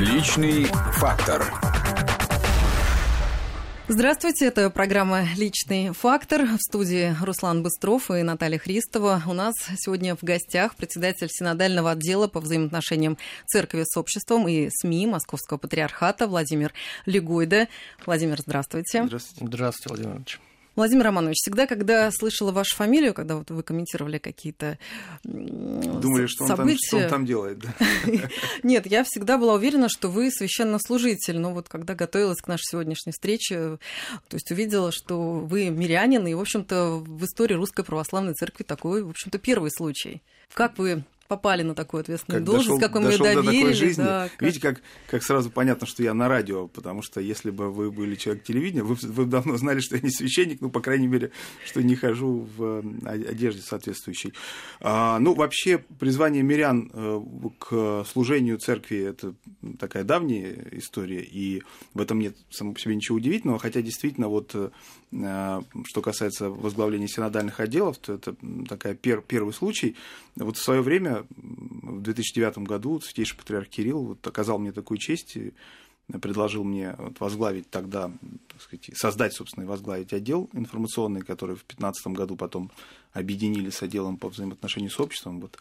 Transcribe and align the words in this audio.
Личный 0.00 0.64
фактор. 0.94 1.44
Здравствуйте, 3.86 4.46
это 4.46 4.70
программа 4.70 5.24
«Личный 5.36 5.92
фактор». 5.92 6.46
В 6.46 6.56
студии 6.56 7.14
Руслан 7.20 7.62
Быстров 7.62 8.10
и 8.10 8.22
Наталья 8.22 8.58
Христова. 8.58 9.22
У 9.26 9.34
нас 9.34 9.54
сегодня 9.76 10.16
в 10.16 10.22
гостях 10.22 10.74
председатель 10.74 11.28
синодального 11.30 11.90
отдела 11.90 12.28
по 12.28 12.40
взаимоотношениям 12.40 13.18
церкви 13.44 13.84
с 13.86 13.94
обществом 13.98 14.48
и 14.48 14.70
СМИ 14.72 15.06
Московского 15.06 15.58
патриархата 15.58 16.26
Владимир 16.26 16.72
Легойда. 17.04 17.68
Владимир, 18.06 18.40
здравствуйте. 18.40 19.04
Здравствуйте. 19.04 19.46
Здравствуйте, 19.46 19.88
Владимир 19.90 20.16
Ильич. 20.16 20.40
Владимир 20.80 21.04
Романович, 21.04 21.36
всегда, 21.42 21.66
когда 21.66 22.10
слышала 22.10 22.52
вашу 22.52 22.74
фамилию, 22.74 23.12
когда 23.12 23.36
вот 23.36 23.50
вы 23.50 23.62
комментировали 23.62 24.16
какие-то 24.16 24.78
Думали, 25.24 26.26
что 26.26 26.46
события... 26.46 26.78
там, 26.78 26.78
что 26.78 26.96
он 26.96 27.08
там 27.10 27.26
делает, 27.26 27.58
да? 27.58 27.74
Нет, 28.62 28.86
я 28.86 29.04
всегда 29.04 29.36
была 29.36 29.54
уверена, 29.54 29.90
что 29.90 30.08
вы 30.08 30.30
священнослужитель, 30.30 31.38
но 31.38 31.52
вот 31.52 31.68
когда 31.68 31.94
готовилась 31.94 32.40
к 32.40 32.48
нашей 32.48 32.64
сегодняшней 32.70 33.12
встрече, 33.12 33.78
то 34.28 34.36
есть 34.36 34.50
увидела, 34.50 34.90
что 34.90 35.40
вы 35.40 35.68
мирянин, 35.68 36.26
и, 36.26 36.32
в 36.32 36.40
общем-то, 36.40 37.02
в 37.06 37.24
истории 37.26 37.54
Русской 37.54 37.84
Православной 37.84 38.32
Церкви 38.32 38.64
такой, 38.64 39.02
в 39.02 39.10
общем-то, 39.10 39.36
первый 39.36 39.70
случай. 39.70 40.22
Как 40.54 40.78
вы 40.78 41.04
попали 41.30 41.62
на 41.62 41.76
такую 41.76 42.00
ответственную 42.00 42.40
как 42.40 42.44
должность, 42.44 42.80
дошел, 42.80 42.80
как 42.80 42.92
вы 42.92 43.08
мне 43.08 43.16
доверили. 43.16 43.46
До 43.46 43.52
такой 43.52 43.72
жизни. 43.74 44.02
Да, 44.02 44.28
как... 44.28 44.42
Видите, 44.42 44.60
как, 44.60 44.82
как 45.06 45.22
сразу 45.22 45.48
понятно, 45.48 45.86
что 45.86 46.02
я 46.02 46.12
на 46.12 46.26
радио, 46.26 46.66
потому 46.66 47.02
что 47.02 47.20
если 47.20 47.52
бы 47.52 47.70
вы 47.70 47.92
были 47.92 48.16
человек 48.16 48.42
телевидения, 48.42 48.82
вы, 48.82 48.96
вы 49.00 49.26
давно 49.26 49.56
знали, 49.56 49.78
что 49.78 49.94
я 49.94 50.02
не 50.02 50.10
священник, 50.10 50.60
ну, 50.60 50.70
по 50.70 50.80
крайней 50.80 51.06
мере, 51.06 51.30
что 51.64 51.84
не 51.84 51.94
хожу 51.94 52.48
в 52.56 52.82
одежде 53.04 53.62
соответствующей. 53.62 54.34
А, 54.80 55.20
ну, 55.20 55.34
вообще, 55.34 55.78
призвание 55.78 56.42
мирян 56.42 56.90
э, 56.92 57.20
к 57.60 58.04
служению 58.10 58.58
церкви– 58.58 58.98
это 59.08 59.32
такая 59.78 60.02
давняя 60.02 60.66
история, 60.72 61.22
и 61.22 61.62
в 61.94 62.00
этом 62.00 62.18
нет 62.18 62.36
само 62.50 62.72
по 62.72 62.80
себе 62.80 62.96
ничего 62.96 63.18
удивительного, 63.18 63.60
хотя 63.60 63.82
действительно 63.82 64.26
вот 64.26 64.50
э, 64.54 64.70
что 65.12 66.02
касается 66.02 66.50
возглавления 66.50 67.08
синодальных 67.08 67.58
отделов, 67.60 67.98
то 67.98 68.14
это 68.14 68.36
такая 68.68 68.94
пер, 68.94 69.22
первый 69.22 69.52
случай. 69.52 69.96
Вот 70.36 70.56
в 70.56 70.62
свое 70.62 70.82
время 70.82 71.26
в 71.30 72.00
2009 72.00 72.58
году 72.58 73.00
Святейший 73.00 73.36
Патриарх 73.36 73.68
Кирилл 73.68 74.04
вот 74.04 74.26
оказал 74.26 74.58
мне 74.58 74.72
такую 74.72 74.98
честь 74.98 75.36
и 75.36 75.52
предложил 76.22 76.64
мне 76.64 76.94
вот 76.98 77.20
возглавить 77.20 77.70
тогда, 77.70 78.10
так 78.48 78.62
сказать, 78.62 78.90
создать, 78.94 79.32
собственно, 79.32 79.64
и 79.64 79.66
возглавить 79.66 80.12
отдел 80.12 80.48
информационный, 80.52 81.22
который 81.22 81.56
в 81.56 81.66
2015 81.66 82.06
году 82.08 82.36
потом 82.36 82.70
объединили 83.12 83.70
с 83.70 83.82
отделом 83.82 84.16
по 84.16 84.28
взаимоотношению 84.28 84.90
с 84.90 85.00
обществом. 85.00 85.40
Вот. 85.40 85.58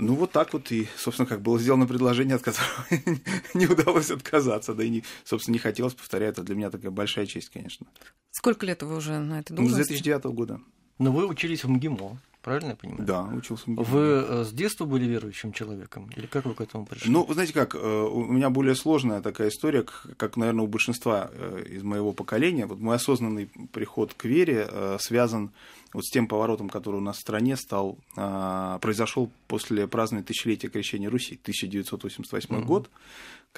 Ну, 0.00 0.14
вот 0.14 0.32
так 0.32 0.52
вот 0.52 0.70
и, 0.72 0.88
собственно, 0.96 1.26
как 1.26 1.42
было 1.42 1.58
сделано 1.58 1.86
предложение, 1.86 2.36
от 2.36 2.42
которого 2.42 2.86
не 3.54 3.66
удалось 3.66 4.10
отказаться, 4.10 4.74
да 4.74 4.84
и, 4.84 4.88
не, 4.88 5.04
собственно, 5.24 5.54
не 5.54 5.58
хотелось, 5.58 5.94
повторяю, 5.94 6.32
это 6.32 6.42
для 6.42 6.54
меня 6.54 6.70
такая 6.70 6.90
большая 6.90 7.26
честь, 7.26 7.50
конечно. 7.50 7.86
Сколько 8.30 8.66
лет 8.66 8.82
вы 8.82 8.96
уже 8.96 9.18
на 9.18 9.40
этой 9.40 9.54
должности? 9.54 9.78
Ну, 9.78 9.84
с 9.84 9.88
2009 9.88 10.24
года. 10.26 10.60
Но 10.98 11.12
вы 11.12 11.26
учились 11.26 11.64
в 11.64 11.70
МГИМО. 11.70 12.20
Правильно 12.42 12.70
я 12.70 12.76
понимаю? 12.76 13.04
Да, 13.04 13.24
учился 13.24 13.64
в 13.64 13.68
МГИМО. 13.68 13.84
Вы 13.84 14.00
э, 14.00 14.44
с 14.44 14.52
детства 14.52 14.84
были 14.84 15.04
верующим 15.04 15.52
человеком? 15.52 16.10
Или 16.16 16.26
как 16.26 16.44
вы 16.44 16.54
к 16.54 16.60
этому 16.60 16.86
пришли? 16.86 17.10
Ну, 17.10 17.24
вы 17.24 17.34
знаете 17.34 17.52
как, 17.52 17.74
э, 17.74 17.78
у 17.78 18.24
меня 18.24 18.50
более 18.50 18.74
сложная 18.74 19.20
такая 19.20 19.48
история, 19.48 19.84
как, 20.16 20.36
наверное, 20.36 20.64
у 20.64 20.68
большинства 20.68 21.30
э, 21.32 21.64
из 21.68 21.82
моего 21.82 22.12
поколения. 22.12 22.66
Вот 22.66 22.78
мой 22.78 22.96
осознанный 22.96 23.50
приход 23.72 24.14
к 24.14 24.24
вере 24.24 24.68
связан 24.98 25.50
вот 25.92 26.04
с 26.04 26.10
тем 26.10 26.28
поворотом, 26.28 26.68
который 26.68 26.96
у 26.96 27.00
нас 27.00 27.16
в 27.16 27.20
стране 27.20 27.56
стал, 27.56 27.98
произошел 28.14 29.30
после 29.46 29.86
празднования 29.86 30.26
тысячелетия 30.26 30.68
крещения 30.68 31.08
Руси, 31.08 31.38
1988 31.42 32.56
угу. 32.56 32.64
год 32.64 32.90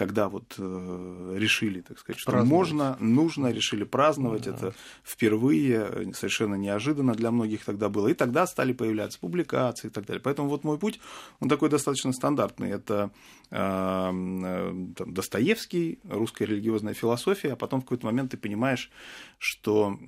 когда 0.01 0.31
вот 0.31 0.55
э, 0.57 1.35
решили, 1.37 1.83
так 1.83 1.99
сказать, 1.99 2.19
что 2.19 2.43
можно, 2.43 2.97
нужно, 3.01 3.53
решили 3.53 3.85
праздновать. 3.85 4.45
Да. 4.45 4.51
Это 4.53 4.75
впервые, 5.05 5.87
э, 5.91 6.13
совершенно 6.15 6.55
неожиданно 6.55 7.15
для 7.15 7.31
многих 7.31 7.67
тогда 7.67 7.91
было. 7.91 8.09
И 8.09 8.15
тогда 8.15 8.47
стали 8.47 8.73
появляться 8.73 9.21
публикации 9.21 9.89
и 9.89 9.91
так 9.91 10.07
далее. 10.07 10.23
Поэтому 10.23 10.49
вот 10.49 10.65
мой 10.65 10.79
путь, 10.79 11.01
он 11.41 11.51
такой 11.51 11.69
достаточно 11.69 12.15
стандартный. 12.15 12.71
Это 12.71 13.11
э, 13.51 13.57
э, 13.59 14.87
там, 14.97 15.13
Достоевский, 15.13 15.99
русская 16.09 16.47
религиозная 16.47 16.95
философия, 16.95 17.53
а 17.53 17.57
потом 17.57 17.81
в 17.81 17.85
какой-то 17.85 18.07
момент 18.07 18.31
ты 18.31 18.39
понимаешь, 18.39 18.91
что 19.37 19.99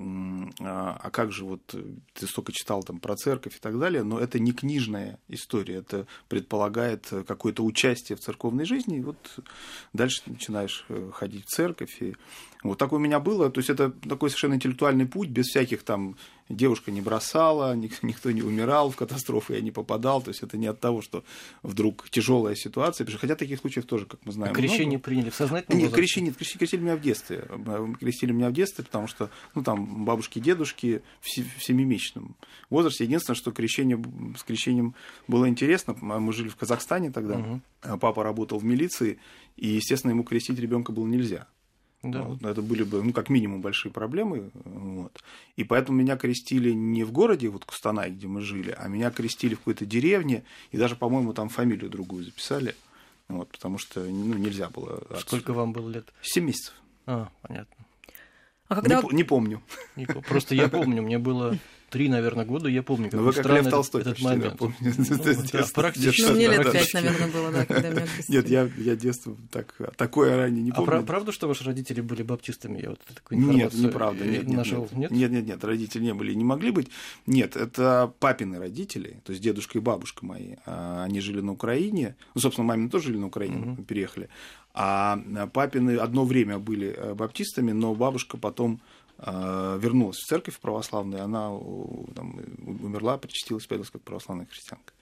а, 0.60 0.98
а 1.03 1.10
как 1.10 1.32
же 1.32 1.44
вот 1.44 1.66
ты 1.66 2.26
столько 2.26 2.53
читал 2.53 2.82
там 2.82 2.98
про 2.98 3.14
церковь 3.16 3.56
и 3.56 3.60
так 3.60 3.78
далее, 3.78 4.04
но 4.04 4.19
это 4.19 4.38
не 4.38 4.53
книжная 4.53 5.19
история, 5.28 5.76
это 5.76 6.06
предполагает 6.28 7.12
какое-то 7.26 7.62
участие 7.62 8.16
в 8.16 8.20
церковной 8.20 8.64
жизни. 8.64 8.98
И 8.98 9.03
вот 9.03 9.19
дальше 9.93 10.22
начинаешь 10.26 10.84
э, 10.88 11.10
ходить 11.12 11.44
в 11.44 11.48
церковь. 11.48 12.00
И 12.00 12.15
вот 12.62 12.78
так 12.78 12.93
у 12.93 12.98
меня 12.98 13.20
было. 13.20 13.50
То 13.50 13.59
есть 13.60 13.70
это 13.70 13.91
такой 13.91 14.31
совершенно 14.31 14.54
интеллектуальный 14.54 15.06
путь, 15.06 15.28
без 15.28 15.47
всяких 15.47 15.82
там 15.82 16.16
девушка 16.52 16.90
не 16.90 17.00
бросала, 17.00 17.74
никто 18.02 18.30
не 18.30 18.42
умирал, 18.42 18.90
в 18.90 18.96
катастрофы 18.96 19.54
я 19.54 19.60
не 19.60 19.70
попадал. 19.70 20.22
То 20.22 20.28
есть 20.28 20.42
это 20.42 20.56
не 20.56 20.66
от 20.66 20.80
того, 20.80 21.02
что 21.02 21.24
вдруг 21.62 22.08
тяжелая 22.10 22.54
ситуация. 22.54 23.06
Хотя 23.06 23.34
таких 23.34 23.60
случаев 23.60 23.86
тоже, 23.86 24.06
как 24.06 24.20
мы 24.24 24.32
знаем. 24.32 24.52
А 24.52 24.54
крещение 24.54 24.98
много. 24.98 25.04
приняли 25.04 25.30
в 25.30 25.34
сознательном 25.34 25.82
Нет, 25.82 25.92
крещение, 25.92 26.28
нет, 26.28 26.36
крещение, 26.36 26.58
крестили 26.58 26.80
меня 26.82 26.96
в 26.96 27.00
детстве. 27.00 27.44
Крестили 27.98 28.32
меня 28.32 28.50
в 28.50 28.52
детстве, 28.52 28.84
потому 28.84 29.06
что, 29.06 29.30
ну, 29.54 29.62
там, 29.62 30.04
бабушки 30.04 30.38
и 30.38 30.42
дедушки 30.42 31.02
в 31.20 31.28
семимесячном 31.64 32.36
возрасте. 32.70 33.04
Единственное, 33.04 33.36
что 33.36 33.52
крещение, 33.52 34.02
с 34.36 34.42
крещением 34.42 34.94
было 35.26 35.48
интересно. 35.48 35.96
Мы 36.00 36.32
жили 36.32 36.48
в 36.48 36.56
Казахстане 36.56 37.10
тогда. 37.10 37.38
Угу. 37.38 37.98
Папа 37.98 38.22
работал 38.22 38.58
в 38.58 38.64
милиции, 38.64 39.18
и, 39.56 39.68
естественно, 39.68 40.12
ему 40.12 40.24
крестить 40.24 40.58
ребенка 40.58 40.92
было 40.92 41.06
нельзя. 41.06 41.46
Да. 42.02 42.22
Вот, 42.22 42.42
это 42.42 42.62
были 42.62 42.82
бы, 42.82 43.02
ну, 43.02 43.12
как 43.12 43.28
минимум, 43.28 43.60
большие 43.60 43.92
проблемы. 43.92 44.50
Вот. 44.54 45.22
И 45.56 45.62
поэтому 45.62 45.98
меня 45.98 46.16
крестили 46.16 46.72
не 46.72 47.04
в 47.04 47.12
городе, 47.12 47.48
вот 47.48 47.64
Кустанай, 47.64 48.10
где 48.10 48.26
мы 48.26 48.40
жили, 48.40 48.74
а 48.76 48.88
меня 48.88 49.10
крестили 49.10 49.54
в 49.54 49.58
какой-то 49.58 49.86
деревне, 49.86 50.42
и 50.72 50.78
даже, 50.78 50.96
по-моему, 50.96 51.32
там 51.32 51.48
фамилию 51.48 51.91
другую 51.91 52.24
записали. 52.24 52.74
Вот, 53.28 53.48
потому 53.50 53.78
что 53.78 54.00
ну, 54.00 54.34
нельзя 54.34 54.68
было. 54.68 55.02
Сколько 55.20 55.52
вам 55.52 55.72
было 55.72 55.88
лет? 55.88 56.12
Семь 56.22 56.46
месяцев. 56.46 56.74
А, 57.06 57.30
понятно. 57.42 57.81
А 58.72 58.81
когда... 58.81 59.03
не, 59.03 59.16
не 59.16 59.25
помню. 59.25 59.62
Просто 60.28 60.55
я 60.55 60.69
помню, 60.69 61.03
мне 61.03 61.19
было 61.19 61.59
три, 61.93 62.09
наверное, 62.09 62.47
года, 62.47 62.71
я 62.71 62.83
помню, 62.83 63.10
как 63.10 63.21
вы 63.21 63.33
как 63.34 63.44
Лев 63.44 63.69
Толстой, 63.69 64.00
этот, 64.00 64.21
момент. 64.22 64.56
Помню. 64.56 64.77
да, 65.53 65.65
практически. 65.75 66.22
Ну, 66.22 66.33
мне 66.33 66.49
лет 66.49 66.72
пять, 66.72 66.94
наверное, 66.94 67.28
было, 67.28 67.53
да, 67.53 67.66
когда 67.66 67.91
меня 67.91 68.06
Нет, 68.28 68.49
я, 68.49 68.71
я 68.78 68.97
детство 68.97 69.37
так, 69.50 69.75
такое 69.97 70.37
ранее 70.37 70.62
не 70.62 70.71
а 70.71 70.75
помню. 70.75 71.00
А 71.00 71.03
правда, 71.03 71.33
что 71.33 71.49
ваши 71.49 71.65
родители 71.65 72.00
были 72.00 72.22
баптистами? 72.22 72.81
Я 72.81 72.91
вот 72.91 73.00
такую 73.15 73.41
нет, 73.41 73.75
неправда. 73.75 74.25
Нет, 74.25 74.49
нашел. 74.49 74.89
Нет, 74.93 75.10
нет, 75.10 75.31
нет, 75.31 75.47
нет, 75.47 75.62
родители 75.62 76.03
не 76.03 76.15
были, 76.15 76.33
не 76.33 76.44
могли 76.44 76.71
быть. 76.71 76.89
Нет, 77.27 77.56
это 77.56 78.12
папины 78.19 78.59
родители, 78.59 79.21
то 79.25 79.33
есть 79.33 79.43
дедушка 79.43 79.77
и 79.77 79.83
бабушка 79.83 80.25
мои. 80.25 80.54
А, 80.65 81.04
они 81.04 81.21
жили 81.21 81.43
на 81.43 81.53
Украине. 81.53 82.16
Ну, 82.34 82.41
собственно, 82.41 82.66
мамины 82.66 82.89
тоже 82.89 83.09
жили 83.09 83.19
на 83.19 83.27
Украине, 83.27 83.72
угу. 83.72 83.83
переехали. 83.83 84.31
А 84.75 85.19
папины 85.53 85.97
одно 85.99 86.25
время 86.25 86.59
были 86.59 86.94
э, 86.97 87.15
баптистами, 87.15 87.72
но 87.72 87.94
бабушка 87.94 88.38
потом 88.38 88.81
а, 89.25 89.78
вернулась 89.78 90.16
в 90.16 90.27
церковь 90.27 90.59
православную, 90.59 91.22
она 91.22 91.50
там, 92.15 92.41
умерла, 92.66 93.19
причастилась, 93.19 93.62
спелась 93.62 93.88
как 93.88 94.03
православная 94.03 94.47
христианка. 94.47 94.93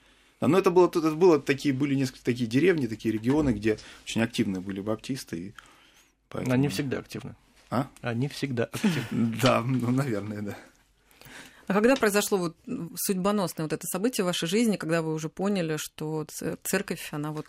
но 0.41 0.59
это 0.59 0.71
было, 0.71 0.89
это 0.89 1.13
было 1.13 1.41
такие, 1.41 1.73
были 1.73 1.95
несколько 1.95 2.23
такие 2.23 2.47
деревни, 2.47 2.87
такие 2.87 3.15
регионы, 3.15 3.51
где 3.51 3.79
очень 4.05 4.21
активны 4.21 4.61
были 4.61 4.83
баптисты. 4.83 5.39
И 5.39 5.55
поэтому... 6.29 6.53
Они 6.53 6.69
всегда 6.69 6.99
активны. 6.99 7.35
А? 7.71 7.89
Они 8.03 8.29
всегда 8.29 8.65
активны. 8.65 9.37
Да, 9.43 9.63
ну, 9.63 9.91
наверное, 9.91 10.43
да. 10.43 10.59
А 11.67 11.73
когда 11.73 11.97
произошло 11.97 12.37
вот 12.37 12.57
судьбоносное 12.97 13.65
вот 13.65 13.73
это 13.73 13.87
событие 13.87 14.25
в 14.25 14.27
вашей 14.27 14.49
жизни, 14.49 14.77
когда 14.77 15.01
вы 15.01 15.15
уже 15.15 15.31
поняли, 15.31 15.79
что 15.79 16.27
церковь, 16.65 17.09
она 17.13 17.33
вот 17.33 17.47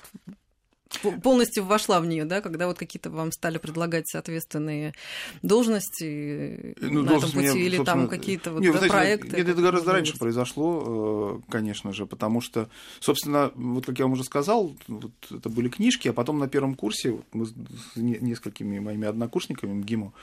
полностью 1.24 1.64
вошла 1.66 2.00
в 2.00 2.06
нее, 2.06 2.26
да, 2.26 2.42
когда 2.42 2.68
вот 2.68 2.78
какие-то 2.78 3.10
вам 3.10 3.32
стали 3.32 3.58
предлагать 3.58 4.08
соответственные 4.08 4.94
должности 5.42 6.76
ну, 6.82 7.04
на 7.04 7.18
этом 7.18 7.32
пути, 7.32 7.52
мне, 7.52 7.62
или 7.62 7.84
там 7.84 8.08
какие-то 8.08 8.52
вот 8.52 8.62
нет, 8.62 8.80
да, 8.80 8.88
проекты? 8.88 9.38
Нет, 9.38 9.50
это 9.50 9.62
гораздо 9.62 9.94
раньше 9.94 10.18
произошло, 10.18 11.42
э, 11.46 11.52
конечно 11.52 11.94
же, 11.94 12.06
потому 12.06 12.42
что, 12.42 12.70
собственно, 13.00 13.52
вот 13.56 13.86
как 13.86 14.00
я 14.00 14.06
вам 14.06 14.14
уже 14.14 14.24
сказал, 14.24 14.76
вот 14.88 15.12
это 15.30 15.50
были 15.50 15.70
книжки, 15.70 16.08
а 16.08 16.14
потом 16.14 16.40
на 16.40 16.48
первом 16.48 16.76
курсе 16.76 17.20
мы 17.34 17.46
с 17.46 17.54
несколькими 17.96 18.80
моими 18.80 19.08
однокурсниками 19.08 19.74
МГИМО, 19.74 20.14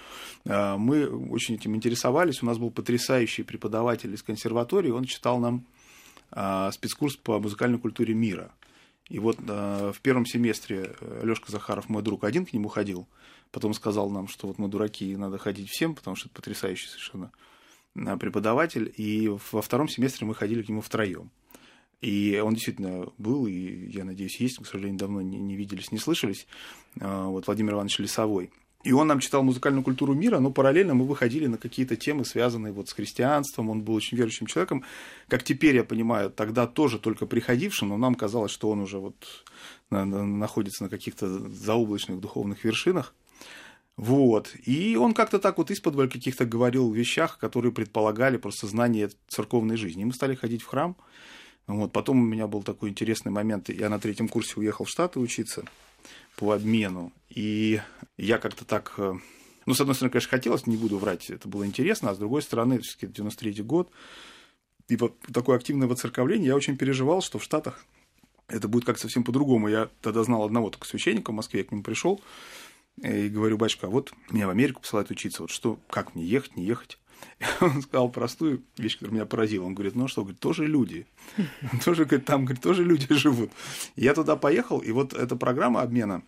э, 0.45 0.77
мы 0.77 1.07
очень 1.07 1.55
этим 1.55 1.77
интересовались, 1.77 2.43
у 2.43 2.47
нас 2.47 2.59
был 2.59 2.71
потрясающий 2.71 3.43
преподаватель 3.43 4.13
из 4.15 4.23
консерватории, 4.23 4.91
он 4.91 5.05
читал 5.05 5.39
нам 5.39 5.65
э, 6.33 6.71
спецкурс 6.73 7.17
по 7.17 7.39
музыкальной 7.39 7.79
культуре 7.79 8.15
мира. 8.15 8.51
И 9.09 9.19
вот 9.19 9.39
э, 9.47 9.93
в 9.95 10.01
первом 10.01 10.27
семестре 10.27 10.95
э, 11.01 11.21
Лёшка 11.25 11.51
Захаров, 11.51 11.89
мой 11.89 12.03
друг, 12.03 12.25
один 12.25 12.45
к 12.45 12.53
нему 12.53 12.69
ходил, 12.69 13.09
потом 13.51 13.73
сказал 13.73 14.11
нам, 14.11 14.29
что 14.29 14.47
вот 14.47 14.59
мы 14.59 14.69
дураки, 14.69 15.11
и 15.11 15.17
надо 15.17 15.39
ходить 15.39 15.71
всем, 15.71 15.95
потому 15.95 16.15
что 16.15 16.29
это 16.29 16.35
потрясающий 16.35 16.89
совершенно 16.89 17.33
э, 17.95 18.17
преподаватель. 18.19 18.93
И 18.97 19.29
во 19.29 19.63
втором 19.63 19.89
семестре 19.89 20.27
мы 20.27 20.35
ходили 20.35 20.63
к 20.63 20.69
нему 20.69 20.83
втроем. 20.83 21.31
И 22.01 22.41
он 22.45 22.55
действительно 22.55 23.11
был, 23.19 23.47
и, 23.47 23.91
я 23.91 24.05
надеюсь, 24.05 24.39
есть, 24.41 24.59
к 24.59 24.67
сожалению, 24.67 24.99
давно 24.99 25.21
не, 25.21 25.39
не 25.39 25.57
виделись, 25.57 25.91
не 25.91 25.99
слышались, 25.99 26.47
а, 27.01 27.27
вот 27.27 27.47
Владимир 27.47 27.75
Иванович 27.75 27.99
Лесовой. 27.99 28.53
И 28.85 28.93
он 28.93 29.09
нам 29.09 29.19
читал 29.19 29.43
музыкальную 29.43 29.83
культуру 29.83 30.15
мира, 30.15 30.39
но 30.39 30.53
параллельно 30.53 30.95
мы 30.95 31.05
выходили 31.05 31.47
на 31.47 31.59
какие-то 31.59 31.97
темы, 31.97 32.25
связанные 32.25 32.73
вот 32.73 32.89
с 32.89 32.93
христианством. 32.93 33.71
Он 33.71 33.83
был 33.83 33.95
очень 33.95 34.17
верующим 34.17 34.47
человеком. 34.47 34.85
Как 35.27 35.43
теперь 35.43 35.75
я 35.75 35.85
понимаю, 35.85 36.31
тогда 36.31 36.69
тоже 36.69 37.01
только 37.01 37.27
приходившим, 37.27 37.89
но 37.89 37.97
нам 37.97 38.15
казалось, 38.15 38.53
что 38.53 38.71
он 38.71 38.81
уже 38.81 38.99
вот 38.99 39.45
находится 39.91 40.85
на 40.85 40.89
каких-то 40.89 41.29
заоблачных 41.29 42.21
духовных 42.21 42.63
вершинах. 42.63 43.15
Вот. 43.97 44.55
И 44.65 44.95
он 44.95 45.13
как-то 45.13 45.41
так 45.41 45.59
вот 45.59 45.73
из-под 45.73 45.97
каких-то 46.13 46.45
говорил 46.45 46.93
вещах, 46.93 47.37
которые 47.39 47.73
предполагали 47.73 48.37
просто 48.37 48.69
знание 48.69 49.11
церковной 49.27 49.77
жизни. 49.77 50.03
И 50.03 50.05
мы 50.05 50.13
стали 50.13 50.37
ходить 50.37 50.63
в 50.63 50.67
храм. 50.67 50.97
Вот. 51.67 51.91
Потом 51.91 52.21
у 52.21 52.25
меня 52.25 52.47
был 52.47 52.63
такой 52.63 52.91
интересный 52.91 53.33
момент. 53.33 53.71
Я 53.71 53.89
на 53.89 53.99
третьем 53.99 54.29
курсе 54.29 54.55
уехал 54.57 54.85
в 54.85 54.89
Штаты 54.89 55.19
учиться 55.19 55.65
по 56.39 56.53
обмену. 56.53 57.13
И 57.29 57.83
я 58.17 58.39
как-то 58.39 58.65
так... 58.65 58.95
Э, 58.97 59.15
ну, 59.67 59.75
с 59.75 59.81
одной 59.81 59.95
стороны, 59.95 60.13
конечно, 60.13 60.31
хотелось, 60.31 60.67
не 60.67 60.77
буду 60.77 60.97
врать, 60.97 61.29
это 61.29 61.49
было 61.49 61.67
интересно, 61.67 62.11
а 62.11 62.15
с 62.15 62.19
другой 62.19 62.41
стороны, 62.41 62.79
все-таки 62.81 63.13
93 63.13 63.63
год, 63.65 63.91
и 64.89 64.97
вот 64.97 65.19
такое 65.35 65.57
активное 65.57 65.89
воцерковление, 65.89 66.47
я 66.47 66.57
очень 66.57 66.79
переживал, 66.79 67.21
что 67.21 67.39
в 67.39 67.45
Штатах 67.45 67.85
это 68.47 68.69
будет 68.69 68.87
как 68.87 68.99
совсем 68.99 69.25
по-другому. 69.25 69.69
Я 69.69 69.91
тогда 70.01 70.25
знал 70.25 70.45
одного 70.45 70.71
только 70.71 70.87
священника 70.87 71.33
в 71.33 71.35
Москве, 71.35 71.61
я 71.61 71.67
к 71.67 71.73
нему 71.73 71.83
пришел 71.83 72.23
и 73.03 73.29
говорю, 73.29 73.59
батюшка, 73.59 73.89
а 73.89 73.91
вот 73.91 74.13
меня 74.31 74.47
в 74.47 74.51
Америку 74.51 74.81
посылают 74.81 75.11
учиться, 75.11 75.43
вот 75.43 75.51
что, 75.51 75.79
как 75.91 76.15
мне 76.15 76.25
ехать, 76.25 76.57
не 76.57 76.65
ехать? 76.65 76.99
Он 77.61 77.83
сказал 77.83 78.11
простую 78.11 78.63
вещь, 78.77 78.95
которая 78.95 79.15
меня 79.15 79.27
поразила. 79.27 79.65
Он 79.65 79.75
говорит, 79.75 79.95
ну 79.95 80.09
что, 80.09 80.23
говорит, 80.23 80.41
тоже 80.41 80.67
люди. 80.67 81.07
Тоже, 81.85 82.05
говорит, 82.05 82.27
там, 82.27 82.45
говорит, 82.45 82.63
тоже 82.63 82.85
люди 82.85 83.07
живут. 83.15 83.51
Я 83.97 84.15
туда 84.15 84.37
поехал, 84.37 84.79
и 84.79 84.91
вот 84.93 85.13
эта 85.13 85.37
программа 85.37 85.83
обмена, 85.83 86.23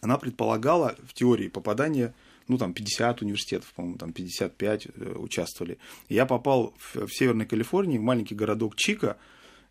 она 0.00 0.18
предполагала 0.18 0.96
в 1.06 1.14
теории 1.14 1.48
попадание 1.48 2.14
ну, 2.48 2.56
там, 2.58 2.72
50 2.72 3.22
университетов, 3.22 3.72
по-моему, 3.74 3.98
там 3.98 4.12
55 4.12 4.86
э, 4.86 5.14
участвовали. 5.16 5.78
я 6.08 6.24
попал 6.24 6.74
в, 6.78 7.06
в 7.06 7.14
Северной 7.14 7.46
Калифорнии, 7.46 7.98
в 7.98 8.02
маленький 8.02 8.34
городок 8.34 8.74
Чика, 8.74 9.18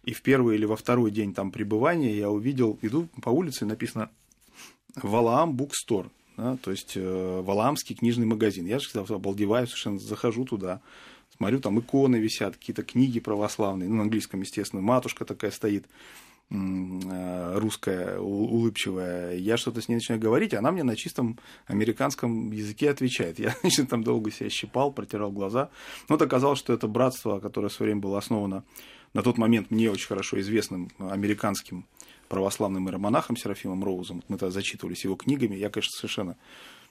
и 0.04 0.14
в 0.14 0.22
первый 0.22 0.56
или 0.56 0.66
во 0.66 0.76
второй 0.76 1.12
день 1.12 1.34
там 1.34 1.52
пребывания 1.52 2.16
я 2.16 2.30
увидел, 2.30 2.78
иду 2.82 3.10
по 3.22 3.30
улице, 3.30 3.66
написано 3.66 4.10
Валаам 4.96 5.54
Букстор 5.56 6.10
да, 6.38 6.58
то 6.58 6.72
есть 6.72 6.94
э, 6.96 7.42
Валаамский 7.44 7.96
книжный 7.96 8.26
магазин. 8.26 8.66
Я 8.66 8.80
же 8.80 8.88
всегда 8.88 9.02
обалдеваю, 9.14 9.68
совершенно 9.68 10.00
захожу 10.00 10.46
туда, 10.46 10.82
смотрю, 11.36 11.60
там 11.60 11.80
иконы 11.80 12.18
висят, 12.18 12.56
какие-то 12.56 12.84
книги 12.84 13.20
православные, 13.20 13.90
ну, 13.90 13.96
на 13.96 14.04
английском, 14.04 14.42
естественно, 14.42 14.82
матушка 14.82 15.26
такая 15.26 15.52
стоит, 15.52 15.88
э, 16.52 17.58
русская, 17.58 18.20
улыбчивая. 18.20 19.36
Я 19.36 19.58
что-то 19.58 19.82
с 19.82 19.90
ней 19.90 19.96
начинаю 19.96 20.22
говорить, 20.22 20.54
она 20.54 20.72
мне 20.72 20.84
на 20.84 20.96
чистом 20.96 21.40
американском 21.66 22.52
языке 22.52 22.92
отвечает. 22.92 23.40
Я, 23.40 23.56
значит, 23.62 23.90
там 23.90 24.04
долго 24.04 24.32
себя 24.32 24.50
щипал, 24.50 24.92
протирал 24.92 25.32
глаза. 25.32 25.70
Но 26.08 26.16
вот 26.16 26.22
оказалось, 26.22 26.60
что 26.60 26.72
это 26.72 26.88
братство, 26.88 27.40
которое 27.40 27.70
в 27.70 27.74
свое 27.74 27.92
время 27.92 28.02
было 28.02 28.18
основано 28.18 28.64
на 29.14 29.24
тот 29.24 29.38
момент 29.38 29.72
мне 29.72 29.90
очень 29.90 30.08
хорошо 30.08 30.40
известным 30.40 30.90
американским 31.00 31.86
православным 32.28 32.88
иеромонахом 32.88 33.38
Серафимом 33.38 33.84
Роузом. 33.84 34.24
Мы 34.28 34.38
тогда 34.38 34.52
зачитывались 34.52 35.04
его 35.04 35.16
книгами. 35.16 35.56
Я, 35.56 35.70
конечно, 35.70 35.92
совершенно 35.98 36.38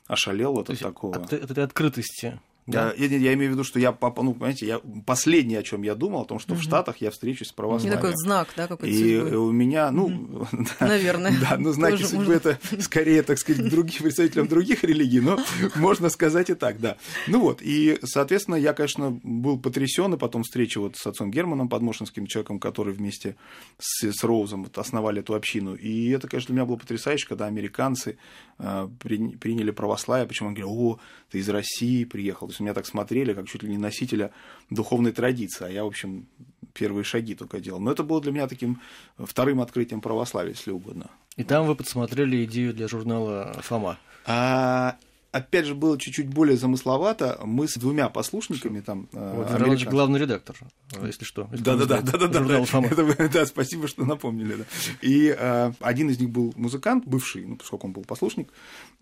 ошалел 0.06 0.58
от 0.58 0.66
такого. 0.78 1.16
От 1.16 1.32
этой 1.32 1.64
открытости. 1.64 2.38
Да? 2.66 2.92
Я, 2.96 3.06
я, 3.06 3.18
я 3.18 3.34
имею 3.34 3.50
в 3.50 3.54
виду, 3.54 3.64
что 3.64 3.78
я, 3.78 3.96
ну, 4.00 4.34
понимаете, 4.34 4.66
я, 4.66 4.80
последнее, 5.04 5.60
о 5.60 5.62
чем 5.62 5.82
я 5.82 5.94
думал, 5.94 6.22
о 6.22 6.24
том, 6.24 6.40
что 6.40 6.54
угу. 6.54 6.60
в 6.60 6.64
Штатах 6.64 6.96
я 6.98 7.10
встречусь 7.10 7.48
с 7.48 7.52
православием. 7.52 8.00
Такой 8.00 8.12
знак, 8.16 8.48
да, 8.56 8.66
какой-то 8.66 8.92
И 8.92 9.20
судьбы. 9.20 9.36
у 9.36 9.52
меня, 9.52 9.90
ну... 9.90 10.06
Угу. 10.06 10.48
Да, 10.80 10.86
Наверное. 10.86 11.32
Да, 11.40 11.56
ну, 11.58 11.72
знаки 11.72 12.02
судьбы 12.02 12.34
можно... 12.34 12.50
это 12.50 12.58
скорее, 12.80 13.22
так 13.22 13.38
сказать, 13.38 13.68
других 13.68 14.02
представителям 14.02 14.48
других 14.48 14.84
религий, 14.84 15.20
но 15.20 15.38
можно 15.76 16.08
сказать 16.08 16.50
и 16.50 16.54
так, 16.54 16.80
да. 16.80 16.96
Ну 17.28 17.40
вот, 17.40 17.60
и, 17.62 17.98
соответственно, 18.02 18.56
я, 18.56 18.72
конечно, 18.72 19.10
был 19.22 19.58
потрясен, 19.58 20.14
и 20.14 20.18
потом 20.18 20.42
встреча 20.42 20.80
вот 20.80 20.96
с 20.96 21.06
отцом 21.06 21.30
Германом 21.30 21.68
Подмошинским, 21.68 22.26
человеком, 22.26 22.58
который 22.58 22.92
вместе 22.92 23.36
с, 23.78 24.10
с 24.10 24.24
Роузом 24.24 24.64
вот 24.64 24.76
основали 24.78 25.20
эту 25.20 25.34
общину. 25.34 25.74
И 25.74 26.10
это, 26.10 26.28
конечно, 26.28 26.48
для 26.48 26.56
меня 26.56 26.66
было 26.66 26.76
потрясающе, 26.76 27.28
когда 27.28 27.46
американцы 27.46 28.18
э, 28.58 28.88
при, 28.98 29.36
приняли 29.36 29.70
православие, 29.70 30.26
почему 30.26 30.48
он 30.48 30.54
говорит, 30.54 30.72
о, 30.72 30.98
ты 31.30 31.38
из 31.38 31.48
России 31.48 32.04
приехал. 32.04 32.48
Есть 32.56 32.60
меня 32.60 32.72
так 32.72 32.86
смотрели, 32.86 33.34
как 33.34 33.46
чуть 33.48 33.62
ли 33.62 33.68
не 33.68 33.76
носителя 33.76 34.30
духовной 34.70 35.12
традиции, 35.12 35.66
а 35.66 35.68
я, 35.68 35.84
в 35.84 35.88
общем, 35.88 36.26
первые 36.72 37.04
шаги 37.04 37.34
только 37.34 37.60
делал. 37.60 37.80
Но 37.80 37.92
это 37.92 38.02
было 38.02 38.22
для 38.22 38.32
меня 38.32 38.48
таким 38.48 38.80
вторым 39.18 39.60
открытием 39.60 40.00
православия, 40.00 40.52
если 40.52 40.70
угодно. 40.70 41.10
И 41.36 41.44
там 41.44 41.66
вы 41.66 41.74
подсмотрели 41.74 42.46
идею 42.46 42.72
для 42.72 42.88
журнала 42.88 43.54
«Фома». 43.60 43.98
А, 44.24 44.96
опять 45.36 45.66
же, 45.66 45.74
было 45.74 45.98
чуть-чуть 45.98 46.28
более 46.28 46.56
замысловато. 46.56 47.38
Мы 47.44 47.68
с 47.68 47.74
двумя 47.74 48.08
послушниками 48.08 48.80
там... 48.80 49.08
Э, 49.12 49.34
вот, 49.36 49.50
американцев... 49.50 49.88
главный 49.88 50.20
редактор, 50.20 50.56
если 51.02 51.24
что. 51.24 51.48
Да-да-да, 51.52 52.00
да, 52.00 53.28
да, 53.28 53.46
спасибо, 53.46 53.88
что 53.88 54.04
напомнили. 54.04 54.56
Да. 54.56 54.64
И 55.02 55.34
э, 55.36 55.72
один 55.80 56.10
из 56.10 56.18
них 56.18 56.30
был 56.30 56.52
музыкант, 56.56 57.04
бывший, 57.06 57.44
ну, 57.44 57.56
поскольку 57.56 57.86
он 57.86 57.92
был 57.92 58.04
послушник 58.04 58.48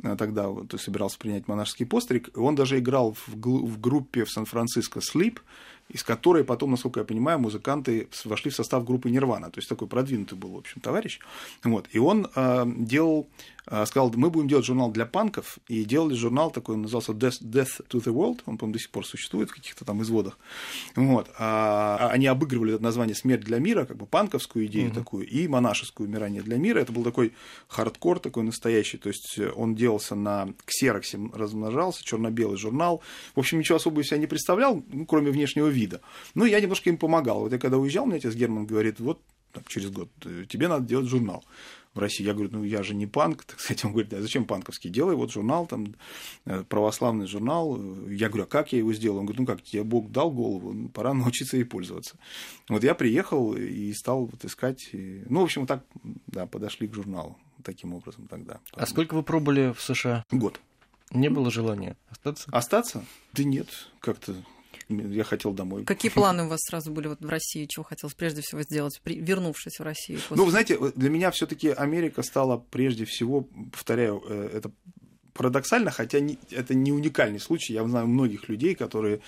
э, 0.03 0.17
тогда, 0.17 0.49
то 0.69 0.79
собирался 0.79 1.19
принять 1.19 1.49
монашеский 1.49 1.87
постриг, 1.87 2.31
он 2.37 2.55
даже 2.55 2.79
играл 2.79 3.15
в, 3.15 3.29
в 3.29 3.81
группе 3.81 4.25
в 4.25 4.31
Сан-Франциско 4.31 5.01
«Sleep», 5.01 5.39
из 5.89 6.03
которой 6.03 6.45
потом, 6.45 6.73
насколько 6.73 7.01
я 7.01 7.05
понимаю, 7.05 7.39
музыканты 7.39 8.09
вошли 8.25 8.51
в 8.51 8.55
состав 8.55 8.85
группы 8.85 9.11
Нирвана. 9.11 9.51
То 9.51 9.59
есть 9.59 9.69
такой 9.69 9.87
продвинутый 9.87 10.39
был, 10.39 10.51
в 10.51 10.59
общем, 10.59 10.81
товарищ. 10.81 11.21
Вот. 11.63 11.89
И 11.93 11.99
он 11.99 12.29
э, 12.35 12.65
делал, 12.67 13.29
э, 13.67 13.85
сказал, 13.87 14.11
мы 14.15 14.31
будем 14.31 14.49
делать 14.49 14.65
журнал 14.65 14.91
для 14.91 15.05
панков, 15.05 15.59
и 15.69 15.85
делали 15.85 16.15
журнал 16.15 16.51
такой, 16.51 16.77
он 16.77 16.83
назывался 16.83 17.13
Death, 17.13 17.43
Death 17.43 17.87
to 17.89 18.03
the 18.03 18.13
World, 18.13 18.41
он, 18.47 18.57
по-моему, 18.57 18.75
до 18.75 18.79
сих 18.79 18.91
пор 18.91 19.07
существует 19.07 19.51
в 19.51 19.55
каких-то 19.55 19.85
там 19.85 20.03
изводах. 20.03 20.39
Вот. 20.97 21.31
А, 21.39 22.09
они 22.11 22.27
обыгрывали 22.27 22.75
это 22.75 22.83
название 22.83 23.15
«Смерть 23.15 23.43
для 23.43 23.59
мира», 23.59 23.85
как 23.85 23.97
бы 23.97 24.07
панковскую 24.07 24.67
идею 24.67 24.89
угу. 24.89 24.95
такую, 24.95 25.29
и 25.29 25.47
монашескую 25.47 26.09
«Умирание 26.09 26.43
для 26.43 26.57
мира». 26.57 26.81
Это 26.81 26.93
был 26.93 27.05
такой 27.05 27.33
хардкор 27.69 28.21
такой 28.21 28.43
настоящий, 28.43 28.97
то 28.97 29.09
есть 29.09 29.39
он 29.55 29.75
делался 29.75 30.15
на 30.15 30.49
ксероксе, 30.65 31.19
размножался, 31.35 32.03
черно-белый 32.05 32.57
журнал. 32.57 33.03
В 33.35 33.41
общем, 33.41 33.59
ничего 33.59 33.77
особого 33.77 34.03
себя 34.03 34.19
не 34.19 34.27
представлял, 34.27 34.83
ну, 34.89 35.05
кроме 35.05 35.31
внешнего 35.31 35.69
вида. 35.75 36.01
Ну, 36.35 36.45
я 36.45 36.61
немножко 36.61 36.89
им 36.91 36.97
помогал. 36.97 37.41
Вот 37.41 37.53
я 37.53 37.59
когда 37.59 37.79
уезжал, 37.79 38.07
мне 38.07 38.17
отец 38.17 38.35
Герман 38.35 38.67
говорит, 38.67 39.01
вот 39.01 39.21
там, 39.55 39.63
через 39.69 39.91
год 39.91 40.11
э, 40.25 40.45
тебе 40.49 40.69
надо 40.69 40.85
делать 40.87 41.07
журнал 41.07 41.45
в 41.95 41.99
России. 41.99 42.25
Я 42.25 42.35
говорю, 42.35 42.51
ну 42.53 42.65
я 42.65 42.83
же 42.83 42.95
не 42.95 43.07
панк, 43.07 43.45
так 43.47 43.61
сказать. 43.61 43.85
Он 43.85 43.93
говорит, 43.93 44.13
а 44.13 44.21
зачем 44.21 44.45
панковский? 44.45 44.91
Делай 44.91 45.15
вот 45.15 45.33
журнал, 45.33 45.67
там, 45.67 45.95
э, 46.45 46.65
православный 46.65 47.27
журнал. 47.27 47.79
Я 48.09 48.29
говорю, 48.29 48.45
а 48.45 48.47
как 48.47 48.73
я 48.73 48.81
его 48.81 48.93
сделал? 48.93 49.19
Он 49.19 49.27
говорит, 49.27 49.41
ну 49.41 49.47
как, 49.47 49.63
тебе 49.63 49.85
Бог 49.85 50.11
дал 50.11 50.31
голову, 50.31 50.73
ну, 50.73 50.89
пора 50.89 51.15
научиться 51.15 51.57
ей 51.57 51.65
пользоваться. 51.65 52.17
Вот 52.69 52.83
я 52.85 52.95
приехал 52.95 53.55
и 53.55 53.93
стал 53.93 54.27
вот 54.27 54.45
искать. 54.45 54.91
Ну, 54.93 55.41
в 55.41 55.45
общем, 55.45 55.63
вот 55.63 55.69
так, 55.69 55.85
да, 56.27 56.47
подошли 56.47 56.89
к 56.89 56.95
журналу 56.95 57.39
таким 57.63 57.95
образом 57.95 58.27
тогда. 58.27 58.61
А 58.73 58.87
сколько 58.87 59.15
вы 59.15 59.23
пробовали 59.23 59.73
в 59.73 59.81
США? 59.81 60.25
Год. 60.31 60.61
Не 61.11 61.31
было 61.31 61.51
желания 61.51 61.97
остаться? 62.11 62.51
Остаться? 62.51 63.05
Да 63.33 63.45
нет, 63.45 63.69
как-то 64.01 64.35
я 64.99 65.25
хотел 65.25 65.53
домой. 65.53 65.85
Какие 65.85 66.11
планы 66.11 66.45
у 66.45 66.49
вас 66.49 66.61
сразу 66.63 66.91
были 66.91 67.09
вот 67.09 67.21
в 67.21 67.29
России? 67.29 67.67
Чего 67.67 67.85
хотелось 67.85 68.15
прежде 68.15 68.43
всего 68.43 68.63
сделать, 68.63 69.01
при... 69.03 69.19
вернувшись 69.19 69.79
в 69.79 69.83
Россию? 69.83 70.19
После... 70.21 70.37
Ну, 70.37 70.45
вы 70.45 70.51
знаете, 70.51 70.79
для 70.97 71.11
меня 71.11 71.31
все-таки 71.31 71.69
Америка 71.71 72.23
стала 72.23 72.57
прежде 72.57 73.05
всего, 73.05 73.43
повторяю, 73.73 74.23
э, 74.29 74.51
это 74.55 74.71
парадоксально, 75.35 75.91
хотя 75.91 76.21
не, 76.21 76.39
это 76.51 76.75
не 76.75 76.93
уникальный 76.93 77.41
случай. 77.41 77.75
Я 77.75 77.87
знаю 77.87 78.07
многих 78.07 78.49
людей, 78.49 78.75
которые, 78.75 79.21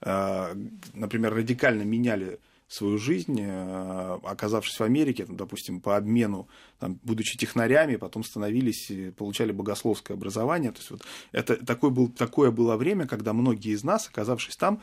э, 0.00 0.54
например, 0.94 1.34
радикально 1.34 1.82
меняли 1.82 2.38
свою 2.68 2.98
жизнь, 2.98 3.40
э, 3.40 4.18
оказавшись 4.22 4.78
в 4.78 4.82
Америке, 4.82 5.24
там, 5.24 5.36
допустим, 5.36 5.80
по 5.80 5.96
обмену, 5.96 6.48
там, 6.78 6.98
будучи 7.02 7.38
технарями, 7.38 7.96
потом 7.96 8.24
становились, 8.24 8.90
получали 9.16 9.52
богословское 9.52 10.16
образование. 10.16 10.72
То 10.72 10.78
есть 10.78 10.90
вот 10.90 11.02
это 11.32 11.56
такое, 11.64 11.90
был, 11.90 12.08
такое 12.08 12.50
было 12.50 12.76
время, 12.76 13.06
когда 13.06 13.32
многие 13.32 13.72
из 13.72 13.84
нас, 13.84 14.08
оказавшись 14.08 14.56
там, 14.56 14.82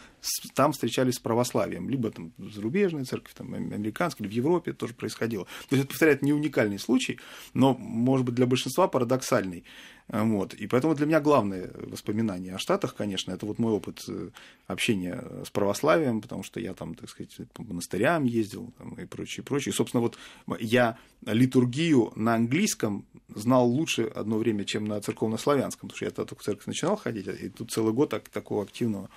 там 0.56 0.72
встречались 0.72 1.16
с 1.16 1.20
православием. 1.20 1.90
Либо 1.90 2.12
там 2.12 2.32
зарубежная 2.38 3.06
церковь, 3.06 3.34
там, 3.34 3.54
американская, 3.54 4.26
или 4.26 4.34
в 4.34 4.36
Европе 4.36 4.72
это 4.72 4.80
тоже 4.80 4.94
происходило. 4.94 5.46
То 5.70 5.76
есть, 5.76 5.86
это, 5.86 5.88
повторяю, 5.88 6.18
это 6.18 6.26
не 6.26 6.34
уникальный 6.34 6.80
случай, 6.80 7.20
но, 7.54 7.74
может 7.74 8.26
быть, 8.26 8.36
для 8.36 8.46
большинства 8.46 8.88
парадоксальный. 8.88 9.64
Вот. 10.08 10.54
И 10.54 10.68
поэтому 10.68 10.94
для 10.94 11.06
меня 11.06 11.22
главное 11.22 11.72
воспоминание 11.74 12.56
о 12.56 12.58
Штатах, 12.58 12.96
конечно, 12.96 13.32
это 13.32 13.46
вот 13.46 13.60
мой 13.60 13.72
опыт 13.72 14.04
э, 14.10 14.30
общения 14.68 15.24
с 15.46 15.50
православием, 15.50 16.22
потому 16.22 16.44
что 16.44 16.60
я 16.60 16.74
там, 16.74 16.96
так 16.96 17.10
сказать, 17.10 17.34
по 17.54 17.64
монастырям 17.64 18.26
ездил 18.26 18.74
там, 18.78 18.96
и 18.96 19.06
прочее, 19.06 19.44
прочее. 19.46 19.72
И, 19.72 19.76
собственно, 19.76 20.02
вот 20.02 20.18
я 20.60 20.98
литургию 21.26 21.91
на 22.16 22.36
английском 22.36 23.06
знал 23.36 23.68
лучше 23.68 24.04
одно 24.04 24.38
время, 24.38 24.66
чем 24.66 24.86
на 24.86 25.00
церковнославянском, 25.02 25.90
потому 25.90 25.96
что 25.98 26.06
я 26.06 26.12
только 26.12 26.42
в 26.42 26.46
церковь 26.46 26.66
начинал 26.66 26.96
ходить, 26.96 27.28
и 27.28 27.50
тут 27.50 27.72
целый 27.72 27.94
год 27.94 28.10
так, 28.10 28.30
такого 28.30 28.64
активного 28.64 29.10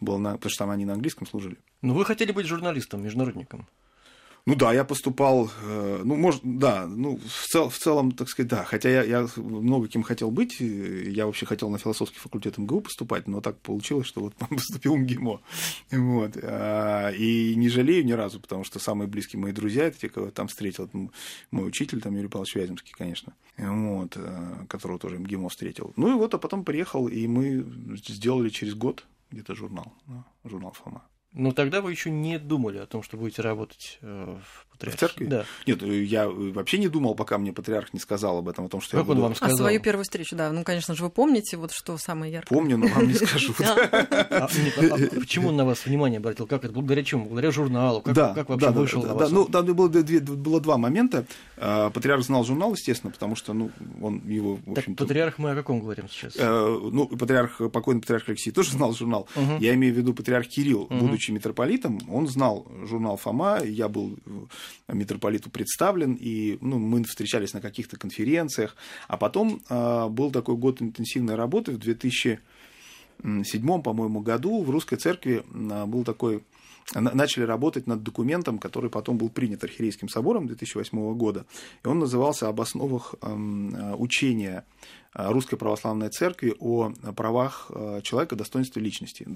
было, 0.00 0.18
на, 0.18 0.32
потому 0.32 0.50
что 0.50 0.58
там 0.64 0.70
они 0.70 0.84
на 0.84 0.94
английском 0.94 1.26
служили. 1.26 1.56
Ну, 1.82 1.94
вы 1.94 2.04
хотели 2.04 2.32
быть 2.32 2.46
журналистом, 2.46 3.02
международником? 3.02 3.66
Ну 4.48 4.54
да, 4.54 4.72
я 4.72 4.82
поступал, 4.82 5.50
э, 5.62 6.00
ну, 6.04 6.16
может, 6.16 6.40
да, 6.42 6.86
ну, 6.86 7.18
в, 7.18 7.46
цел, 7.48 7.68
в 7.68 7.76
целом, 7.76 8.12
так 8.12 8.30
сказать, 8.30 8.48
да. 8.48 8.64
Хотя 8.64 8.88
я, 8.88 9.02
я 9.02 9.28
много 9.36 9.88
кем 9.88 10.02
хотел 10.02 10.30
быть. 10.30 10.58
Я 10.60 11.26
вообще 11.26 11.44
хотел 11.44 11.68
на 11.68 11.76
философский 11.76 12.18
факультет 12.18 12.56
МГУ 12.56 12.80
поступать, 12.80 13.28
но 13.28 13.42
так 13.42 13.58
получилось, 13.58 14.06
что 14.06 14.22
вот 14.22 14.34
поступил 14.48 14.96
МГИМО. 14.96 15.40
Вот. 15.90 16.38
А, 16.42 17.10
и 17.10 17.54
не 17.56 17.68
жалею 17.68 18.06
ни 18.06 18.12
разу, 18.12 18.40
потому 18.40 18.64
что 18.64 18.78
самые 18.78 19.06
близкие 19.06 19.38
мои 19.38 19.52
друзья, 19.52 19.84
это 19.84 19.98
те, 19.98 20.08
кого 20.08 20.26
я 20.26 20.32
там 20.32 20.48
встретил. 20.48 20.88
Мой 21.50 21.68
учитель, 21.68 22.00
там, 22.00 22.16
Юрий 22.16 22.28
Павлович 22.28 22.54
Вяземский, 22.54 22.94
конечно, 22.96 23.34
вот, 23.58 24.14
э, 24.16 24.64
которого 24.66 24.98
тоже 24.98 25.18
МГИМО 25.18 25.50
встретил. 25.50 25.92
Ну 25.96 26.08
и 26.08 26.14
вот, 26.14 26.32
а 26.32 26.38
потом 26.38 26.64
приехал, 26.64 27.06
и 27.06 27.26
мы 27.26 27.66
сделали 27.98 28.48
через 28.48 28.74
год 28.74 29.04
где-то 29.30 29.54
журнал, 29.54 29.92
журнал 30.42 30.72
«Фома». 30.72 31.02
Ну, 31.32 31.52
тогда 31.52 31.80
вы 31.80 31.90
еще 31.90 32.10
не 32.10 32.38
думали 32.38 32.78
о 32.78 32.86
том, 32.86 33.02
что 33.02 33.16
будете 33.16 33.42
работать 33.42 33.98
э, 34.00 34.38
в 34.42 34.67
патриархии? 34.78 34.96
В 34.96 35.00
церкви? 35.00 35.26
Да. 35.26 35.44
Нет, 35.66 35.82
я 35.82 36.28
вообще 36.28 36.78
не 36.78 36.88
думал, 36.88 37.14
пока 37.14 37.38
мне 37.38 37.52
патриарх 37.52 37.92
не 37.92 38.00
сказал 38.00 38.38
об 38.38 38.48
этом, 38.48 38.66
о 38.66 38.68
том, 38.68 38.80
что 38.80 38.92
как 38.92 39.00
я 39.00 39.04
буду... 39.04 39.20
он 39.20 39.26
вам 39.26 39.34
сказал? 39.34 39.54
А 39.54 39.58
свою 39.58 39.80
первую 39.80 40.04
встречу, 40.04 40.36
да. 40.36 40.50
Ну, 40.52 40.64
конечно 40.64 40.94
же, 40.94 41.02
вы 41.02 41.10
помните, 41.10 41.56
вот 41.56 41.72
что 41.72 41.96
самое 41.98 42.32
яркое. 42.32 42.56
Помню, 42.56 42.76
но 42.76 42.86
вам 42.88 43.08
не 43.08 43.14
скажу. 43.14 43.54
А, 43.60 44.08
а 44.30 44.48
почему 45.20 45.48
он 45.48 45.56
на 45.56 45.64
вас 45.64 45.84
внимание 45.84 46.18
обратил? 46.18 46.46
Как 46.46 46.64
это? 46.64 46.72
Благодаря 46.72 47.04
чему? 47.04 47.26
Благодаря 47.26 47.50
журналу? 47.50 48.00
Как, 48.02 48.14
да, 48.14 48.34
как 48.34 48.48
вообще 48.48 48.70
вышел 48.70 49.02
да, 49.02 49.08
на 49.08 49.14
вас? 49.14 49.30
ну, 49.30 49.46
там 49.46 49.66
было, 49.66 50.60
два 50.60 50.78
момента. 50.78 51.26
А, 51.56 51.90
патриарх 51.90 52.22
знал 52.22 52.44
журнал, 52.44 52.72
естественно, 52.72 53.12
потому 53.12 53.36
что, 53.36 53.52
ну, 53.52 53.70
он 54.00 54.22
его, 54.26 54.56
в 54.56 54.64
так, 54.64 54.78
общем-то... 54.78 55.04
патриарх 55.04 55.38
мы 55.38 55.50
о 55.50 55.54
каком 55.54 55.80
говорим 55.80 56.08
сейчас? 56.08 56.34
Э, 56.36 56.78
ну, 56.92 57.06
патриарх, 57.06 57.60
покойный 57.72 58.00
патриарх 58.00 58.28
Алексей 58.28 58.50
тоже 58.50 58.72
знал 58.72 58.92
журнал. 58.94 59.28
Я 59.60 59.74
имею 59.74 59.94
в 59.94 59.96
виду 59.96 60.14
патриарх 60.14 60.48
Кирилл, 60.48 60.86
будучи 60.90 61.30
митрополитом, 61.30 62.00
он 62.10 62.28
знал 62.28 62.66
журнал 62.84 63.16
Фома, 63.16 63.60
я 63.64 63.88
был 63.88 64.16
митрополиту 64.88 65.50
представлен, 65.50 66.16
и 66.18 66.58
ну, 66.60 66.78
мы 66.78 67.04
встречались 67.04 67.54
на 67.54 67.60
каких-то 67.60 67.98
конференциях. 67.98 68.76
А 69.06 69.16
потом 69.16 69.60
э, 69.68 70.08
был 70.08 70.30
такой 70.30 70.56
год 70.56 70.82
интенсивной 70.82 71.34
работы 71.34 71.72
в 71.72 71.78
2007, 71.78 73.82
по-моему, 73.82 74.20
году 74.20 74.62
в 74.62 74.70
Русской 74.70 74.96
Церкви 74.96 75.44
э, 75.44 75.86
был 75.86 76.04
такой 76.04 76.42
начали 76.94 77.44
работать 77.44 77.86
над 77.86 78.02
документом, 78.02 78.58
который 78.58 78.88
потом 78.88 79.18
был 79.18 79.28
принят 79.28 79.62
Архиерейским 79.62 80.08
собором 80.08 80.46
2008 80.46 81.14
года. 81.18 81.44
И 81.84 81.86
он 81.86 81.98
назывался 81.98 82.48
«Об 82.48 82.62
основах 82.62 83.14
эм, 83.20 84.00
учения 84.00 84.64
Русской 85.12 85.56
Православной 85.56 86.08
Церкви 86.08 86.56
о 86.58 86.94
правах 87.14 87.70
э, 87.74 88.00
человека, 88.02 88.36
достоинстве 88.36 88.80
личности» 88.80 89.26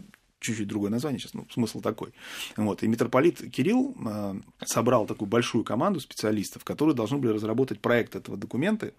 чуть-чуть 0.43 0.69
другое 0.69 0.91
название 0.91 1.19
сейчас, 1.19 1.35
ну, 1.35 1.47
смысл 1.51 1.81
такой. 1.81 2.13
Вот. 2.57 2.83
И 2.83 2.89
митрополит 2.89 3.39
Кирилл 3.51 3.97
э, 4.05 4.35
собрал 4.65 5.07
такую 5.07 5.29
большую 5.29 5.65
команду 5.65 6.01
специалистов, 6.01 6.65
которые 6.65 6.95
должны 6.95 7.19
были 7.19 7.33
разработать 7.33 7.81
проект 7.81 8.17
этого 8.17 8.37
документа, 8.37 8.93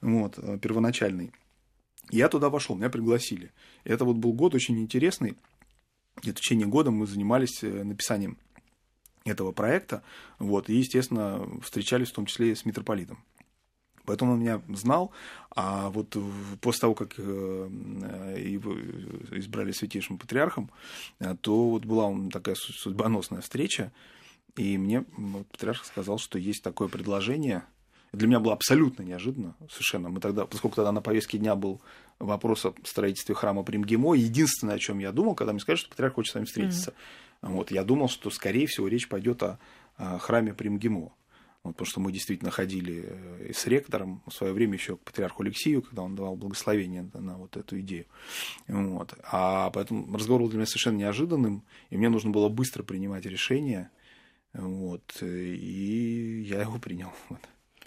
вот, 0.00 0.38
э, 0.38 0.58
первоначальный. 0.58 1.32
Я 2.10 2.28
туда 2.28 2.50
вошел, 2.50 2.76
меня 2.76 2.90
пригласили. 2.90 3.50
Это 3.84 4.04
вот 4.04 4.16
был 4.16 4.32
год 4.32 4.54
очень 4.54 4.78
интересный. 4.80 5.36
И 6.22 6.30
в 6.30 6.34
течение 6.34 6.66
года 6.66 6.90
мы 6.90 7.06
занимались 7.06 7.62
э, 7.62 7.84
написанием 7.84 8.36
этого 9.24 9.52
проекта, 9.52 10.02
вот, 10.38 10.70
и, 10.70 10.76
естественно, 10.76 11.46
встречались 11.62 12.08
в 12.08 12.14
том 12.14 12.26
числе 12.26 12.52
и 12.52 12.54
с 12.54 12.64
митрополитом. 12.64 13.22
Поэтому 14.04 14.32
он 14.32 14.40
меня 14.40 14.60
знал, 14.68 15.12
а 15.54 15.90
вот 15.90 16.16
после 16.60 16.80
того, 16.80 16.94
как 16.94 17.18
его 17.18 18.74
избрали 19.36 19.72
святейшим 19.72 20.18
патриархом, 20.18 20.70
то 21.40 21.70
вот 21.70 21.84
была 21.84 22.12
такая 22.30 22.54
судьбоносная 22.56 23.40
встреча, 23.40 23.92
и 24.56 24.78
мне 24.78 25.04
патриарх 25.52 25.84
сказал, 25.84 26.18
что 26.18 26.38
есть 26.38 26.62
такое 26.62 26.88
предложение. 26.88 27.62
Для 28.12 28.26
меня 28.26 28.40
было 28.40 28.54
абсолютно 28.54 29.02
неожиданно, 29.04 29.54
совершенно. 29.70 30.08
Мы 30.08 30.18
тогда, 30.18 30.44
поскольку 30.44 30.76
тогда 30.76 30.90
на 30.90 31.00
повестке 31.00 31.38
дня 31.38 31.54
был 31.54 31.80
вопрос 32.18 32.66
о 32.66 32.74
строительстве 32.84 33.36
храма 33.36 33.62
Примгимо, 33.62 34.14
единственное, 34.14 34.74
о 34.74 34.78
чем 34.78 34.98
я 34.98 35.12
думал, 35.12 35.36
когда 35.36 35.52
мне 35.52 35.60
сказали, 35.60 35.78
что 35.78 35.90
патриарх 35.90 36.14
хочет 36.14 36.32
с 36.32 36.34
вами 36.34 36.44
встретиться, 36.46 36.92
mm-hmm. 37.42 37.52
вот, 37.52 37.70
я 37.70 37.84
думал, 37.84 38.08
что, 38.08 38.30
скорее 38.30 38.66
всего, 38.66 38.88
речь 38.88 39.08
пойдет 39.08 39.42
о, 39.44 39.60
о 39.96 40.18
храме 40.18 40.52
Примгимо. 40.52 41.12
Вот, 41.62 41.72
потому 41.72 41.86
что 41.86 42.00
мы 42.00 42.10
действительно 42.10 42.50
ходили 42.50 43.52
с 43.52 43.66
ректором 43.66 44.22
в 44.26 44.32
свое 44.32 44.54
время 44.54 44.74
еще 44.74 44.96
к 44.96 45.00
патриарху 45.00 45.42
Алексею, 45.42 45.82
когда 45.82 46.02
он 46.02 46.16
давал 46.16 46.34
благословение 46.36 47.10
на 47.12 47.36
вот 47.36 47.56
эту 47.56 47.78
идею. 47.80 48.06
Вот. 48.66 49.14
А 49.24 49.70
поэтому 49.70 50.16
разговор 50.16 50.42
был 50.42 50.48
для 50.48 50.58
меня 50.58 50.66
совершенно 50.66 50.96
неожиданным, 50.96 51.62
и 51.90 51.98
мне 51.98 52.08
нужно 52.08 52.30
было 52.30 52.48
быстро 52.48 52.82
принимать 52.82 53.26
решение. 53.26 53.90
Вот, 54.54 55.22
и 55.22 56.42
я 56.48 56.62
его 56.62 56.78
принял. 56.78 57.12
Вот. 57.28 57.40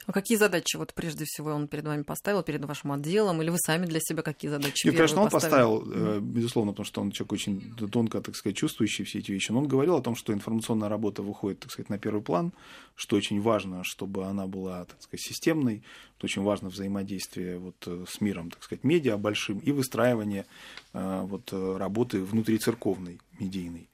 А 0.05 0.11
какие 0.11 0.37
задачи 0.37 0.75
вот 0.75 0.93
прежде 0.93 1.25
всего 1.25 1.51
он 1.51 1.67
перед 1.67 1.85
вами 1.85 2.03
поставил, 2.03 2.43
перед 2.43 2.65
вашим 2.65 2.91
отделом, 2.91 3.41
или 3.41 3.49
вы 3.49 3.57
сами 3.57 3.85
для 3.85 3.99
себя 4.01 4.21
какие 4.21 4.51
задачи 4.51 4.87
Нет, 4.87 4.95
конечно, 4.95 5.21
он 5.21 5.29
поставили? 5.29 5.79
поставил, 5.79 6.21
безусловно, 6.21 6.71
потому 6.73 6.85
что 6.85 7.01
он 7.01 7.11
человек 7.11 7.31
очень 7.31 7.75
тонко, 7.91 8.21
так 8.21 8.35
сказать, 8.35 8.57
чувствующий 8.57 9.05
все 9.05 9.19
эти 9.19 9.31
вещи. 9.31 9.51
Но 9.51 9.59
он 9.59 9.67
говорил 9.67 9.95
о 9.95 10.01
том, 10.01 10.15
что 10.15 10.33
информационная 10.33 10.89
работа 10.89 11.21
выходит, 11.23 11.59
так 11.59 11.71
сказать, 11.71 11.89
на 11.89 11.97
первый 11.97 12.21
план, 12.21 12.51
что 12.95 13.15
очень 13.15 13.41
важно, 13.41 13.83
чтобы 13.83 14.25
она 14.25 14.45
была, 14.47 14.85
так 14.85 15.01
сказать, 15.01 15.21
системной, 15.21 15.83
что 16.17 16.25
очень 16.25 16.43
важно 16.43 16.69
взаимодействие 16.69 17.57
вот 17.57 17.75
с 18.07 18.21
миром, 18.21 18.49
так 18.49 18.63
сказать, 18.63 18.83
медиа 18.83 19.17
большим 19.17 19.59
и 19.59 19.71
выстраивание 19.71 20.45
вот 20.93 21.51
работы 21.51 22.23
внутрицерковной, 22.23 23.19
медийной. 23.39 23.89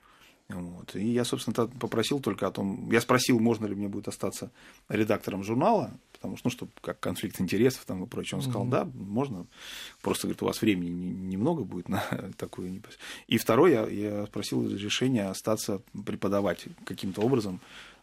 Вот. 0.49 0.95
И 0.95 1.05
я, 1.05 1.25
собственно, 1.25 1.67
попросил 1.67 2.19
только 2.19 2.47
о 2.47 2.51
том, 2.51 2.89
я 2.91 3.01
спросил, 3.01 3.39
можно 3.39 3.67
ли 3.67 3.75
мне 3.75 3.87
будет 3.87 4.07
остаться 4.07 4.51
редактором 4.87 5.43
журнала, 5.43 5.91
потому 6.11 6.37
что, 6.37 6.47
ну, 6.47 6.51
чтобы 6.51 6.71
как 6.81 6.99
конфликт 6.99 7.39
интересов 7.39 7.85
там 7.85 8.03
и 8.03 8.07
прочее. 8.07 8.39
Он 8.39 8.43
сказал, 8.43 8.65
да, 8.65 8.85
можно, 8.95 9.45
просто, 10.01 10.25
говорит, 10.25 10.41
у 10.41 10.47
вас 10.47 10.61
времени 10.61 10.89
немного 10.89 11.63
будет 11.63 11.87
на 11.87 12.03
такую. 12.37 12.81
И 13.27 13.37
второе, 13.37 13.87
я, 13.87 13.87
я 13.87 14.25
спросил 14.25 14.65
разрешения 14.65 15.29
остаться 15.29 15.83
преподавать 16.05 16.65
каким-то 16.83 17.21
образом 17.21 17.59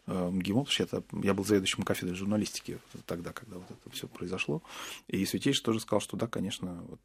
МГИМО, 0.06 0.60
потому 0.60 0.72
что 0.72 0.82
это, 0.84 1.02
я 1.24 1.34
был 1.34 1.44
заведующим 1.44 1.82
кафедрой 1.82 2.16
журналистики 2.16 2.78
тогда, 3.06 3.32
когда 3.32 3.56
вот 3.56 3.66
это 3.68 3.90
все 3.90 4.06
произошло. 4.06 4.62
И 5.08 5.24
Святейший 5.26 5.64
тоже 5.64 5.80
сказал, 5.80 6.00
что 6.00 6.16
да, 6.16 6.28
конечно, 6.28 6.80
вот 6.88 7.00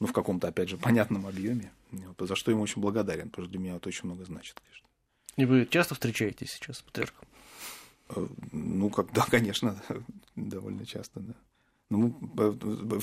ну, 0.00 0.06
в 0.06 0.12
каком-то, 0.12 0.48
опять 0.48 0.68
же, 0.68 0.76
понятном 0.78 1.26
объеме, 1.26 1.72
за 2.18 2.36
что 2.36 2.50
ему 2.50 2.62
очень 2.62 2.82
благодарен, 2.82 3.30
потому 3.30 3.46
что 3.46 3.52
для 3.52 3.60
меня 3.60 3.76
это 3.76 3.88
очень 3.88 4.04
много 4.04 4.24
значит, 4.24 4.60
конечно. 4.60 4.86
И 5.36 5.44
вы 5.44 5.66
часто 5.66 5.94
встречаетесь 5.94 6.52
сейчас 6.52 6.78
с 6.78 6.82
патриархом? 6.82 7.28
Ну, 8.52 8.88
как, 8.90 9.12
да, 9.12 9.26
конечно, 9.28 9.80
довольно 10.36 10.86
часто, 10.86 11.20
да. 11.20 11.34
Ну, 11.88 12.10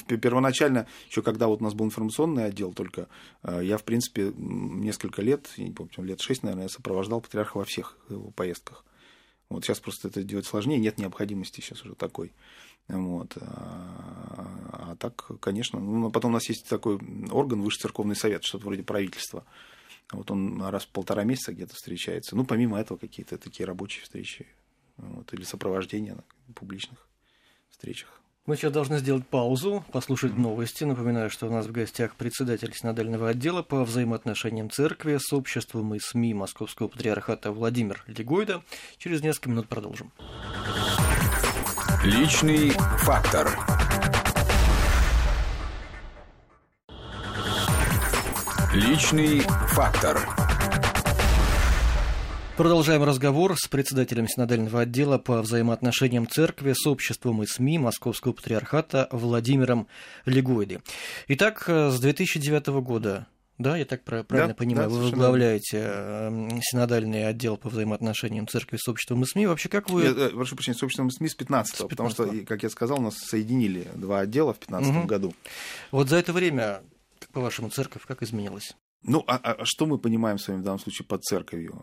первоначально, 0.07 0.87
еще 1.07 1.21
когда 1.21 1.47
вот 1.47 1.61
у 1.61 1.63
нас 1.63 1.73
был 1.73 1.85
информационный 1.85 2.43
отдел 2.45 2.73
только, 2.73 3.07
я, 3.41 3.77
в 3.77 3.83
принципе, 3.85 4.33
несколько 4.35 5.21
лет, 5.21 5.49
не 5.57 5.71
помню, 5.71 6.03
лет 6.03 6.19
шесть, 6.19 6.43
наверное, 6.43 6.63
я 6.63 6.69
сопровождал 6.69 7.21
патриарха 7.21 7.57
во 7.57 7.63
всех 7.63 7.97
его 8.09 8.31
поездках. 8.31 8.83
Вот 9.47 9.63
сейчас 9.63 9.79
просто 9.79 10.09
это 10.09 10.23
делать 10.23 10.45
сложнее, 10.45 10.79
нет 10.79 10.97
необходимости 10.97 11.61
сейчас 11.61 11.85
уже 11.85 11.95
такой. 11.95 12.33
Вот. 12.87 13.37
А, 13.41 14.91
а 14.91 14.95
так, 14.97 15.31
конечно, 15.39 15.79
ну, 15.79 16.11
потом 16.11 16.31
у 16.31 16.33
нас 16.33 16.49
есть 16.49 16.67
такой 16.67 16.99
орган, 17.31 17.61
Высший 17.61 17.81
церковный 17.81 18.15
совет, 18.15 18.43
что-то 18.43 18.65
вроде 18.65 18.83
правительства. 18.83 19.45
Вот 20.11 20.29
он 20.31 20.61
раз 20.61 20.83
в 20.83 20.89
полтора 20.89 21.23
месяца 21.23 21.53
где-то 21.53 21.75
встречается. 21.75 22.35
Ну, 22.35 22.45
помимо 22.45 22.79
этого, 22.79 22.97
какие-то 22.97 23.37
такие 23.37 23.65
рабочие 23.65 24.03
встречи 24.03 24.47
вот, 24.97 25.33
или 25.33 25.43
сопровождение 25.43 26.15
на 26.15 26.53
публичных 26.53 27.07
встречах. 27.69 28.21
Мы 28.45 28.57
сейчас 28.57 28.73
должны 28.73 28.97
сделать 28.97 29.25
паузу, 29.25 29.85
послушать 29.93 30.35
новости. 30.35 30.83
Напоминаю, 30.83 31.29
что 31.29 31.47
у 31.47 31.49
нас 31.49 31.65
в 31.65 31.71
гостях 31.71 32.15
председатель 32.15 32.73
синодального 32.73 33.29
отдела 33.29 33.61
по 33.61 33.85
взаимоотношениям 33.85 34.69
церкви 34.69 35.17
с 35.17 35.31
обществом 35.31 35.95
и 35.95 35.99
СМИ 35.99 36.33
Московского 36.33 36.89
патриархата 36.89 37.53
Владимир 37.53 38.03
Легойда. 38.05 38.61
Через 38.97 39.21
несколько 39.21 39.49
минут 39.49 39.69
продолжим. 39.69 40.11
Личный 42.03 42.71
фактор. 42.97 43.57
Личный 48.73 49.39
фактор. 49.69 50.19
Продолжаем 52.57 53.03
разговор 53.03 53.55
с 53.57 53.69
председателем 53.69 54.27
синодального 54.27 54.81
отдела 54.81 55.17
по 55.17 55.41
взаимоотношениям 55.41 56.27
церкви 56.27 56.73
с 56.75 56.85
обществом 56.85 57.41
и 57.41 57.47
СМИ 57.47 57.79
Московского 57.79 58.33
патриархата 58.33 59.07
Владимиром 59.11 59.87
Легойди. 60.25 60.79
Итак, 61.29 61.63
с 61.69 61.97
2009 62.01 62.67
года 62.81 63.27
да, 63.63 63.77
я 63.77 63.85
так 63.85 64.03
правильно 64.03 64.49
да, 64.49 64.53
понимаю, 64.53 64.89
да, 64.89 64.95
вы 64.95 65.01
возглавляете 65.03 65.77
верно. 65.77 66.61
синодальный 66.61 67.27
отдел 67.27 67.57
по 67.57 67.69
взаимоотношениям 67.69 68.47
церкви 68.47 68.77
с 68.77 68.87
обществом 68.87 69.23
и 69.23 69.25
СМИ. 69.25 69.47
Вообще, 69.47 69.69
как 69.69 69.89
вы... 69.89 70.03
Я, 70.03 70.09
э, 70.11 70.29
прошу 70.29 70.55
прощения, 70.55 70.77
с 70.77 70.83
обществом 70.83 71.07
и 71.07 71.11
СМИ 71.11 71.29
с 71.29 71.35
15 71.35 71.81
-го, 71.81 71.89
потому 71.89 72.09
что, 72.09 72.27
как 72.45 72.63
я 72.63 72.69
сказал, 72.69 72.99
нас 72.99 73.15
соединили 73.17 73.87
два 73.95 74.19
отдела 74.19 74.53
в 74.53 74.59
2015 74.59 74.95
угу. 74.95 75.07
году. 75.07 75.33
Вот 75.91 76.09
за 76.09 76.17
это 76.17 76.33
время, 76.33 76.81
по-вашему, 77.31 77.69
церковь 77.69 78.03
как 78.05 78.21
изменилась? 78.21 78.75
Ну, 79.03 79.23
а, 79.27 79.37
а 79.37 79.65
что 79.65 79.85
мы 79.85 79.97
понимаем 79.97 80.37
с 80.37 80.47
вами 80.47 80.61
в 80.61 80.63
данном 80.63 80.79
случае 80.79 81.05
под 81.05 81.23
церковью? 81.23 81.81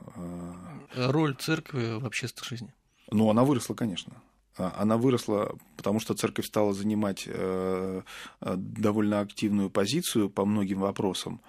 Роль 0.95 1.35
церкви 1.37 1.99
в 1.99 2.07
общественной 2.07 2.49
жизни. 2.49 2.75
Ну, 3.11 3.29
она 3.29 3.45
выросла, 3.45 3.75
конечно. 3.75 4.23
А, 4.57 4.75
она 4.79 4.97
выросла, 4.97 5.57
потому 5.77 6.01
что 6.01 6.15
церковь 6.15 6.47
стала 6.47 6.73
занимать 6.73 7.25
э, 7.27 8.03
э, 8.41 8.55
довольно 8.57 9.21
активную 9.21 9.71
позицию 9.71 10.29
по 10.31 10.45
многим 10.45 10.81
вопросам. 10.81 11.41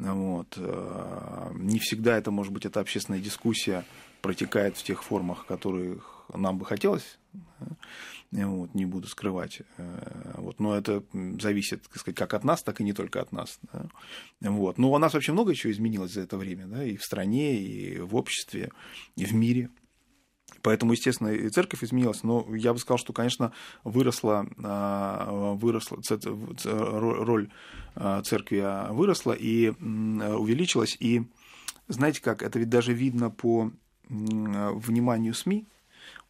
Вот. 0.00 0.54
Э, 0.56 1.50
не 1.54 1.78
всегда 1.78 2.16
это, 2.16 2.30
может 2.30 2.52
быть, 2.52 2.64
эта 2.64 2.80
общественная 2.80 3.20
дискуссия 3.20 3.84
протекает 4.22 4.76
в 4.76 4.82
тех 4.82 5.02
формах, 5.02 5.46
которых 5.46 6.24
нам 6.34 6.58
бы 6.58 6.64
хотелось. 6.64 7.18
Вот, 8.32 8.74
не 8.74 8.86
буду 8.86 9.08
скрывать. 9.08 9.62
Вот, 10.34 10.60
но 10.60 10.76
это 10.76 11.02
зависит, 11.40 11.82
так 11.82 11.98
сказать, 11.98 12.16
как 12.16 12.34
от 12.34 12.44
нас, 12.44 12.62
так 12.62 12.80
и 12.80 12.84
не 12.84 12.92
только 12.92 13.20
от 13.20 13.32
нас. 13.32 13.58
Вот. 14.40 14.78
Но 14.78 14.92
у 14.92 14.98
нас 14.98 15.14
вообще 15.14 15.32
много 15.32 15.54
чего 15.54 15.72
изменилось 15.72 16.12
за 16.12 16.20
это 16.20 16.36
время, 16.36 16.66
да, 16.66 16.84
и 16.84 16.96
в 16.96 17.04
стране, 17.04 17.60
и 17.60 17.98
в 17.98 18.14
обществе, 18.14 18.70
и 19.16 19.24
в 19.24 19.32
мире. 19.34 19.68
Поэтому, 20.62 20.92
естественно, 20.92 21.28
и 21.28 21.48
церковь 21.48 21.82
изменилась, 21.82 22.22
но 22.22 22.46
я 22.54 22.72
бы 22.72 22.78
сказал, 22.78 22.98
что, 22.98 23.12
конечно, 23.12 23.52
выросла, 23.84 24.46
а, 24.62 25.54
выросла 25.54 25.98
роль 26.64 27.50
а, 27.94 28.22
церкви 28.22 28.92
выросла 28.92 29.32
и 29.32 29.70
увеличилась. 29.70 30.96
И 31.00 31.22
знаете 31.88 32.22
как, 32.22 32.42
это 32.42 32.58
ведь 32.58 32.68
даже 32.68 32.92
видно 32.92 33.30
по 33.30 33.70
вниманию 34.08 35.34
СМИ, 35.34 35.66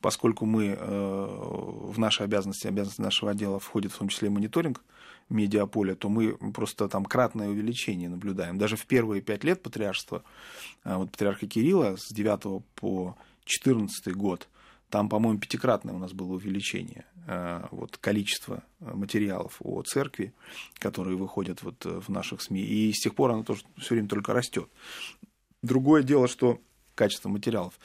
поскольку 0.00 0.44
мы 0.44 0.76
в 0.76 1.98
наши 1.98 2.22
обязанности, 2.22 2.66
обязанности 2.66 3.00
нашего 3.00 3.30
отдела 3.30 3.58
входит 3.58 3.92
в 3.92 3.98
том 3.98 4.08
числе 4.08 4.28
мониторинг 4.28 4.82
медиаполя, 5.30 5.94
то 5.94 6.08
мы 6.08 6.36
просто 6.52 6.88
там 6.88 7.04
кратное 7.04 7.48
увеличение 7.48 8.08
наблюдаем. 8.08 8.58
Даже 8.58 8.76
в 8.76 8.84
первые 8.86 9.22
пять 9.22 9.44
лет 9.44 9.62
патриаршества, 9.62 10.22
а, 10.84 10.98
вот 10.98 11.12
патриарха 11.12 11.46
Кирилла 11.46 11.96
с 11.96 12.12
9 12.12 12.62
по 12.74 13.16
2014 13.50 14.14
год, 14.14 14.48
там, 14.88 15.08
по-моему, 15.08 15.38
пятикратное 15.38 15.94
у 15.94 15.98
нас 15.98 16.12
было 16.12 16.32
увеличение 16.32 17.04
э, 17.26 17.66
вот, 17.70 17.96
количества 17.98 18.64
материалов 18.80 19.56
о 19.60 19.82
церкви, 19.82 20.32
которые 20.78 21.16
выходят 21.16 21.62
вот 21.62 21.84
в 21.84 22.08
наших 22.08 22.42
СМИ. 22.42 22.60
И 22.60 22.92
с 22.92 23.00
тех 23.00 23.14
пор 23.14 23.30
оно 23.30 23.44
тоже 23.44 23.62
все 23.78 23.94
время 23.94 24.08
только 24.08 24.32
растет. 24.32 24.68
Другое 25.62 26.02
дело, 26.02 26.26
что 26.26 26.60
качество 26.94 27.28
материалов 27.28 27.78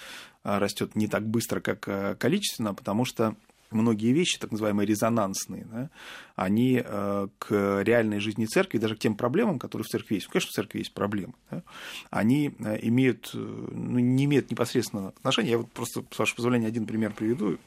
э, 0.44 0.58
растет 0.58 0.96
не 0.96 1.08
так 1.08 1.28
быстро, 1.28 1.62
как 1.62 1.88
э, 1.88 2.16
количественно, 2.16 2.74
потому 2.74 3.06
что 3.06 3.36
многие 3.76 4.12
вещи, 4.12 4.40
так 4.40 4.52
называемые 4.52 4.88
резонансные, 4.88 5.66
да, 5.66 5.90
они 6.36 6.82
э, 6.84 7.28
к 7.38 7.82
реальной 7.84 8.20
жизни 8.20 8.46
церкви, 8.46 8.78
даже 8.78 8.96
к 8.96 9.00
тем 9.00 9.16
проблемам, 9.16 9.60
которые 9.60 9.86
в 9.86 9.90
церкви 9.90 10.16
есть, 10.16 10.28
конечно, 10.28 10.50
в 10.50 10.54
церкви 10.54 10.80
есть 10.80 10.94
проблемы, 10.94 11.34
да, 11.52 11.64
они 12.10 12.56
э, 12.60 12.80
имеют, 12.82 13.32
э, 13.34 13.38
ну, 13.38 14.00
не 14.00 14.26
имеют 14.26 14.50
непосредственного 14.52 15.10
отношения. 15.10 15.52
Я 15.52 15.58
вот 15.60 15.72
просто, 15.72 16.04
с 16.10 16.20
вашего 16.20 16.38
позволения, 16.38 16.68
один 16.68 16.86
пример 16.86 17.14
приведу, 17.14 17.58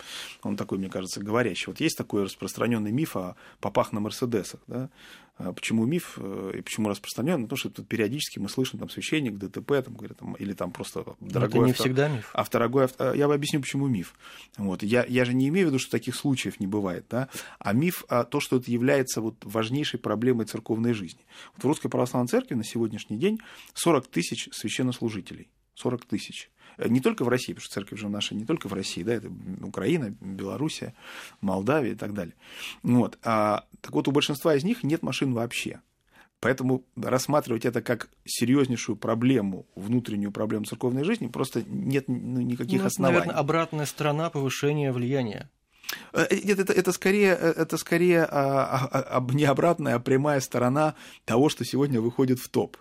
он 0.43 0.57
такой, 0.57 0.79
мне 0.79 0.89
кажется, 0.89 1.23
говорящий. 1.23 1.67
Вот 1.69 1.81
есть 1.81 1.97
такой 1.97 2.25
распространенный 2.25 2.93
миф 2.93 3.17
о 3.17 3.37
попах 3.61 3.93
на 3.93 4.01
Мерседесах, 4.01 4.61
да, 4.67 4.91
почему 5.39 5.87
миф 5.87 6.19
и 6.19 6.61
почему 6.63 6.89
распространен? 6.89 7.45
Потому 7.45 7.57
что 7.57 7.71
тут 7.71 7.89
периодически 7.89 8.39
мы 8.39 8.49
слышим 8.49 8.79
там 8.79 8.91
священник, 8.91 9.39
ДТП, 9.39 9.83
там, 9.85 9.95
говорят, 9.95 10.19
там, 10.19 10.35
или 10.35 10.53
там 10.53 10.73
просто 10.73 11.05
дорогой... 11.21 11.49
Это 11.49 11.67
не 11.67 11.71
авто... 11.71 11.83
всегда 11.85 12.09
миф. 12.09 12.31
А 12.33 12.45
второй 12.45 12.85
авто... 12.85 13.15
Я 13.15 13.27
объясню, 13.27 13.61
почему 13.61 13.87
миф. 13.87 14.15
Вот. 14.57 14.83
Я, 14.83 15.05
я 15.09 15.25
же 15.25 15.35
не 15.35 15.49
имею 15.49 15.69
в 15.69 15.71
виду, 15.71 15.79
что 15.79 15.91
таких 15.91 16.17
случаев 16.17 16.61
не 16.61 16.67
бывает, 16.67 17.07
да? 17.09 17.29
а 17.59 17.73
миф 17.73 18.05
а 18.09 18.25
то, 18.25 18.41
что 18.41 18.57
это 18.57 18.71
является 18.71 19.21
вот 19.21 19.37
важнейшей 19.43 20.01
проблемой 20.01 20.47
церковной 20.47 20.93
жизни. 20.93 21.21
Вот 21.55 21.65
в 21.65 21.67
Русской 21.67 21.89
Православной 21.89 22.29
Церкви 22.29 22.55
на 22.55 22.65
сегодняшний 22.65 23.19
день 23.19 23.39
40 23.75 24.07
тысяч 24.09 24.49
священнослужителей. 24.53 25.49
40 25.75 26.05
тысяч. 26.05 26.51
Э, 26.79 26.89
не 26.89 27.01
только 27.01 27.25
в 27.25 27.29
России, 27.29 27.53
потому 27.53 27.65
что 27.65 27.75
церковь 27.75 27.99
же 27.99 28.09
наша 28.09 28.35
не 28.35 28.45
только 28.45 28.69
в 28.69 28.73
России, 28.73 29.03
да, 29.03 29.15
это 29.15 29.31
Украина, 29.63 30.15
Белоруссия, 30.21 30.95
Молдавия 31.41 31.93
и 31.93 31.97
так 31.97 32.15
далее. 32.15 32.35
Вот. 32.83 33.19
А, 33.23 33.65
так 33.81 33.93
вот, 33.93 34.09
у 34.09 34.13
большинства 34.13 34.55
из 34.55 34.65
них 34.65 34.83
нет 34.83 35.03
машин 35.03 35.35
вообще. 35.35 35.81
Поэтому 36.41 36.85
рассматривать 36.97 37.65
это 37.65 37.83
как 37.83 38.09
серьезнейшую 38.25 38.95
проблему, 38.95 39.67
внутреннюю 39.75 40.31
проблему 40.31 40.67
церковной 40.67 41.03
жизни, 41.03 41.27
просто 41.27 41.65
нет 41.67 42.05
ну, 42.07 42.41
никаких 42.41 42.83
ну, 42.83 42.87
оснований. 42.87 43.19
Наверное, 43.19 43.41
обратная 43.41 43.87
сторона 43.87 44.31
повышения 44.31 44.93
влияния. 44.93 45.51
Э, 46.13 46.27
нет, 46.31 46.61
это, 46.61 46.73
это 46.73 46.93
скорее, 46.93 47.37
э, 47.41 47.55
это 47.57 47.77
скорее 47.77 48.23
а, 48.23 48.89
а, 48.93 49.19
а, 49.19 49.33
не 49.33 49.45
обратная, 49.45 49.97
а 49.97 49.99
прямая 49.99 50.41
сторона 50.41 50.95
того, 51.25 51.49
что 51.49 51.65
сегодня 51.65 52.01
выходит 52.01 52.39
в 52.39 52.49
топ. 52.49 52.77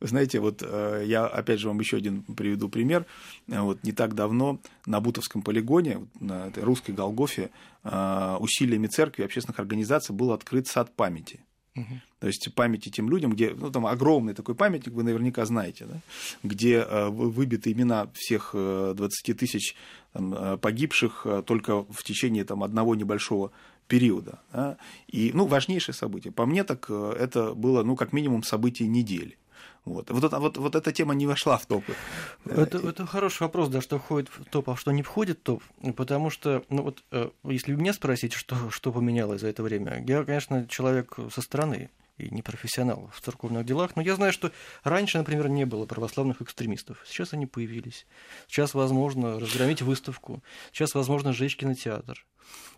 Вы 0.00 0.08
знаете, 0.08 0.40
вот 0.40 0.62
э, 0.66 1.04
я 1.06 1.26
опять 1.26 1.60
же 1.60 1.68
вам 1.68 1.78
еще 1.80 1.98
один 1.98 2.22
приведу 2.22 2.68
пример. 2.68 3.06
Вот 3.46 3.82
не 3.84 3.92
так 3.92 4.14
давно 4.14 4.60
на 4.86 5.00
Бутовском 5.00 5.42
полигоне, 5.42 6.06
на 6.20 6.48
этой 6.48 6.64
русской 6.64 6.92
Голгофе, 6.92 7.50
усилиями 7.82 8.86
церкви 8.86 9.22
и 9.22 9.24
общественных 9.24 9.58
организаций 9.60 10.14
был 10.14 10.32
открыт 10.32 10.66
сад 10.66 10.94
памяти. 10.94 11.40
Угу. 11.76 12.00
То 12.18 12.26
есть 12.26 12.52
памяти 12.54 12.90
тем 12.90 13.08
людям, 13.08 13.32
где 13.32 13.54
ну, 13.54 13.70
там 13.70 13.86
огромный 13.86 14.34
такой 14.34 14.54
памятник, 14.54 14.92
вы 14.92 15.02
наверняка 15.02 15.46
знаете, 15.46 15.86
да, 15.86 16.00
где 16.42 16.84
выбиты 16.84 17.72
имена 17.72 18.10
всех 18.12 18.50
20 18.52 19.38
тысяч 19.38 19.76
там, 20.12 20.34
э, 20.34 20.56
погибших 20.56 21.22
э, 21.24 21.42
только 21.46 21.82
в 21.82 22.02
течение 22.02 22.44
там, 22.44 22.62
одного 22.62 22.94
небольшого 22.94 23.52
периода. 23.86 24.40
Да? 24.52 24.76
И, 25.08 25.30
ну, 25.34 25.46
важнейшее 25.46 25.94
событие. 25.94 26.32
По 26.32 26.46
мне, 26.46 26.64
так 26.64 26.86
э, 26.88 27.16
это 27.18 27.54
было, 27.54 27.82
ну, 27.82 27.96
как 27.96 28.12
минимум, 28.12 28.42
событие 28.42 28.88
недели. 28.88 29.36
Вот. 29.84 30.10
Вот, 30.10 30.32
вот, 30.32 30.56
вот 30.58 30.74
эта 30.74 30.92
тема 30.92 31.14
не 31.14 31.26
вошла 31.26 31.56
в 31.58 31.66
топ. 31.66 31.84
Это, 32.44 32.78
это 32.78 33.06
хороший 33.06 33.42
вопрос, 33.42 33.68
да, 33.68 33.80
что 33.80 33.98
входит 33.98 34.28
в 34.28 34.44
топ, 34.44 34.70
а 34.70 34.76
что 34.76 34.92
не 34.92 35.02
входит 35.02 35.38
в 35.38 35.42
топ. 35.42 35.62
Потому 35.96 36.30
что, 36.30 36.62
ну 36.68 36.82
вот, 36.82 37.02
если 37.44 37.74
меня 37.74 37.92
спросить, 37.92 38.32
что, 38.32 38.70
что 38.70 38.92
поменялось 38.92 39.40
за 39.40 39.48
это 39.48 39.62
время, 39.62 40.04
я, 40.06 40.24
конечно, 40.24 40.66
человек 40.66 41.16
со 41.32 41.40
стороны 41.40 41.90
и 42.18 42.28
не 42.30 42.42
профессионал 42.42 43.10
в 43.14 43.20
церковных 43.20 43.64
делах, 43.64 43.96
но 43.96 44.02
я 44.02 44.14
знаю, 44.14 44.32
что 44.32 44.52
раньше, 44.84 45.18
например, 45.18 45.48
не 45.48 45.64
было 45.64 45.86
православных 45.86 46.42
экстремистов. 46.42 47.02
Сейчас 47.06 47.32
они 47.32 47.46
появились. 47.46 48.06
Сейчас 48.46 48.74
возможно 48.74 49.40
разгромить 49.40 49.82
выставку. 49.82 50.42
Сейчас 50.72 50.94
возможно 50.94 51.32
сжечь 51.32 51.56
кинотеатр. 51.56 52.26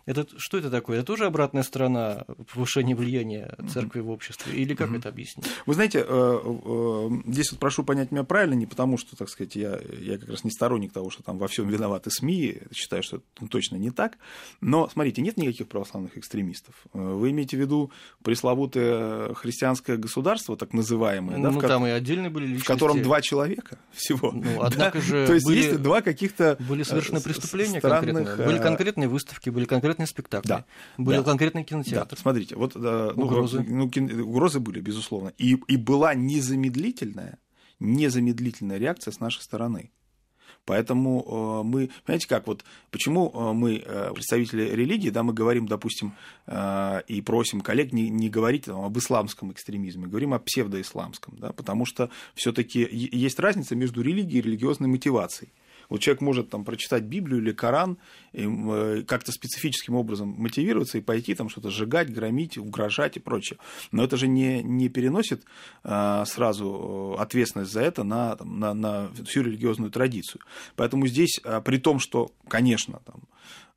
Это, 0.05 0.27
что 0.37 0.57
это 0.57 0.69
такое? 0.69 0.97
Это 0.97 1.07
тоже 1.07 1.25
обратная 1.25 1.63
сторона 1.63 2.25
повышения 2.53 2.93
влияния 2.93 3.55
церкви 3.71 4.01
в 4.01 4.09
обществе? 4.09 4.53
Или 4.53 4.75
как 4.75 4.89
mm-hmm. 4.89 4.97
это 4.97 5.09
объяснить? 5.09 5.47
Вы 5.65 5.73
знаете, 5.75 6.03
э, 6.05 6.05
э, 6.05 7.09
здесь 7.27 7.51
вот 7.51 7.59
прошу 7.59 7.83
понять 7.83 8.11
меня 8.11 8.23
правильно, 8.25 8.53
не 8.53 8.65
потому 8.65 8.97
что, 8.97 9.15
так 9.15 9.29
сказать, 9.29 9.55
я, 9.55 9.79
я 9.99 10.17
как 10.17 10.29
раз 10.29 10.43
не 10.43 10.51
сторонник 10.51 10.91
того, 10.91 11.09
что 11.09 11.23
там 11.23 11.37
во 11.37 11.47
всем 11.47 11.69
виноваты 11.69 12.11
СМИ, 12.11 12.63
считаю, 12.73 13.01
что 13.01 13.17
это 13.17 13.47
точно 13.47 13.77
не 13.77 13.91
так. 13.91 14.17
Но, 14.59 14.89
смотрите, 14.89 15.21
нет 15.21 15.37
никаких 15.37 15.69
православных 15.69 16.17
экстремистов. 16.17 16.75
Э, 16.93 16.99
вы 16.99 17.31
имеете 17.31 17.55
в 17.55 17.61
виду 17.61 17.89
пресловутое 18.23 19.33
христианское 19.35 19.95
государство, 19.95 20.57
так 20.57 20.73
называемое, 20.73 21.37
ну, 21.37 21.43
да, 21.43 21.59
в, 21.59 21.61
там 21.61 21.87
и 21.87 21.89
отдельные 21.89 22.29
были 22.29 22.45
личности. 22.45 22.65
в 22.65 22.67
котором 22.67 23.01
два 23.01 23.21
человека 23.21 23.79
всего. 23.93 24.31
Ну, 24.33 24.61
однако 24.61 24.97
да? 24.97 25.03
же 25.03 25.27
То 25.27 25.33
есть 25.33 25.45
были, 25.45 25.57
есть 25.59 25.81
два 25.81 26.01
каких-то 26.01 26.57
были 26.59 26.83
совершены 26.83 27.21
преступления 27.21 27.79
странных, 27.79 28.15
конкретные. 28.15 28.47
Были 28.47 28.59
конкретные 28.59 29.07
выставки, 29.07 29.49
были 29.49 29.62
конкретные 29.65 30.07
спектакли. 30.07 30.47
Да. 30.47 30.65
Были 30.97 31.17
да. 31.17 31.23
конкретные 31.23 31.63
кинотеатры. 31.63 32.15
Да. 32.15 32.21
Смотрите, 32.21 32.55
вот 32.55 32.75
ну, 32.75 33.09
угрозы. 33.15 33.63
Ну, 33.67 33.89
ну, 33.93 34.23
угрозы 34.25 34.59
были, 34.59 34.79
безусловно. 34.79 35.33
И, 35.37 35.57
и 35.67 35.77
была 35.77 36.13
незамедлительная, 36.13 37.39
незамедлительная 37.79 38.77
реакция 38.77 39.11
с 39.11 39.19
нашей 39.19 39.41
стороны. 39.41 39.91
Поэтому 40.65 41.61
э, 41.63 41.67
мы, 41.67 41.89
понимаете 42.05 42.27
как, 42.27 42.47
вот 42.47 42.63
почему 42.89 43.31
э, 43.33 43.53
мы, 43.53 43.83
э, 43.85 44.11
представители 44.13 44.69
религии, 44.69 45.09
да, 45.09 45.23
мы 45.23 45.33
говорим, 45.33 45.67
допустим, 45.67 46.13
и 47.07 47.21
просим 47.25 47.61
коллег 47.61 47.93
не, 47.93 48.09
не 48.09 48.29
говорить 48.29 48.65
там, 48.65 48.83
об 48.83 48.97
исламском 48.97 49.51
экстремизме, 49.51 50.07
говорим 50.07 50.33
о 50.33 50.39
псевдоисламском, 50.39 51.37
да, 51.37 51.53
потому 51.53 51.85
что 51.85 52.09
все-таки 52.35 52.87
есть 52.91 53.39
разница 53.39 53.75
между 53.75 54.01
религией 54.01 54.39
и 54.39 54.41
религиозной 54.41 54.89
мотивацией. 54.89 55.51
Вот 55.93 56.01
человек 56.01 56.21
может 56.21 56.49
там 56.49 56.65
прочитать 56.65 57.03
Библию 57.03 57.39
или 57.39 57.51
Коран, 57.51 57.99
э, 58.31 59.03
как-то 59.03 59.31
специфическим 59.31 59.93
образом 59.93 60.29
мотивироваться 60.29 60.97
и 60.97 61.01
пойти 61.01 61.35
там 61.35 61.49
что-то 61.49 61.69
сжигать, 61.69 62.11
громить, 62.11 62.57
угрожать 62.57 63.15
и 63.17 63.19
прочее. 63.19 63.59
Но 63.91 64.03
это 64.03 64.17
же 64.17 64.27
не, 64.27 64.63
не 64.63 64.89
переносит 64.89 65.43
а, 65.83 66.25
сразу 66.25 67.15
э, 67.15 67.21
ответственность 67.21 67.71
за 67.71 67.81
это 67.81 68.03
на, 68.03 68.35
там, 68.37 68.59
на, 68.59 68.73
на 68.73 69.09
всю 69.23 69.43
религиозную 69.43 69.91
традицию. 69.91 70.41
Поэтому 70.75 71.05
здесь, 71.05 71.39
при 71.63 71.77
том, 71.77 71.99
что, 71.99 72.31
конечно, 72.47 72.99
там, 73.05 73.21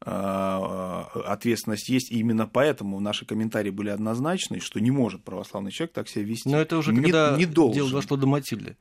ответственность 0.00 1.90
есть, 1.90 2.10
и 2.10 2.18
именно 2.18 2.46
поэтому 2.46 2.98
наши 2.98 3.26
комментарии 3.26 3.70
были 3.70 3.90
однозначны, 3.90 4.60
что 4.60 4.80
не 4.80 4.90
может 4.90 5.22
православный 5.22 5.70
человек 5.70 5.92
так 5.92 6.08
себя 6.08 6.24
вести. 6.24 6.48
Но 6.48 6.58
это 6.58 6.78
уже 6.78 6.94
не, 6.94 7.02
когда 7.02 7.36
не 7.36 7.44
должен. 7.44 7.74
дело 7.74 7.90
дошло 7.90 8.16
до 8.16 8.26
Матильды. 8.26 8.76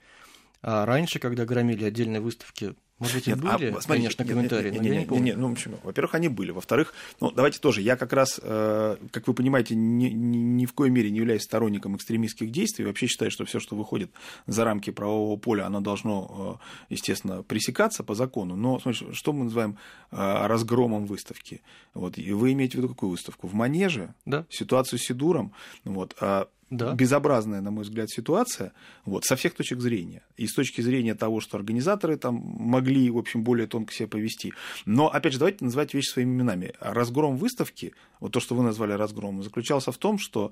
А 0.67 0.83
раньше, 0.83 1.19
когда 1.19 1.45
громили 1.45 1.85
отдельные 1.85 2.21
выставки 2.21 2.73
Может 2.97 3.17
быть, 3.17 3.27
и 3.27 3.35
были, 3.35 3.67
а, 3.67 3.81
смотрите, 3.81 3.87
конечно, 3.87 4.23
нет, 4.23 4.31
комментарии, 4.31 4.71
нет, 4.71 4.81
нет, 4.81 4.81
но 4.81 4.93
я 4.95 4.99
не 5.01 5.05
помню. 5.05 5.23
Нет, 5.25 5.37
ну, 5.37 5.53
почему? 5.53 5.77
Во-первых, 5.83 6.15
они 6.15 6.27
были. 6.27 6.49
Во-вторых, 6.49 6.95
ну, 7.21 7.29
давайте 7.29 7.59
тоже, 7.59 7.81
я 7.81 7.95
как 7.95 8.13
раз, 8.13 8.39
э, 8.41 8.97
как 9.11 9.27
вы 9.27 9.35
понимаете, 9.35 9.75
ни, 9.75 10.05
ни, 10.05 10.37
ни 10.37 10.65
в 10.65 10.73
коей 10.73 10.89
мере 10.89 11.11
не 11.11 11.19
являюсь 11.19 11.43
сторонником 11.43 11.95
экстремистских 11.95 12.49
действий. 12.49 12.83
Вообще 12.83 13.05
считаю, 13.05 13.29
что 13.29 13.45
все, 13.45 13.59
что 13.59 13.75
выходит 13.75 14.09
за 14.47 14.63
рамки 14.63 14.89
правового 14.89 15.37
поля, 15.37 15.67
оно 15.67 15.81
должно, 15.81 16.59
э, 16.89 16.93
естественно, 16.95 17.43
пресекаться 17.43 18.03
по 18.03 18.15
закону. 18.15 18.55
Но, 18.55 18.79
смотрите, 18.79 19.13
что 19.13 19.33
мы 19.33 19.43
называем 19.43 19.77
э, 20.09 20.47
разгромом 20.47 21.05
выставки? 21.05 21.61
Вот, 21.93 22.17
и 22.17 22.33
вы 22.33 22.53
имеете 22.53 22.79
в 22.79 22.81
виду 22.81 22.89
какую 22.89 23.11
выставку? 23.11 23.47
В 23.47 23.53
Манеже? 23.53 24.15
Да. 24.25 24.47
Ситуацию 24.49 24.97
с 24.97 25.03
Сидуром? 25.03 25.53
Вот, 25.83 26.15
а 26.19 26.47
да. 26.69 26.93
безобразная, 26.93 27.61
на 27.61 27.71
мой 27.71 27.83
взгляд, 27.83 28.09
ситуация, 28.09 28.73
вот, 29.05 29.25
со 29.25 29.35
всех 29.35 29.53
точек 29.53 29.81
зрения. 29.81 30.23
И 30.37 30.47
с 30.47 30.53
точки 30.53 30.81
зрения 30.81 31.15
того, 31.15 31.39
что 31.39 31.57
организаторы 31.57 32.17
там 32.17 32.35
могли, 32.35 33.09
в 33.09 33.17
общем, 33.17 33.43
более 33.43 33.67
тонко 33.67 33.93
себя 33.93 34.07
повести. 34.07 34.53
Но, 34.85 35.07
опять 35.09 35.33
же, 35.33 35.39
давайте 35.39 35.63
называть 35.63 35.93
вещи 35.93 36.09
своими 36.09 36.31
именами. 36.31 36.73
Разгром 36.79 37.37
выставки, 37.37 37.93
вот 38.19 38.31
то, 38.31 38.39
что 38.39 38.55
вы 38.55 38.63
назвали 38.63 38.93
разгромом, 38.93 39.43
заключался 39.43 39.91
в 39.91 39.97
том, 39.97 40.17
что 40.17 40.51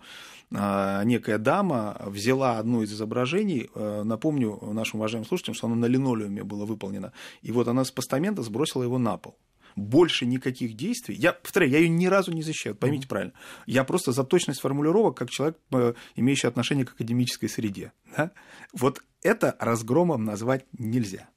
э, 0.52 1.02
некая 1.06 1.38
дама 1.38 1.98
взяла 2.06 2.60
одно 2.60 2.84
из 2.84 2.94
изображений, 2.94 3.70
э, 3.74 4.04
напомню 4.04 4.60
нашим 4.74 5.00
уважаемым 5.00 5.28
слушателям, 5.28 5.56
что 5.56 5.68
оно 5.68 5.76
на 5.76 5.86
линолеуме 5.86 6.44
было 6.44 6.66
выполнено, 6.66 7.12
и 7.42 7.52
вот 7.52 7.68
она 7.68 7.84
с 7.84 7.92
постамента 7.92 8.44
сбросила 8.44 8.84
его 8.84 8.98
на 8.98 9.18
пол 9.18 9.36
больше 9.76 10.26
никаких 10.26 10.76
действий. 10.76 11.16
Я 11.16 11.34
повторяю, 11.34 11.72
я 11.72 11.80
ее 11.80 11.90
ни 11.90 12.06
разу 12.08 12.32
не 12.32 12.44
защищаю, 12.44 12.76
поймите 12.76 13.06
mm-hmm. 13.06 13.10
правильно. 13.10 13.34
Я 13.66 13.84
просто 13.84 14.12
за 14.12 14.24
точность 14.24 14.62
формулировок, 14.62 15.18
как 15.18 15.30
человек, 15.30 15.58
э, 15.72 15.94
имеющий 16.16 16.48
отношение 16.48 16.86
к 16.86 16.94
академической 16.94 17.48
среде. 17.48 17.92
Да? 18.16 18.32
Вот 18.74 19.02
это 19.22 19.56
разгромом 19.60 20.26
назвать 20.26 20.66
нельзя. 20.78 21.30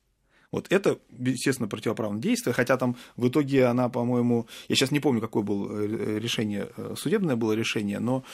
Вот 0.53 0.69
это, 0.71 0.99
естественно, 1.19 1.69
противоправное 1.69 2.21
действие, 2.21 2.55
хотя 2.55 2.77
там 2.77 2.97
в 3.17 3.29
итоге 3.29 3.67
она, 3.67 3.89
по-моему, 3.89 4.47
я 4.69 4.77
сейчас 4.77 4.91
не 4.91 5.01
помню, 5.01 5.21
какое 5.21 5.43
было 5.43 5.83
э, 5.83 6.19
решение, 6.19 6.71
э, 6.77 6.95
судебное 6.97 7.37
было 7.37 7.53
решение, 7.53 7.99
но 7.99 8.25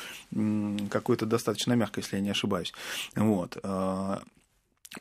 какое-то 0.90 1.26
достаточно 1.26 1.72
мягкое, 1.72 2.02
если 2.02 2.16
я 2.16 2.22
не 2.22 2.30
ошибаюсь. 2.30 2.72
Вот. 3.16 3.56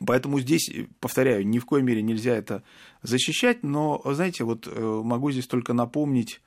Поэтому 0.00 0.40
здесь, 0.40 0.70
повторяю, 1.00 1.46
ни 1.46 1.58
в 1.58 1.66
коей 1.66 1.82
мере 1.82 2.02
нельзя 2.02 2.34
это 2.34 2.62
защищать, 3.02 3.62
но, 3.62 4.00
знаете, 4.04 4.44
вот 4.44 4.66
э, 4.66 4.80
могу 5.04 5.30
здесь 5.30 5.46
только 5.46 5.74
напомнить 5.74 6.40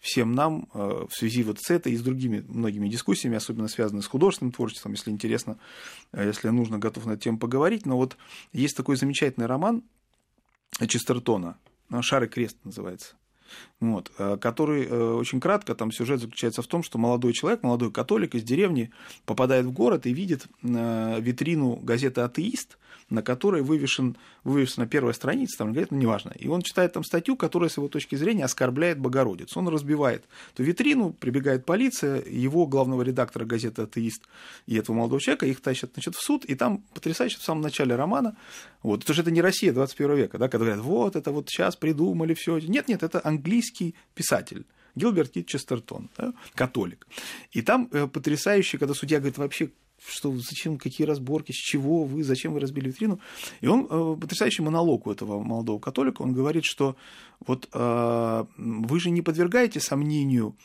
всем 0.00 0.32
нам 0.32 0.68
э, 0.74 1.06
в 1.08 1.14
связи 1.14 1.42
вот 1.42 1.60
с 1.60 1.70
этой 1.70 1.92
и 1.92 1.96
с 1.96 2.02
другими 2.02 2.44
многими 2.48 2.88
дискуссиями, 2.88 3.36
особенно 3.36 3.68
связанными 3.68 4.02
с 4.02 4.06
художественным 4.06 4.52
творчеством, 4.52 4.92
если 4.92 5.10
интересно, 5.10 5.58
э, 6.12 6.26
если 6.26 6.48
нужно, 6.48 6.78
готов 6.78 7.06
на 7.06 7.12
эту 7.12 7.22
тему 7.22 7.38
поговорить. 7.38 7.86
Но 7.86 7.96
вот 7.96 8.16
есть 8.52 8.76
такой 8.76 8.96
замечательный 8.96 9.46
роман 9.46 9.84
Честертона, 10.86 11.56
«Шар 12.00 12.24
и 12.24 12.28
крест» 12.28 12.56
называется 12.64 13.14
вот, 13.80 14.10
который 14.40 14.88
очень 14.88 15.40
кратко, 15.40 15.74
там 15.74 15.92
сюжет 15.92 16.20
заключается 16.20 16.62
в 16.62 16.66
том, 16.66 16.82
что 16.82 16.98
молодой 16.98 17.32
человек, 17.32 17.62
молодой 17.62 17.92
католик 17.92 18.34
из 18.34 18.42
деревни 18.42 18.90
попадает 19.24 19.66
в 19.66 19.72
город 19.72 20.06
и 20.06 20.12
видит 20.12 20.46
витрину 20.62 21.76
газеты 21.76 22.20
«Атеист», 22.22 22.78
на 23.10 23.22
которой 23.22 23.62
вывешен, 23.62 24.18
вывешена 24.44 24.86
первая 24.86 25.14
страница, 25.14 25.56
там 25.56 25.72
говорит, 25.72 25.90
ну, 25.90 25.96
неважно. 25.96 26.30
И 26.38 26.46
он 26.46 26.60
читает 26.60 26.92
там 26.92 27.04
статью, 27.04 27.36
которая, 27.36 27.70
с 27.70 27.78
его 27.78 27.88
точки 27.88 28.16
зрения, 28.16 28.44
оскорбляет 28.44 28.98
Богородицу. 28.98 29.58
Он 29.60 29.68
разбивает 29.68 30.24
эту 30.52 30.62
витрину, 30.62 31.14
прибегает 31.14 31.64
полиция, 31.64 32.22
его 32.22 32.66
главного 32.66 33.00
редактора 33.00 33.46
газеты 33.46 33.80
«Атеист» 33.82 34.24
и 34.66 34.76
этого 34.76 34.96
молодого 34.96 35.22
человека, 35.22 35.46
их 35.46 35.62
тащат 35.62 35.92
значит, 35.94 36.16
в 36.16 36.22
суд, 36.22 36.44
и 36.44 36.54
там 36.54 36.82
потрясающе 36.92 37.38
в 37.38 37.42
самом 37.42 37.62
начале 37.62 37.96
романа, 37.96 38.36
вот, 38.82 39.00
потому 39.00 39.14
что 39.14 39.22
это 39.22 39.30
не 39.30 39.40
Россия 39.40 39.72
21 39.72 40.14
века, 40.14 40.36
да, 40.36 40.48
когда 40.48 40.66
говорят, 40.66 40.84
вот, 40.84 41.16
это 41.16 41.32
вот 41.32 41.48
сейчас 41.48 41.76
придумали 41.76 42.34
все. 42.34 42.58
Нет, 42.58 42.88
нет, 42.88 43.02
это 43.02 43.20
английский 43.38 43.94
писатель. 44.14 44.66
Гилберт 44.94 45.30
Кит 45.30 45.46
Честертон, 45.46 46.10
да, 46.18 46.32
католик. 46.54 47.06
И 47.52 47.62
там 47.62 47.88
э, 47.92 48.08
потрясающе, 48.08 48.78
когда 48.78 48.94
судья 48.94 49.18
говорит, 49.18 49.38
вообще, 49.38 49.70
что 50.04 50.36
зачем, 50.36 50.76
какие 50.78 51.06
разборки, 51.06 51.52
с 51.52 51.56
чего 51.56 52.04
вы, 52.04 52.24
зачем 52.24 52.52
вы 52.52 52.60
разбили 52.60 52.88
витрину. 52.88 53.20
И 53.60 53.66
он, 53.68 53.86
э, 53.88 54.16
потрясающий 54.20 54.62
монолог 54.62 55.06
у 55.06 55.12
этого 55.12 55.42
молодого 55.42 55.78
католика, 55.78 56.22
он 56.22 56.32
говорит, 56.32 56.64
что 56.64 56.96
вот 57.46 57.68
э, 57.72 58.44
вы 58.56 59.00
же 59.00 59.10
не 59.10 59.22
подвергаете 59.22 59.80
сомнению, 59.80 60.56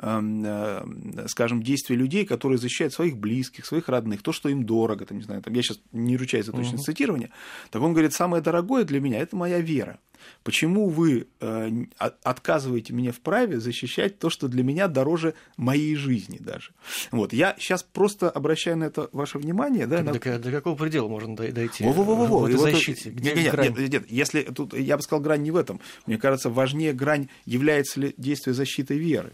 скажем, 0.00 1.62
действия 1.62 1.96
людей, 1.96 2.24
которые 2.24 2.58
защищают 2.58 2.94
своих 2.94 3.18
близких, 3.18 3.66
своих 3.66 3.88
родных, 3.88 4.22
то, 4.22 4.32
что 4.32 4.48
им 4.48 4.64
дорого, 4.64 5.04
там, 5.04 5.18
не 5.18 5.24
знаю, 5.24 5.42
там, 5.42 5.52
я 5.54 5.62
сейчас 5.62 5.80
не 5.92 6.16
ручаюсь 6.16 6.46
за 6.46 6.52
точность 6.52 6.84
uh-huh. 6.84 6.92
цитирования, 6.92 7.30
так 7.70 7.82
он 7.82 7.92
говорит, 7.92 8.12
самое 8.12 8.42
дорогое 8.42 8.84
для 8.84 9.00
меня– 9.00 9.18
это 9.20 9.36
моя 9.36 9.60
вера. 9.60 9.98
Почему 10.42 10.88
вы 10.88 11.28
э, 11.40 11.70
отказываете 11.98 12.92
мне 12.92 13.12
в 13.12 13.20
праве 13.20 13.60
защищать 13.60 14.18
то, 14.18 14.30
что 14.30 14.48
для 14.48 14.62
меня 14.62 14.88
дороже 14.88 15.34
моей 15.56 15.96
жизни 15.96 16.38
даже? 16.38 16.72
Вот, 17.10 17.32
я 17.32 17.56
сейчас 17.58 17.82
просто 17.82 18.30
обращаю 18.30 18.76
на 18.78 18.84
это 18.84 19.08
ваше 19.12 19.38
внимание. 19.38 19.86
Да, 19.86 20.02
до, 20.02 20.12
на... 20.12 20.38
до 20.38 20.50
какого 20.50 20.76
предела 20.76 21.08
можно 21.08 21.36
дойти 21.36 21.84
Во-во-во-во. 21.84 22.40
в 22.40 22.44
этой 22.46 22.58
защите? 22.58 23.10
Где 23.10 23.34
нет, 23.34 23.56
нет, 23.56 23.78
нет, 23.78 23.92
нет, 23.92 24.10
если 24.10 24.42
тут, 24.42 24.74
я 24.74 24.96
бы 24.96 25.02
сказал, 25.02 25.22
грань 25.22 25.42
не 25.42 25.50
в 25.50 25.56
этом. 25.56 25.80
Мне 26.06 26.18
кажется, 26.18 26.50
важнее 26.50 26.92
грань, 26.92 27.28
является 27.44 28.00
ли 28.00 28.14
действие 28.16 28.54
защитой 28.54 28.98
веры. 28.98 29.32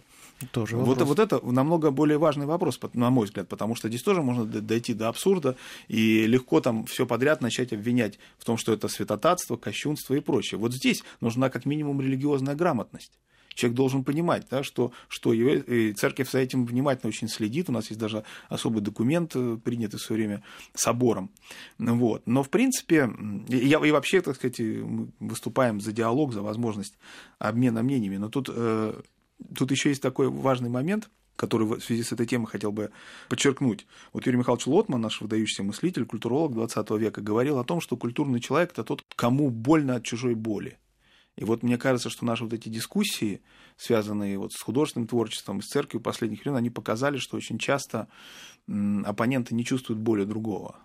Тоже 0.52 0.76
вот, 0.76 1.00
вот 1.00 1.18
это 1.18 1.40
намного 1.44 1.90
более 1.90 2.18
важный 2.18 2.44
вопрос, 2.44 2.78
на 2.92 3.10
мой 3.10 3.24
взгляд, 3.24 3.48
потому 3.48 3.74
что 3.74 3.88
здесь 3.88 4.02
тоже 4.02 4.22
можно 4.22 4.44
дойти 4.44 4.92
до 4.92 5.08
абсурда 5.08 5.56
и 5.88 6.26
легко 6.26 6.60
там 6.60 6.84
все 6.84 7.06
подряд 7.06 7.40
начать 7.40 7.72
обвинять 7.72 8.18
в 8.38 8.44
том, 8.44 8.58
что 8.58 8.72
это 8.72 8.88
святотатство, 8.88 9.56
кощунство 9.56 10.14
и 10.14 10.20
прочее. 10.20 10.58
Вот 10.58 10.74
здесь 10.74 11.02
нужна 11.20 11.48
как 11.48 11.64
минимум 11.64 12.02
религиозная 12.02 12.54
грамотность 12.54 13.12
человек 13.56 13.76
должен 13.76 14.04
понимать, 14.04 14.46
да, 14.50 14.62
что, 14.62 14.92
что 15.08 15.32
и 15.32 15.92
церковь 15.94 16.30
за 16.30 16.38
этим 16.38 16.66
внимательно 16.66 17.08
очень 17.08 17.28
следит. 17.28 17.68
У 17.68 17.72
нас 17.72 17.88
есть 17.88 17.98
даже 17.98 18.22
особый 18.48 18.82
документ, 18.82 19.32
э, 19.34 19.58
принятый 19.64 19.96
в 19.96 20.02
свое 20.02 20.20
время 20.20 20.42
собором. 20.74 21.30
Вот. 21.78 22.22
Но, 22.26 22.42
в 22.42 22.50
принципе, 22.50 23.10
я, 23.48 23.84
и 23.84 23.90
вообще, 23.90 24.20
так 24.20 24.36
сказать, 24.36 24.60
мы 24.60 25.08
выступаем 25.18 25.80
за 25.80 25.92
диалог, 25.92 26.32
за 26.32 26.42
возможность 26.42 26.98
обмена 27.38 27.82
мнениями. 27.82 28.18
Но 28.18 28.28
тут 28.28 28.50
э, 28.52 29.00
Тут 29.56 29.70
еще 29.70 29.90
есть 29.90 30.02
такой 30.02 30.28
важный 30.28 30.68
момент, 30.68 31.10
который 31.36 31.66
в 31.66 31.80
связи 31.80 32.02
с 32.02 32.12
этой 32.12 32.26
темой 32.26 32.46
хотел 32.46 32.72
бы 32.72 32.90
подчеркнуть. 33.28 33.86
Вот 34.12 34.26
Юрий 34.26 34.38
Михайлович 34.38 34.66
Лотман, 34.66 35.00
наш 35.00 35.20
выдающийся 35.20 35.62
мыслитель, 35.62 36.06
культуролог 36.06 36.54
20 36.54 36.90
века, 36.92 37.20
говорил 37.20 37.58
о 37.58 37.64
том, 37.64 37.80
что 37.80 37.96
культурный 37.96 38.40
человек– 38.40 38.70
это 38.72 38.84
тот, 38.84 39.04
кому 39.14 39.50
больно 39.50 39.96
от 39.96 40.04
чужой 40.04 40.34
боли. 40.34 40.78
И 41.36 41.44
вот 41.44 41.62
мне 41.62 41.76
кажется, 41.76 42.08
что 42.08 42.24
наши 42.24 42.44
вот 42.44 42.54
эти 42.54 42.70
дискуссии, 42.70 43.42
связанные 43.76 44.38
вот 44.38 44.54
с 44.54 44.62
художественным 44.62 45.06
творчеством, 45.06 45.60
с 45.60 45.66
церковью 45.66 46.02
последних 46.02 46.40
времен, 46.40 46.56
они 46.56 46.70
показали, 46.70 47.18
что 47.18 47.36
очень 47.36 47.58
часто 47.58 48.08
оппоненты 48.66 49.54
не 49.54 49.64
чувствуют 49.64 50.00
боли 50.00 50.24
другого. 50.24 50.76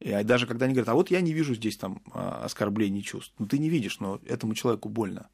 И 0.00 0.10
даже 0.24 0.46
когда 0.46 0.64
они 0.64 0.72
говорят, 0.72 0.88
а 0.88 0.94
вот 0.94 1.10
я 1.10 1.20
не 1.20 1.34
вижу 1.34 1.54
здесь 1.54 1.76
там 1.76 2.00
а, 2.12 2.42
оскорблений 2.44 3.02
чувств. 3.02 3.34
Ну, 3.38 3.46
ты 3.46 3.58
не 3.58 3.68
видишь, 3.68 4.00
но 4.00 4.18
этому 4.26 4.54
человеку 4.54 4.88
больно. 4.88 5.28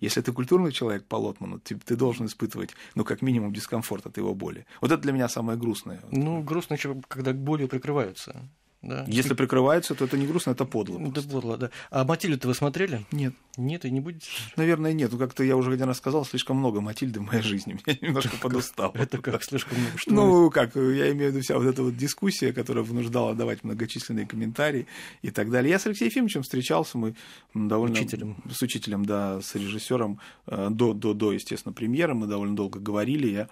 Если 0.00 0.22
ты 0.22 0.32
культурный 0.32 0.72
человек 0.72 1.06
по 1.06 1.16
Лотману, 1.16 1.60
ты, 1.60 1.76
ты 1.76 1.96
должен 1.96 2.26
испытывать, 2.26 2.70
ну, 2.94 3.04
как 3.04 3.22
минимум, 3.22 3.52
дискомфорт 3.52 4.06
от 4.06 4.16
его 4.16 4.34
боли. 4.34 4.66
Вот 4.80 4.90
это 4.90 5.02
для 5.02 5.12
меня 5.12 5.28
самое 5.28 5.58
грустное. 5.58 6.00
Ну, 6.10 6.42
грустно, 6.42 6.76
когда 7.08 7.32
болью 7.32 7.68
прикрываются. 7.68 8.48
Да. 8.82 9.04
Если 9.06 9.34
прикрываются, 9.34 9.94
то 9.94 10.06
это 10.06 10.16
не 10.16 10.26
грустно, 10.26 10.52
это 10.52 10.64
подло. 10.64 10.98
Это 11.06 11.22
подло, 11.22 11.58
да. 11.58 11.70
А 11.90 12.04
Матильду 12.04 12.48
вы 12.48 12.54
смотрели? 12.54 13.04
Нет. 13.12 13.34
Нет, 13.58 13.84
и 13.84 13.90
не 13.90 14.00
будете? 14.00 14.26
Наверное, 14.56 14.94
нет. 14.94 15.12
Ну, 15.12 15.18
как-то 15.18 15.44
я 15.44 15.56
уже 15.56 15.72
один 15.72 15.86
раз 15.86 15.98
сказал, 15.98 16.24
слишком 16.24 16.56
много 16.56 16.80
Матильды 16.80 17.20
в 17.20 17.24
моей 17.24 17.42
жизни. 17.42 17.78
Меня 17.86 17.98
немножко 18.00 18.36
подустал. 18.38 18.92
Это 18.94 19.18
как 19.18 19.44
слишком 19.44 19.78
много? 19.78 19.98
Что 19.98 20.10
ну, 20.12 20.50
как, 20.50 20.76
я 20.76 21.12
имею 21.12 21.30
в 21.30 21.34
виду 21.34 21.40
вся 21.40 21.58
вот 21.58 21.66
эта 21.66 21.82
вот 21.82 21.96
дискуссия, 21.96 22.54
которая 22.54 22.82
вынуждала 22.82 23.34
давать 23.34 23.64
многочисленные 23.64 24.26
комментарии 24.26 24.86
и 25.20 25.30
так 25.30 25.50
далее. 25.50 25.70
Я 25.70 25.78
с 25.78 25.86
Алексеем 25.86 26.10
Ефимовичем 26.10 26.42
встречался, 26.42 26.96
мы 26.96 27.14
довольно... 27.52 27.96
Учителем. 27.96 28.42
С 28.50 28.62
учителем, 28.62 29.04
да, 29.04 29.42
с 29.42 29.54
режиссером 29.56 30.20
э, 30.46 30.68
до, 30.70 30.94
до, 30.94 31.12
до, 31.12 31.32
естественно, 31.32 31.74
премьеры. 31.74 32.14
Мы 32.14 32.26
довольно 32.26 32.56
долго 32.56 32.80
говорили, 32.80 33.26
я 33.26 33.48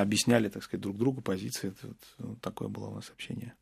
объясняли, 0.00 0.48
так 0.48 0.64
сказать, 0.64 0.82
друг 0.82 0.96
другу 0.96 1.20
позиции. 1.20 1.68
Это, 1.68 1.94
вот, 2.18 2.40
такое 2.40 2.68
было 2.68 2.88
у 2.88 2.94
нас 2.96 3.08
общение. 3.10 3.54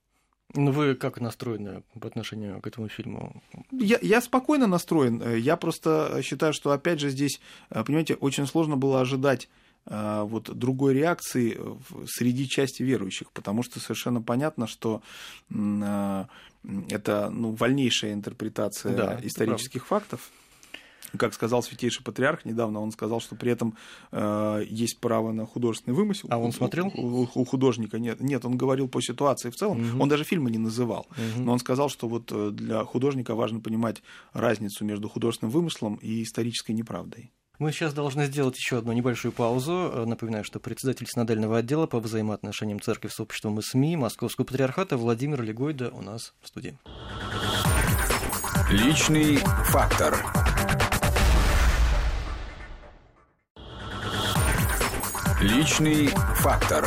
Ну, 0.55 0.71
вы 0.71 0.95
как 0.95 1.21
настроены 1.21 1.83
по 1.99 2.07
отношению 2.07 2.61
к 2.61 2.67
этому 2.67 2.89
фильму? 2.89 3.43
Я, 3.71 3.99
я 4.03 4.21
спокойно 4.21 4.67
настроен. 4.67 5.37
Я 5.37 5.57
просто 5.57 6.21
считаю, 6.23 6.53
что, 6.53 6.73
опять 6.73 7.01
же, 7.01 7.11
здесь, 7.11 7.41
понимаете, 7.71 8.15
очень 8.15 8.47
сложно 8.47 8.77
было 8.77 9.01
ожидать 9.01 9.49
а, 9.85 10.25
вот 10.25 10.57
другой 10.57 10.95
реакции 10.95 11.59
среди 12.07 12.49
части 12.49 12.83
верующих, 12.83 13.33
потому 13.33 13.63
что 13.63 13.81
совершенно 13.81 14.23
понятно, 14.23 14.67
что 14.67 15.03
а, 15.53 16.29
это 16.89 17.31
ну, 17.31 17.51
вольнейшая 17.51 18.13
интерпретация 18.13 18.95
да, 18.95 19.21
исторических 19.23 19.87
фактов. 19.87 20.31
Как 21.17 21.35
сказал 21.35 21.63
святейший 21.63 22.05
патриарх 22.05 22.45
недавно, 22.45 22.81
он 22.81 22.93
сказал, 22.93 23.21
что 23.21 23.37
при 23.37 23.53
этом 23.53 23.77
э, 24.11 24.65
есть 24.69 24.99
право 25.01 25.33
на 25.33 25.47
художественный 25.47 25.95
вымысел. 25.95 26.29
А 26.31 26.39
он 26.39 26.53
смотрел? 26.53 26.89
У, 26.95 27.29
у 27.35 27.45
художника 27.45 27.99
нет. 27.99 28.21
Нет, 28.21 28.45
он 28.45 28.57
говорил 28.57 28.89
по 28.89 29.01
ситуации 29.01 29.51
в 29.51 29.57
целом. 29.57 29.81
Угу. 29.81 30.03
Он 30.03 30.09
даже 30.09 30.25
фильмы 30.25 30.51
не 30.51 30.59
называл. 30.59 31.07
Угу. 31.11 31.43
Но 31.43 31.53
он 31.53 31.59
сказал, 31.59 31.89
что 31.89 32.09
вот 32.09 32.31
э, 32.33 32.51
для 32.51 32.85
художника 32.85 33.35
важно 33.35 33.61
понимать 33.61 34.03
разницу 34.33 34.85
между 34.85 35.09
художественным 35.09 35.53
вымыслом 35.53 35.97
и 35.97 36.23
исторической 36.23 36.73
неправдой. 36.73 37.33
Мы 37.59 37.71
сейчас 37.71 37.95
должны 37.95 38.27
сделать 38.27 38.57
еще 38.57 38.79
одну 38.79 38.93
небольшую 38.93 39.31
паузу. 39.31 40.05
Напоминаю, 40.07 40.43
что 40.43 40.59
председатель 40.59 41.07
синодального 41.07 41.59
отдела 41.59 41.87
по 41.87 42.01
взаимоотношениям 42.01 42.81
церкви 42.81 43.09
с 43.09 43.21
обществом 43.21 43.59
и 43.61 43.63
СМИ 43.63 43.97
Московского 43.97 44.45
патриархата 44.45 44.97
Владимир 44.97 45.43
Легойда 45.43 45.91
у 45.91 46.03
нас 46.03 46.35
в 46.41 46.49
студии. 46.49 46.77
Личный 48.71 49.37
фактор. 49.67 50.42
Личный 55.43 56.07
фактор. 56.37 56.87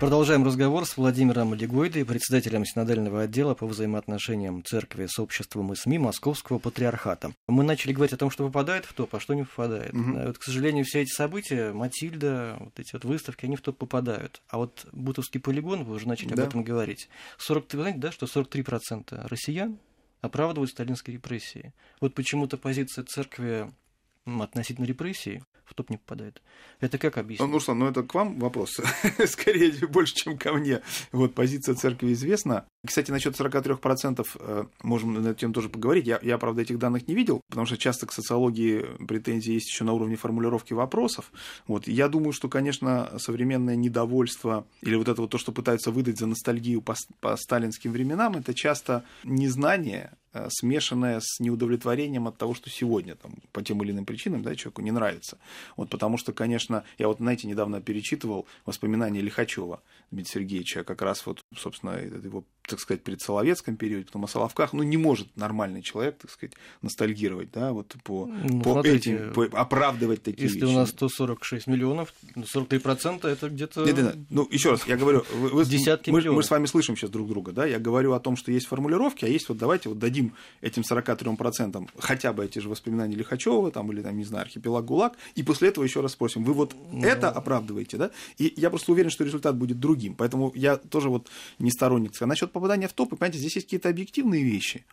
Продолжаем 0.00 0.42
разговор 0.42 0.86
с 0.86 0.96
Владимиром 0.96 1.52
Легойдой, 1.52 2.06
председателем 2.06 2.64
синодального 2.64 3.24
отдела 3.24 3.54
по 3.54 3.66
взаимоотношениям 3.66 4.64
церкви 4.64 5.04
с 5.06 5.18
обществом 5.18 5.70
и 5.70 5.76
СМИ 5.76 5.98
Московского 5.98 6.58
патриархата. 6.58 7.32
Мы 7.46 7.62
начали 7.62 7.92
говорить 7.92 8.14
о 8.14 8.16
том, 8.16 8.30
что 8.30 8.46
попадает 8.46 8.86
в 8.86 8.94
топ, 8.94 9.16
а 9.16 9.20
что 9.20 9.34
не 9.34 9.44
попадает. 9.44 9.92
Угу. 9.92 10.12
Вот, 10.28 10.38
к 10.38 10.42
сожалению, 10.44 10.86
все 10.86 11.02
эти 11.02 11.12
события, 11.12 11.74
Матильда, 11.74 12.56
вот 12.58 12.80
эти 12.80 12.94
вот 12.94 13.04
выставки, 13.04 13.44
они 13.44 13.56
в 13.56 13.60
топ 13.60 13.76
попадают. 13.76 14.40
А 14.48 14.56
вот 14.56 14.86
Бутовский 14.92 15.40
полигон, 15.40 15.84
вы 15.84 15.96
уже 15.96 16.08
начали 16.08 16.32
да. 16.32 16.42
об 16.42 16.48
этом 16.48 16.64
говорить. 16.64 17.10
40, 17.36 17.74
вы 17.74 17.80
знаете, 17.82 17.98
да, 17.98 18.12
что 18.12 18.24
43% 18.24 19.28
россиян 19.28 19.78
оправдывают 20.22 20.70
сталинские 20.70 21.16
репрессии. 21.16 21.74
Вот 22.00 22.14
почему-то 22.14 22.56
позиция 22.56 23.04
церкви 23.04 23.70
относительно 24.24 24.86
репрессий 24.86 25.42
в 25.68 25.74
топ 25.74 25.90
не 25.90 25.98
попадает. 25.98 26.42
Это 26.80 26.98
как 26.98 27.18
объяснить? 27.18 27.48
Ну 27.48 27.60
что, 27.60 27.74
ну 27.74 27.86
это 27.86 28.02
к 28.02 28.14
вам 28.14 28.38
вопрос, 28.38 28.80
скорее 29.26 29.86
больше, 29.86 30.14
чем 30.14 30.38
ко 30.38 30.52
мне. 30.52 30.80
Вот 31.12 31.34
позиция 31.34 31.74
церкви 31.74 32.12
известна. 32.12 32.66
Кстати, 32.86 33.10
насчет 33.10 33.38
43% 33.38 34.26
э, 34.38 34.64
можем 34.82 35.14
на 35.14 35.28
эту 35.28 35.52
тоже 35.52 35.68
поговорить. 35.68 36.06
Я, 36.06 36.18
я, 36.22 36.38
правда, 36.38 36.62
этих 36.62 36.78
данных 36.78 37.08
не 37.08 37.14
видел, 37.14 37.40
потому 37.48 37.66
что 37.66 37.76
часто 37.76 38.06
к 38.06 38.12
социологии 38.12 38.84
претензии 39.06 39.52
есть 39.52 39.68
еще 39.68 39.84
на 39.84 39.92
уровне 39.92 40.16
формулировки 40.16 40.72
вопросов. 40.72 41.32
Вот. 41.66 41.88
Я 41.88 42.08
думаю, 42.08 42.32
что, 42.32 42.48
конечно, 42.48 43.12
современное 43.18 43.76
недовольство 43.76 44.66
или 44.80 44.96
вот 44.96 45.08
это 45.08 45.20
вот 45.20 45.30
то, 45.30 45.38
что 45.38 45.52
пытаются 45.52 45.90
выдать 45.90 46.18
за 46.18 46.26
ностальгию 46.26 46.80
по, 46.82 46.94
по 47.20 47.36
сталинским 47.36 47.92
временам, 47.92 48.36
это 48.36 48.54
часто 48.54 49.04
незнание, 49.24 50.12
э, 50.32 50.48
смешанное 50.50 51.20
с 51.20 51.40
неудовлетворением 51.40 52.28
от 52.28 52.38
того, 52.38 52.54
что 52.54 52.70
сегодня 52.70 53.16
там, 53.16 53.34
по 53.52 53.62
тем 53.62 53.82
или 53.82 53.90
иным 53.90 54.04
причинам 54.04 54.42
да, 54.42 54.54
человеку 54.54 54.82
не 54.82 54.92
нравится. 54.92 55.38
Вот 55.76 55.90
потому 55.90 56.18
что, 56.18 56.32
конечно, 56.32 56.84
я 56.98 57.08
вот, 57.08 57.18
знаете, 57.18 57.46
недавно 57.46 57.80
перечитывал 57.80 58.46
воспоминания 58.66 59.20
Лихачева 59.20 59.82
Дмитрия 60.10 60.32
Сергеевича, 60.32 60.84
как 60.84 61.02
раз 61.02 61.24
вот, 61.26 61.40
собственно, 61.56 61.90
его 61.92 62.44
так 62.68 62.80
сказать, 62.80 63.02
при 63.02 63.16
Соловецком 63.16 63.76
периоде, 63.76 64.04
потом 64.04 64.24
о 64.24 64.28
Соловках, 64.28 64.72
ну, 64.72 64.82
не 64.82 64.96
может 64.96 65.34
нормальный 65.36 65.82
человек, 65.82 66.18
так 66.18 66.30
сказать, 66.30 66.54
ностальгировать, 66.82 67.50
да, 67.52 67.72
вот 67.72 67.96
по, 68.04 68.26
ну, 68.26 68.62
по 68.62 68.72
смотрите, 68.72 69.14
этим, 69.14 69.32
по, 69.32 69.44
оправдывать 69.44 70.22
такие 70.22 70.44
если 70.44 70.56
вещи. 70.56 70.64
Если 70.66 70.76
у 70.76 70.78
нас 70.78 70.90
146 70.90 71.66
миллионов, 71.66 72.12
43% 72.36 73.26
это 73.26 73.48
где-то... 73.48 73.84
Нет, 73.84 73.96
нет, 73.96 74.16
ну, 74.30 74.46
еще 74.50 74.70
раз, 74.70 74.86
я 74.86 74.96
говорю, 74.96 75.24
вы, 75.34 75.48
вы, 75.48 75.64
Десятки 75.64 76.10
мы, 76.10 76.20
мы 76.30 76.42
с 76.42 76.50
вами 76.50 76.66
слышим 76.66 76.96
сейчас 76.96 77.10
друг 77.10 77.28
друга, 77.28 77.52
да, 77.52 77.66
я 77.66 77.78
говорю 77.78 78.12
о 78.12 78.20
том, 78.20 78.36
что 78.36 78.52
есть 78.52 78.66
формулировки, 78.66 79.24
а 79.24 79.28
есть 79.28 79.48
вот 79.48 79.58
давайте 79.58 79.88
вот 79.88 79.98
дадим 79.98 80.34
этим 80.60 80.82
43% 80.82 81.88
хотя 81.98 82.32
бы 82.32 82.44
эти 82.44 82.58
же 82.58 82.68
воспоминания 82.68 83.16
Лихачева, 83.16 83.70
там, 83.70 83.90
или, 83.92 84.02
там, 84.02 84.16
не 84.16 84.24
знаю, 84.24 84.44
архипелаг 84.44 84.84
ГУЛАГ, 84.84 85.16
и 85.34 85.42
после 85.42 85.68
этого 85.68 85.84
еще 85.84 86.00
раз 86.00 86.12
спросим, 86.12 86.44
вы 86.44 86.52
вот 86.52 86.74
ну... 86.92 87.06
это 87.06 87.30
оправдываете, 87.30 87.96
да? 87.96 88.10
И 88.38 88.52
я 88.56 88.70
просто 88.70 88.92
уверен, 88.92 89.10
что 89.10 89.24
результат 89.24 89.56
будет 89.56 89.78
другим, 89.78 90.14
поэтому 90.14 90.52
я 90.54 90.76
тоже 90.76 91.08
вот 91.08 91.28
не 91.58 91.70
сторонник. 91.70 92.12
А 92.20 92.26
насчет 92.26 92.52
попадания 92.58 92.88
в 92.88 92.92
топ, 92.92 93.12
и, 93.12 93.16
понимаете, 93.16 93.38
здесь 93.38 93.56
есть 93.56 93.66
какие-то 93.66 93.88
объективные 93.88 94.42
вещи, 94.44 94.84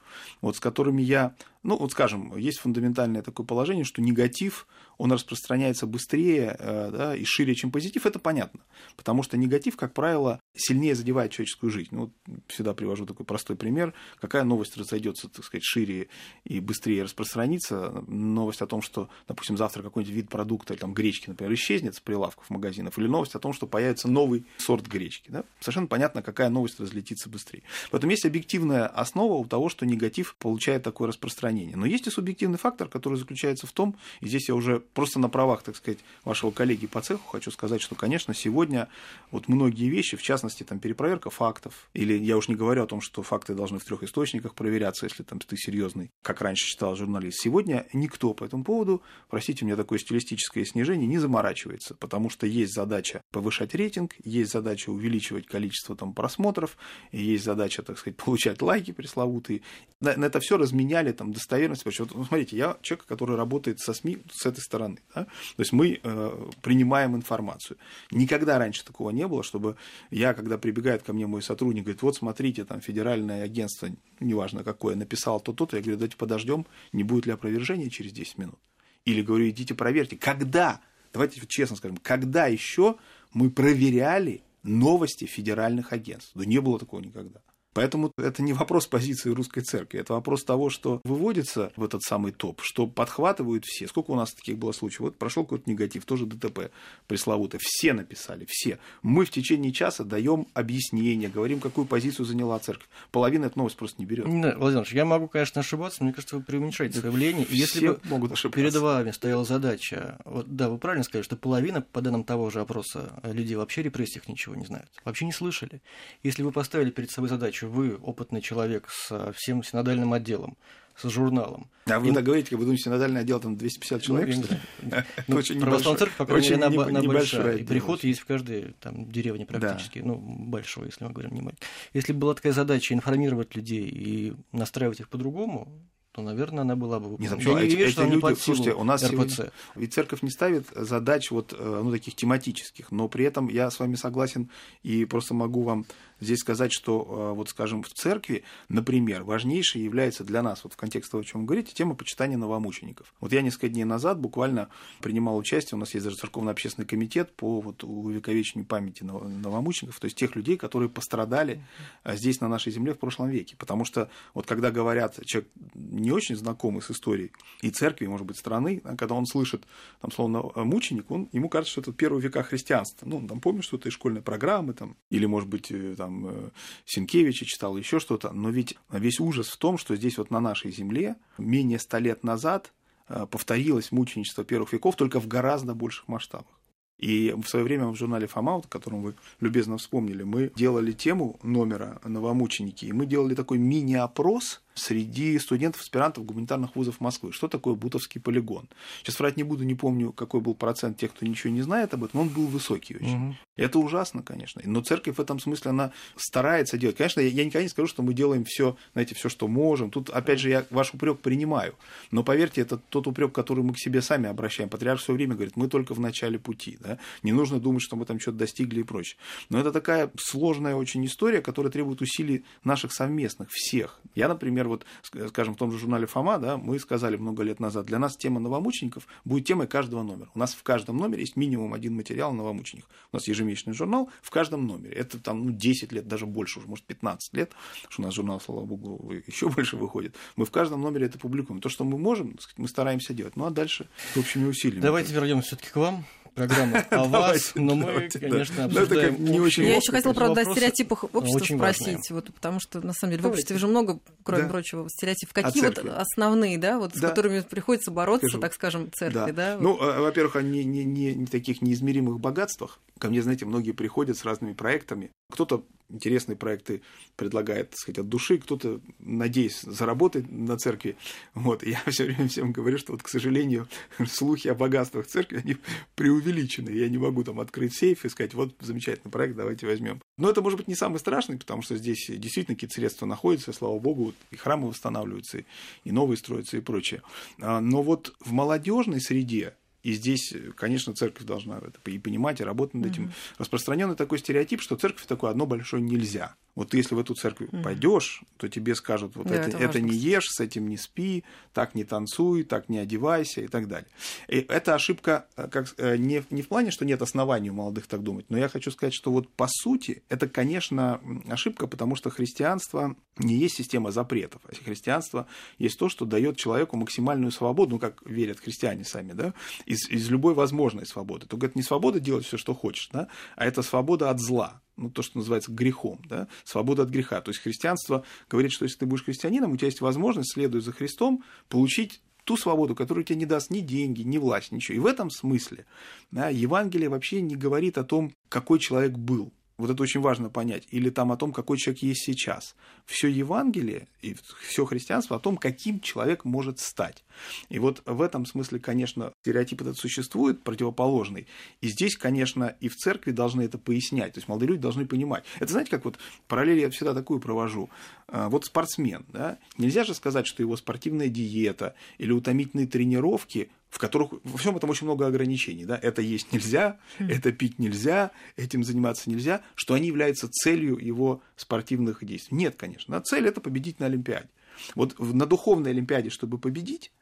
вот, 0.42 0.56
с 0.58 0.60
которыми 0.60 1.02
я, 1.02 1.36
ну, 1.64 1.78
вот 1.78 1.92
скажем, 1.92 2.36
есть 2.38 2.60
фундаментальное 2.60 3.22
такое 3.22 3.46
положение, 3.46 3.86
что 3.86 4.02
негатив, 4.02 4.68
он 4.98 5.12
распространяется 5.12 5.88
быстрее 5.88 6.56
э, 6.58 6.92
да, 6.92 7.16
и 7.16 7.24
шире, 7.26 7.56
чем 7.56 7.72
позитив, 7.72 8.06
это 8.06 8.20
понятно. 8.20 8.62
Потому 8.96 9.24
что 9.24 9.38
негатив, 9.38 9.78
как 9.78 9.94
правило, 9.94 10.40
сильнее 10.56 10.96
задевает 10.96 11.32
человеческую 11.32 11.72
жизнь. 11.72 11.90
Ну, 11.92 12.12
всегда 12.48 12.74
привожу 12.74 13.06
такой 13.06 13.26
простой 13.26 13.56
пример. 13.56 13.94
Какая 14.20 14.44
новость 14.44 14.78
разойдется, 14.78 15.30
так 15.30 15.44
сказать, 15.44 15.64
шире 15.64 16.08
и 16.44 16.60
быстрее 16.60 17.04
распространится? 17.04 18.04
Новость 18.08 18.62
о 18.62 18.68
том, 18.68 18.82
что, 18.82 19.10
допустим, 19.28 19.58
завтра 19.58 19.84
какой-нибудь 19.84 20.16
вид 20.16 20.30
продукта, 20.30 20.76
там, 20.76 20.94
гречки, 20.94 21.30
например, 21.30 21.54
исчезнет 21.54 21.96
с 21.96 22.00
прилавков 22.00 22.50
магазинов, 22.50 22.98
или 22.98 23.08
новость 23.08 23.36
о 23.36 23.40
том, 23.40 23.54
что 23.54 23.68
появится 23.68 24.08
новый 24.08 24.46
сорт 24.58 24.88
гречки. 24.88 25.30
Да? 25.30 25.44
Совершенно 25.60 25.88
понятно, 25.88 26.22
какая 26.22 26.50
новость 26.50 26.80
разлетится 26.80 27.30
быстрее. 27.30 27.64
Поэтому 27.92 28.12
есть 28.12 28.26
объективная 28.26 28.88
основа 28.88 29.34
у 29.34 29.46
того, 29.46 29.70
что 29.70 29.86
негатив 29.86 30.36
получает 30.36 30.84
такое 30.84 31.08
распространение. 31.08 31.76
Но 31.76 31.86
есть 31.86 32.08
и 32.08 32.10
субъективный 32.10 32.58
фактор, 32.58 32.88
который 32.88 33.18
заключается 33.18 33.68
в 33.68 33.72
том, 33.72 33.96
и 34.22 34.28
здесь 34.28 34.48
я 34.48 34.56
уже 34.56 34.85
просто 34.94 35.20
на 35.20 35.30
правах, 35.30 35.64
так 35.64 35.76
сказать, 35.76 36.00
вашего 36.24 36.52
коллеги 36.52 36.88
по 36.88 37.02
цеху 37.02 37.28
хочу 37.28 37.52
сказать, 37.52 37.82
что, 37.82 37.96
конечно, 37.96 38.34
сегодня 38.34 38.88
вот 39.32 39.48
многие 39.48 39.90
вещи, 39.90 40.18
в 40.18 40.22
частности, 40.22 40.64
там, 40.64 40.80
перепроверка 40.80 41.30
фактов, 41.30 41.90
или 41.94 42.14
я 42.14 42.38
уж 42.38 42.48
не 42.48 42.56
говорю 42.56 42.84
о 42.84 42.88
том, 42.88 43.02
что 43.02 43.24
факты 43.24 43.54
должны 43.54 43.80
в 43.80 43.84
трех 43.84 44.04
источниках 44.04 44.56
проверяться, 44.56 45.06
если 45.06 45.24
там 45.24 45.40
ты 45.40 45.58
серьезный, 45.58 46.12
как 46.22 46.42
раньше 46.42 46.66
считал 46.66 46.96
журналист. 46.96 47.40
Сегодня 47.42 47.86
никто 47.94 48.34
по 48.34 48.44
этому 48.44 48.64
поводу, 48.64 49.02
простите, 49.30 49.66
у 49.66 49.68
меня 49.68 49.76
такое 49.76 50.00
стилистическое 50.00 50.66
снижение, 50.66 51.08
не 51.08 51.18
заморачивается, 51.18 51.96
потому 51.96 52.30
что 52.30 52.48
есть 52.48 52.74
задача 52.74 53.22
повышать 53.32 53.76
рейтинг, 53.76 54.16
есть 54.24 54.52
задача 54.52 54.90
увеличивать 54.90 55.48
количество 55.48 55.96
там 55.96 56.14
просмотров, 56.14 56.78
есть 57.12 57.44
задача, 57.44 57.84
так 57.84 57.98
сказать, 57.98 58.18
получать 58.24 58.62
лайки 58.62 58.92
пресловутые. 58.92 59.62
На, 60.02 60.16
на 60.16 60.26
это 60.26 60.40
все 60.40 60.58
разменяли 60.58 61.12
там 61.12 61.32
достоверность. 61.32 61.86
Вот, 61.86 62.12
смотрите, 62.12 62.58
я 62.58 62.78
человек, 62.82 63.06
который 63.06 63.36
работает 63.36 63.80
со 63.80 63.94
СМИ 63.94 64.20
с 64.32 64.46
этой 64.46 64.62
стороны. 64.62 64.75
Да? 65.14 65.24
То 65.26 65.60
есть 65.60 65.74
мы 65.74 66.00
э, 66.02 66.50
принимаем 66.62 67.16
информацию. 67.16 67.78
Никогда 68.12 68.58
раньше 68.58 68.84
такого 68.86 69.10
не 69.12 69.28
было, 69.28 69.44
чтобы 69.44 69.76
я, 70.12 70.34
когда 70.34 70.58
прибегает 70.58 71.04
ко 71.04 71.14
мне 71.14 71.28
мой 71.28 71.42
сотрудник, 71.42 71.84
говорит, 71.84 72.02
вот 72.02 72.16
смотрите, 72.16 72.66
там 72.66 72.82
федеральное 72.82 73.44
агентство, 73.44 73.90
неважно 74.20 74.64
какое, 74.64 74.96
написал 74.96 75.40
то-то, 75.40 75.76
я 75.76 75.82
говорю, 75.82 75.98
давайте 75.98 76.18
подождем, 76.18 76.66
не 76.92 77.04
будет 77.04 77.26
ли 77.26 77.32
опровержения 77.32 77.90
через 77.90 78.12
10 78.12 78.38
минут. 78.38 78.60
Или 79.06 79.22
говорю, 79.22 79.50
идите 79.50 79.76
проверьте. 79.76 80.18
Когда, 80.18 80.82
давайте 81.14 81.42
честно 81.48 81.76
скажем, 81.76 81.98
когда 81.98 82.48
еще 82.48 82.98
мы 83.34 83.52
проверяли 83.52 84.42
новости 84.64 85.26
федеральных 85.26 85.94
агентств? 85.94 86.32
Да 86.36 86.46
не 86.46 86.60
было 86.60 86.80
такого 86.80 87.02
никогда. 87.02 87.42
Поэтому 87.76 88.14
это 88.18 88.42
не 88.42 88.54
вопрос 88.54 88.88
позиции 88.88 89.30
русской 89.32 89.60
церкви, 89.60 90.00
это 90.00 90.14
вопрос 90.14 90.46
того, 90.46 90.70
что 90.70 91.02
выводится 91.04 91.74
в 91.76 91.84
этот 91.84 92.04
самый 92.04 92.32
топ, 92.32 92.62
что 92.64 92.88
подхватывают 92.88 93.66
все. 93.66 93.86
Сколько 93.90 94.12
у 94.12 94.16
нас 94.16 94.34
таких 94.34 94.58
было 94.58 94.72
случаев? 94.72 95.02
Вот 95.02 95.18
прошел 95.18 95.44
какой-то 95.44 95.70
негатив, 95.70 96.06
тоже 96.06 96.26
ДТП 96.26 96.72
пресловутый. 97.08 97.60
Все 97.62 97.92
написали, 97.92 98.48
все. 98.48 98.80
Мы 99.04 99.26
в 99.26 99.30
течение 99.30 99.74
часа 99.74 100.06
даем 100.06 100.48
объяснение, 100.54 101.28
говорим, 101.28 101.60
какую 101.60 101.86
позицию 101.86 102.26
заняла 102.26 102.58
церковь. 102.60 102.88
Половина 103.12 103.48
эту 103.48 103.60
новость 103.60 103.76
просто 103.76 104.02
не 104.02 104.06
берет. 104.06 104.26
Да, 104.42 104.56
Владимир 104.58 104.88
я 104.94 105.04
могу, 105.04 105.28
конечно, 105.28 105.60
ошибаться, 105.60 105.98
но 106.00 106.06
мне 106.06 106.14
кажется, 106.14 106.38
вы 106.38 106.44
преуменьшаете 106.44 107.00
свое. 107.00 107.34
Все 107.44 107.46
Если 107.50 107.88
бы 107.88 108.00
могут 108.06 108.32
ошибаться. 108.32 108.58
перед 108.58 108.74
вами 108.74 109.12
стояла 109.12 109.44
задача, 109.44 110.18
вот, 110.24 110.48
да, 110.48 110.70
вы 110.70 110.78
правильно 110.78 111.04
сказали, 111.04 111.26
что 111.26 111.36
половина, 111.36 111.82
по 111.82 112.00
данным 112.00 112.24
того 112.24 112.50
же 112.50 112.62
опроса, 112.62 113.20
людей 113.24 113.58
вообще 113.58 113.82
репрессиях 113.82 114.30
ничего 114.30 114.56
не 114.56 114.66
знают, 114.66 114.90
вообще 115.04 115.26
не 115.26 115.34
слышали. 115.34 115.82
Если 116.24 116.42
вы 116.42 116.54
поставили 116.54 116.90
перед 116.90 117.12
собой 117.12 117.28
задачу 117.28 117.65
задачу, 117.66 117.72
вы 117.72 117.96
опытный 117.98 118.42
человек 118.42 118.88
с 118.90 119.34
всем 119.34 119.64
синодальным 119.64 120.14
отделом, 120.14 120.58
с 120.96 121.10
журналом. 121.10 121.70
А 121.88 122.00
вы 122.00 122.10
и... 122.10 122.14
так 122.14 122.24
говорите, 122.24 122.52
как 122.52 122.60
вы 122.60 122.66
думаете, 122.66 122.84
синодальный 122.84 123.22
отдел 123.22 123.40
там 123.40 123.58
250 123.58 124.02
человек, 124.02 124.36
ну, 124.36 124.44
что 124.44 124.54
ли? 124.54 124.60
Ну, 125.28 125.36
очень 125.38 125.60
Православная 125.60 126.00
церковь, 126.00 126.18
по 126.18 126.26
крайней 126.26 126.50
мере, 126.50 126.82
она, 126.84 127.02
большая. 127.04 127.58
И 127.58 127.64
приход 127.64 128.04
есть 128.04 128.22
в 128.22 128.26
каждой 128.26 128.76
там, 128.80 129.12
деревне 129.12 129.46
практически. 129.46 130.00
Ну, 130.00 130.16
большой, 130.18 130.86
если 130.88 131.04
мы 131.04 131.12
говорим, 131.12 131.34
не 131.34 131.42
маленький. 131.42 131.66
Если 131.94 132.14
была 132.14 132.34
такая 132.34 132.54
задача 132.54 132.94
информировать 132.94 133.56
людей 133.56 133.88
и 133.88 134.34
настраивать 134.52 135.00
их 135.00 135.10
по-другому, 135.10 135.68
то, 136.16 136.22
наверное, 136.22 136.62
она 136.62 136.78
была 136.78 137.02
бы 137.02 137.10
выполнена. 137.10 137.36
Нет, 137.36 137.46
я 137.46 137.68
не 137.68 137.76
верю, 137.76 137.92
что 137.92 138.04
они 138.04 138.16
люди, 138.16 138.40
слушайте, 138.40 138.74
у 138.74 138.86
нас 138.86 139.04
РПЦ. 139.04 139.12
Сегодня, 139.12 139.52
ведь 139.76 139.94
церковь 139.94 140.22
не 140.22 140.30
ставит 140.30 140.66
задач 140.74 141.30
вот, 141.30 141.52
э, 141.52 141.82
ну, 141.84 141.92
таких 141.92 142.16
тематических, 142.16 142.90
но 142.92 143.10
при 143.10 143.26
этом 143.26 143.50
я 143.50 143.70
с 143.70 143.78
вами 143.82 143.96
согласен 143.96 144.50
и 144.82 145.04
просто 145.04 145.34
могу 145.34 145.64
вам 145.64 145.86
здесь 146.26 146.40
сказать, 146.40 146.72
что, 146.74 147.32
э, 147.32 147.36
вот 147.36 147.50
скажем, 147.50 147.84
в 147.84 147.90
церкви, 147.90 148.44
например, 148.70 149.24
важнейшей 149.24 149.82
является 149.82 150.24
для 150.24 150.42
нас, 150.42 150.64
вот 150.64 150.74
в 150.74 150.78
контексте 150.78 151.12
того, 151.12 151.22
о 151.22 151.24
чем 151.24 151.42
вы 151.42 151.48
говорите, 151.48 151.74
тема 151.74 151.96
почитания 151.96 152.38
новомучеников. 152.38 153.14
Вот 153.20 153.32
я 153.32 153.42
несколько 153.42 153.70
дней 153.70 153.86
назад 153.86 154.20
буквально 154.20 154.70
принимал 155.02 155.38
участие, 155.38 155.78
у 155.78 155.80
нас 155.80 155.94
есть 155.94 156.04
даже 156.04 156.18
церковно-общественный 156.18 156.88
комитет 156.88 157.34
по 157.36 157.62
вот 157.62 157.84
увековечению 157.84 158.68
памяти 158.68 159.04
новомучеников, 159.04 160.00
то 160.00 160.06
есть 160.06 160.18
тех 160.18 160.36
людей, 160.36 160.58
которые 160.58 160.90
пострадали 160.90 161.64
э, 162.04 162.16
здесь, 162.16 162.42
на 162.42 162.48
нашей 162.48 162.72
земле, 162.72 162.94
в 162.94 163.00
прошлом 163.00 163.30
веке. 163.30 163.56
Потому 163.58 163.86
что 163.86 164.10
вот 164.34 164.46
когда 164.46 164.72
говорят, 164.72 165.20
человек 165.26 165.50
не 165.74 166.12
очень 166.12 166.36
знакомый 166.36 166.82
с 166.82 166.92
историей 166.92 167.32
и 167.62 167.70
церкви, 167.70 168.08
может 168.08 168.28
быть, 168.28 168.38
страны, 168.38 168.82
когда 168.98 169.16
он 169.16 169.26
слышит, 169.26 169.64
там, 170.02 170.12
словно 170.12 170.44
мученик, 170.56 171.10
он, 171.10 171.30
ему 171.32 171.50
кажется, 171.50 171.72
что 171.72 171.82
это 171.82 171.94
первые 171.94 172.22
века 172.22 172.44
христианства. 172.44 173.06
Ну, 173.08 173.18
он 173.18 173.28
там 173.28 173.40
помнит 173.40 173.64
что-то 173.64 173.90
из 173.90 173.94
школьной 173.94 174.22
программы, 174.22 174.74
там, 174.74 174.98
или, 175.10 175.26
может 175.26 175.50
быть, 175.50 175.72
э, 175.72 175.94
там, 176.16 176.28
э, 176.28 176.50
Сенкевича 176.86 177.46
читал, 177.46 177.78
еще 177.78 178.00
что-то. 178.00 178.32
Но 178.32 178.50
ведь 178.50 178.78
весь 178.92 179.20
ужас 179.20 179.50
в 179.50 179.58
том, 179.58 179.78
что 179.78 179.96
здесь 179.96 180.18
вот 180.18 180.32
на 180.32 180.40
нашей 180.40 180.72
земле 180.72 181.16
менее 181.38 181.80
ста 181.80 182.00
лет 182.00 182.24
назад 182.24 182.72
э, 183.08 183.26
повторилось 183.30 183.92
мученичество 183.92 184.44
первых 184.44 184.74
веков 184.74 184.96
только 184.96 185.20
в 185.20 185.28
гораздо 185.28 185.74
больших 185.74 186.08
масштабах. 186.08 186.60
И 186.98 187.34
в 187.36 187.48
свое 187.48 187.66
время 187.66 187.88
в 187.88 187.96
журнале 187.96 188.26
«Фома», 188.26 188.56
о 188.56 188.62
котором 188.62 189.02
вы 189.02 189.16
любезно 189.42 189.78
вспомнили, 189.78 190.24
мы 190.24 190.52
делали 190.56 190.94
тему 190.94 191.38
номера 191.44 192.00
«Новомученики», 192.06 192.86
и 192.86 192.94
мы 192.94 193.06
делали 193.06 193.36
такой 193.36 193.58
мини-опрос 193.58 194.62
среди 194.76 195.40
студентов-аспирантов 195.40 196.26
гуманитарных 196.26 196.76
вузов 196.76 197.00
Москвы. 197.00 197.32
Что 197.32 197.48
такое 197.48 197.74
Бутовский 197.74 198.22
полигон? 198.22 198.68
Сейчас 199.02 199.20
врать 199.20 199.38
не 199.38 199.44
буду, 199.44 199.64
не 199.64 199.74
помню, 199.74 200.12
какой 200.12 200.42
был 200.42 200.54
процент 200.54 200.98
тех, 200.98 201.12
кто 201.12 201.26
ничего 201.26 201.52
не 201.52 201.62
знает 201.62 201.94
об 201.94 202.04
этом, 202.04 202.20
но 202.20 202.22
он 202.24 202.30
был 202.30 202.46
высокий 202.48 202.96
очень. 202.96 203.30
Угу. 203.30 203.36
Это 203.56 203.80
ужасно, 203.80 204.22
конечно. 204.22 204.62
Но 204.66 204.82
церковь 204.82 205.16
в 205.16 205.22
этом 205.22 205.40
смысле, 205.40 205.72
она 205.72 205.92
старается 206.16 206.78
делать. 206.78 206.98
Конечно, 206.98 207.22
я, 207.22 207.28
я 207.30 207.46
никогда 207.46 207.64
не 207.64 207.70
скажу, 207.70 207.88
что 207.88 208.04
мы 208.04 208.14
делаем 208.14 208.44
все, 208.46 208.76
знаете, 208.94 209.16
все, 209.16 209.30
что 209.30 209.48
можем. 209.48 209.92
Тут, 209.92 210.10
опять 210.10 210.40
же, 210.40 210.50
я 210.50 210.66
ваш 210.70 210.94
упрек 210.94 211.20
принимаю. 211.20 211.76
Но 212.12 212.24
поверьте, 212.24 212.62
это 212.62 212.78
тот 212.78 213.08
упрек, 213.08 213.32
который 213.34 213.64
мы 213.64 213.74
к 213.74 213.80
себе 213.80 214.02
сами 214.02 214.30
обращаем. 214.30 214.70
Патриарх 214.70 215.00
все 215.00 215.14
время 215.14 215.36
говорит, 215.36 215.56
мы 215.56 215.70
только 215.70 215.94
в 215.94 216.00
начале 216.00 216.38
пути. 216.38 216.78
Да? 216.82 217.00
Не 217.24 217.32
нужно 217.32 217.60
думать, 217.60 217.82
что 217.82 217.96
мы 217.96 218.06
там 218.06 218.20
что-то 218.20 218.40
достигли 218.40 218.82
и 218.82 218.84
прочее. 218.84 219.18
Но 219.50 219.60
это 219.60 219.72
такая 219.72 220.12
сложная 220.18 220.76
очень 220.76 221.06
история, 221.06 221.42
которая 221.42 221.72
требует 221.72 222.02
усилий 222.02 222.44
наших 222.64 222.92
совместных, 222.92 223.50
всех. 223.52 224.00
Я, 224.16 224.28
например, 224.28 224.65
например, 224.66 224.68
вот, 224.68 225.30
скажем, 225.30 225.54
в 225.54 225.58
том 225.58 225.72
же 225.72 225.78
журнале 225.78 226.06
«Фома», 226.08 226.38
да, 226.38 226.58
мы 226.58 226.80
сказали 226.80 227.18
много 227.18 227.44
лет 227.44 227.60
назад, 227.60 227.86
для 227.86 228.00
нас 228.00 228.18
тема 228.18 228.40
новомучеников 228.40 229.08
будет 229.24 229.46
темой 229.46 229.68
каждого 229.68 230.04
номера. 230.04 230.30
У 230.34 230.40
нас 230.40 230.54
в 230.54 230.64
каждом 230.64 230.98
номере 230.98 231.22
есть 231.22 231.36
минимум 231.36 231.74
один 231.74 231.96
материал 231.96 232.32
о 232.32 232.34
новомучениках. 232.34 232.90
У 233.12 233.18
нас 233.18 233.28
ежемесячный 233.28 233.74
журнал 233.74 234.10
в 234.22 234.30
каждом 234.30 234.68
номере. 234.68 234.94
Это 234.94 235.20
там 235.20 235.46
ну, 235.46 235.52
10 235.52 235.92
лет, 235.92 236.08
даже 236.08 236.26
больше, 236.26 236.60
уже, 236.60 236.68
может, 236.68 236.86
15 236.86 237.34
лет, 237.34 237.52
что 237.90 238.02
у 238.02 238.06
нас 238.06 238.14
журнал, 238.14 238.42
слава 238.42 238.66
богу, 238.66 239.14
еще 239.28 239.50
больше 239.50 239.78
выходит. 239.78 240.16
Мы 240.36 240.46
в 240.46 240.52
каждом 240.52 240.82
номере 240.82 241.06
это 241.06 241.18
публикуем. 241.18 241.62
То, 241.62 241.70
что 241.70 241.84
мы 241.84 241.98
можем, 241.98 242.38
мы 242.58 242.68
стараемся 242.68 243.14
делать. 243.14 243.36
Ну, 243.36 243.46
а 243.46 243.52
дальше 243.52 243.88
общими 244.16 244.46
усилиями. 244.46 244.82
Давайте 244.82 245.14
вернемся 245.14 245.46
все 245.46 245.56
таки 245.58 245.70
к 245.70 245.76
вам 245.76 246.06
программа 246.36 246.80
о 246.92 247.06
вас, 247.06 247.54
но 247.56 247.76
мы, 247.76 248.10
конечно, 248.10 248.56
ну, 248.58 248.66
обсуждаем... 248.66 249.24
Не 249.24 249.40
очень 249.40 249.64
Я 249.64 249.78
еще 249.78 249.92
хотела, 249.92 250.14
правда, 250.14 250.42
о 250.42 250.46
стереотипах 250.46 251.06
общества 251.16 251.56
спросить, 251.56 252.12
вот, 252.12 252.34
потому 252.34 252.60
что, 252.60 252.86
на 252.86 252.94
самом 252.94 253.12
деле, 253.12 253.24
в 253.24 253.28
обществе 253.28 253.58
же 253.58 253.68
много, 253.68 254.00
кроме 254.24 254.48
прочего, 254.48 254.88
стереотипов. 254.90 255.34
Какие 255.34 255.64
вот 255.64 255.80
основные, 255.80 256.58
да, 256.58 256.78
вот 256.78 256.96
с 256.96 257.02
которыми 257.02 257.42
приходится 257.42 257.92
бороться, 257.92 258.38
так 258.38 258.54
скажем, 258.54 258.92
церкви, 258.94 259.32
да? 259.32 259.58
Ну, 259.60 259.78
а, 259.82 260.02
во-первых, 260.02 260.36
они 260.36 260.64
не 260.64 261.26
таких 261.26 261.62
неизмеримых 261.62 262.20
богатствах. 262.20 262.80
Ко 263.00 263.10
мне, 263.10 263.22
знаете, 263.22 263.46
многие 263.46 263.72
приходят 263.72 264.18
с 264.18 264.24
разными 264.24 264.54
проектами. 264.54 265.12
Кто-то 265.32 265.66
интересные 265.90 266.36
проекты 266.36 266.82
предлагает, 267.16 267.72
так 267.72 267.80
сказать, 267.80 268.00
от 268.00 268.10
души, 268.10 268.38
кто-то, 268.38 268.82
надеясь, 269.00 269.62
заработать 269.62 270.30
на 270.30 270.58
церкви. 270.58 270.98
Вот, 271.34 271.64
я 271.64 271.82
все 271.88 272.06
время 272.06 272.28
всем 272.28 272.52
говорю, 272.52 272.78
что 272.78 272.94
вот, 272.94 273.04
к 273.04 273.08
сожалению, 273.08 273.68
слухи 274.08 274.48
о 274.48 274.56
богатствах 274.56 275.08
церкви, 275.08 275.42
они 275.44 275.58
преувеличены. 275.96 276.70
Я 276.70 276.90
не 276.90 276.98
могу 276.98 277.24
там 277.24 277.40
открыть 277.40 277.76
сейф 277.76 278.06
и 278.06 278.10
сказать, 278.10 278.34
вот 278.34 278.56
замечательный 278.60 279.12
проект, 279.12 279.36
давайте 279.36 279.66
возьмем. 279.66 280.02
Но 280.18 280.30
это 280.30 280.42
может 280.42 280.58
быть 280.58 280.68
не 280.68 280.76
самый 280.76 281.00
страшный, 281.00 281.38
потому 281.38 281.62
что 281.62 281.76
здесь 281.76 282.06
действительно 282.10 282.56
какие-то 282.56 282.76
средства 282.76 283.06
находятся, 283.06 283.54
слава 283.54 283.78
богу, 283.80 284.14
и 284.32 284.36
храмы 284.36 284.70
восстанавливаются, 284.70 285.44
и 285.84 285.92
новые 285.92 286.18
строятся, 286.18 286.58
и 286.58 286.62
прочее. 286.62 287.02
А, 287.40 287.62
но 287.62 287.82
вот 287.82 288.16
в 288.20 288.32
молодежной 288.32 289.02
среде 289.02 289.56
и 289.86 289.94
здесь, 289.94 290.34
конечно, 290.58 290.96
церковь 290.96 291.26
должна 291.26 291.60
это 291.60 291.80
и 291.92 292.00
понимать, 292.00 292.42
и 292.42 292.44
работать 292.44 292.74
над 292.74 292.92
этим. 292.92 293.04
Mm-hmm. 293.04 293.36
Распространенный 293.38 293.96
такой 293.96 294.18
стереотип, 294.18 294.60
что 294.60 294.76
церковь 294.78 295.06
такое 295.06 295.30
одно 295.30 295.46
большое 295.46 295.84
нельзя. 295.84 296.36
Вот 296.56 296.70
ты, 296.70 296.78
если 296.78 296.96
в 296.96 297.00
эту 297.00 297.14
церковь 297.16 297.50
mm-hmm. 297.50 297.64
пойдешь, 297.64 298.24
то 298.38 298.48
тебе 298.48 298.76
скажут, 298.76 299.16
вот 299.16 299.28
да, 299.28 299.36
это, 299.36 299.50
это, 299.50 299.58
это 299.58 299.82
не 299.82 299.96
ешь, 299.96 300.28
с 300.30 300.40
этим 300.40 300.70
не 300.70 300.78
спи, 300.78 301.26
так 301.54 301.76
не 301.76 301.84
танцуй, 301.84 302.44
так 302.44 302.70
не 302.70 302.78
одевайся 302.78 303.42
и 303.42 303.48
так 303.48 303.68
далее. 303.68 303.90
И 304.30 304.38
это 304.38 304.74
ошибка 304.74 305.28
э, 305.36 305.50
как, 305.50 305.74
э, 305.78 305.98
не, 305.98 306.24
не 306.30 306.42
в 306.42 306.48
плане, 306.48 306.72
что 306.72 306.86
нет 306.86 307.02
оснований 307.02 307.50
у 307.50 307.54
молодых 307.54 307.88
так 307.88 308.04
думать, 308.04 308.26
но 308.30 308.38
я 308.38 308.48
хочу 308.48 308.72
сказать, 308.72 308.94
что 308.94 309.12
вот 309.12 309.30
по 309.30 309.48
сути 309.50 310.04
это, 310.08 310.30
конечно, 310.30 311.02
ошибка, 311.28 311.68
потому 311.68 311.96
что 311.96 312.10
христианство 312.10 312.96
не 313.18 313.36
есть 313.36 313.56
система 313.56 313.92
запретов, 313.92 314.42
а 314.46 314.56
христианство 314.56 315.28
есть 315.58 315.78
то, 315.78 315.90
что 315.90 316.06
дает 316.06 316.38
человеку 316.38 316.78
максимальную 316.78 317.32
свободу, 317.32 317.72
ну, 317.72 317.80
как 317.80 318.02
верят 318.06 318.40
христиане 318.40 318.86
сами, 318.86 319.12
да, 319.12 319.34
из, 319.66 319.90
из 319.90 320.10
любой 320.10 320.34
возможной 320.34 320.86
свободы. 320.86 321.26
Только 321.28 321.48
это 321.48 321.58
не 321.58 321.64
свобода 321.64 322.00
делать 322.00 322.26
все, 322.26 322.38
что 322.38 322.54
хочешь, 322.54 322.90
да, 322.94 323.10
а 323.36 323.46
это 323.46 323.62
свобода 323.62 324.10
от 324.10 324.22
зла 324.22 324.62
ну, 324.78 324.90
то, 324.90 325.02
что 325.02 325.18
называется 325.18 325.52
грехом, 325.52 326.02
да, 326.10 326.28
свобода 326.44 326.84
от 326.84 326.90
греха. 326.90 327.22
То 327.22 327.32
есть 327.32 327.42
христианство 327.42 328.04
говорит, 328.30 328.52
что 328.52 328.66
если 328.66 328.80
ты 328.80 328.86
будешь 328.86 329.04
христианином, 329.04 329.52
у 329.52 329.58
тебя 329.58 329.68
есть 329.68 329.82
возможность, 329.82 330.34
следуя 330.34 330.62
за 330.62 330.72
Христом, 330.72 331.24
получить 331.50 332.02
ту 332.26 332.38
свободу, 332.38 332.76
которую 332.76 333.06
тебе 333.06 333.20
не 333.20 333.26
даст 333.26 333.52
ни 333.52 333.60
деньги, 333.60 334.02
ни 334.02 334.18
власть, 334.18 334.52
ничего. 334.52 334.76
И 334.76 334.80
в 334.80 334.86
этом 334.86 335.10
смысле 335.10 335.66
да, 336.12 336.30
Евангелие 336.30 336.90
вообще 336.90 337.22
не 337.22 337.36
говорит 337.36 337.78
о 337.78 337.84
том, 337.84 338.14
какой 338.30 338.60
человек 338.60 338.98
был. 338.98 339.32
Вот 339.58 339.70
это 339.70 339.82
очень 339.82 340.02
важно 340.02 340.30
понять. 340.30 340.68
Или 340.72 340.90
там 340.90 341.12
о 341.12 341.18
том, 341.18 341.32
какой 341.32 341.58
человек 341.58 341.84
есть 341.84 342.04
сейчас. 342.04 342.56
Все 342.86 343.08
Евангелие 343.08 343.88
и 344.02 344.16
все 344.42 344.66
христианство 344.66 345.16
о 345.16 345.20
том, 345.20 345.38
каким 345.38 345.80
человек 345.80 346.26
может 346.26 346.60
стать. 346.60 347.06
И 347.50 347.60
вот 347.60 347.82
в 347.86 348.02
этом 348.02 348.26
смысле, 348.26 348.60
конечно, 348.60 349.14
стереотип 349.22 349.62
этот 349.62 349.78
существует, 349.78 350.44
противоположный. 350.44 351.28
И 351.62 351.68
здесь, 351.70 351.96
конечно, 351.96 352.56
и 352.60 352.68
в 352.68 352.76
церкви 352.76 353.12
должны 353.12 353.44
это 353.44 353.58
пояснять. 353.58 354.14
То 354.14 354.18
есть 354.20 354.28
молодые 354.28 354.50
люди 354.50 354.62
должны 354.62 354.86
понимать. 354.86 355.24
Это, 355.40 355.52
знаете, 355.52 355.72
как 355.72 355.86
вот 355.86 355.98
параллель 356.28 356.60
я 356.60 356.70
всегда 356.70 356.94
такую 356.94 357.20
провожу. 357.20 357.70
А, 358.08 358.30
вот 358.30 358.46
спортсмен, 358.46 359.06
да, 359.10 359.40
нельзя 359.58 359.84
же 359.84 359.94
сказать, 359.94 360.28
что 360.28 360.44
его 360.44 360.58
спортивная 360.58 361.08
диета 361.08 361.76
или 361.98 362.12
утомительные 362.12 362.68
тренировки 362.68 363.50
в 363.76 363.78
которых 363.78 364.14
во 364.24 364.38
всем 364.38 364.56
этом 364.56 364.70
очень 364.70 364.86
много 364.86 365.06
ограничений. 365.06 365.66
Да? 365.66 365.78
Это 365.78 366.02
есть 366.02 366.32
нельзя, 366.32 366.80
хм. 366.98 367.10
это 367.10 367.34
пить 367.34 367.60
нельзя, 367.60 368.12
этим 368.38 368.64
заниматься 368.64 369.10
нельзя, 369.10 369.42
что 369.54 369.74
они 369.74 369.88
являются 369.88 370.30
целью 370.30 370.78
его 370.78 371.22
спортивных 371.36 372.02
действий. 372.06 372.38
Нет, 372.38 372.56
конечно. 372.56 373.02
Цель– 373.02 373.28
это 373.28 373.42
победить 373.42 373.82
на 373.82 373.88
Олимпиаде. 373.88 374.30
Вот 374.76 374.98
на 374.98 375.26
духовной 375.26 375.72
Олимпиаде, 375.72 376.10
чтобы 376.10 376.38
победить, 376.38 376.94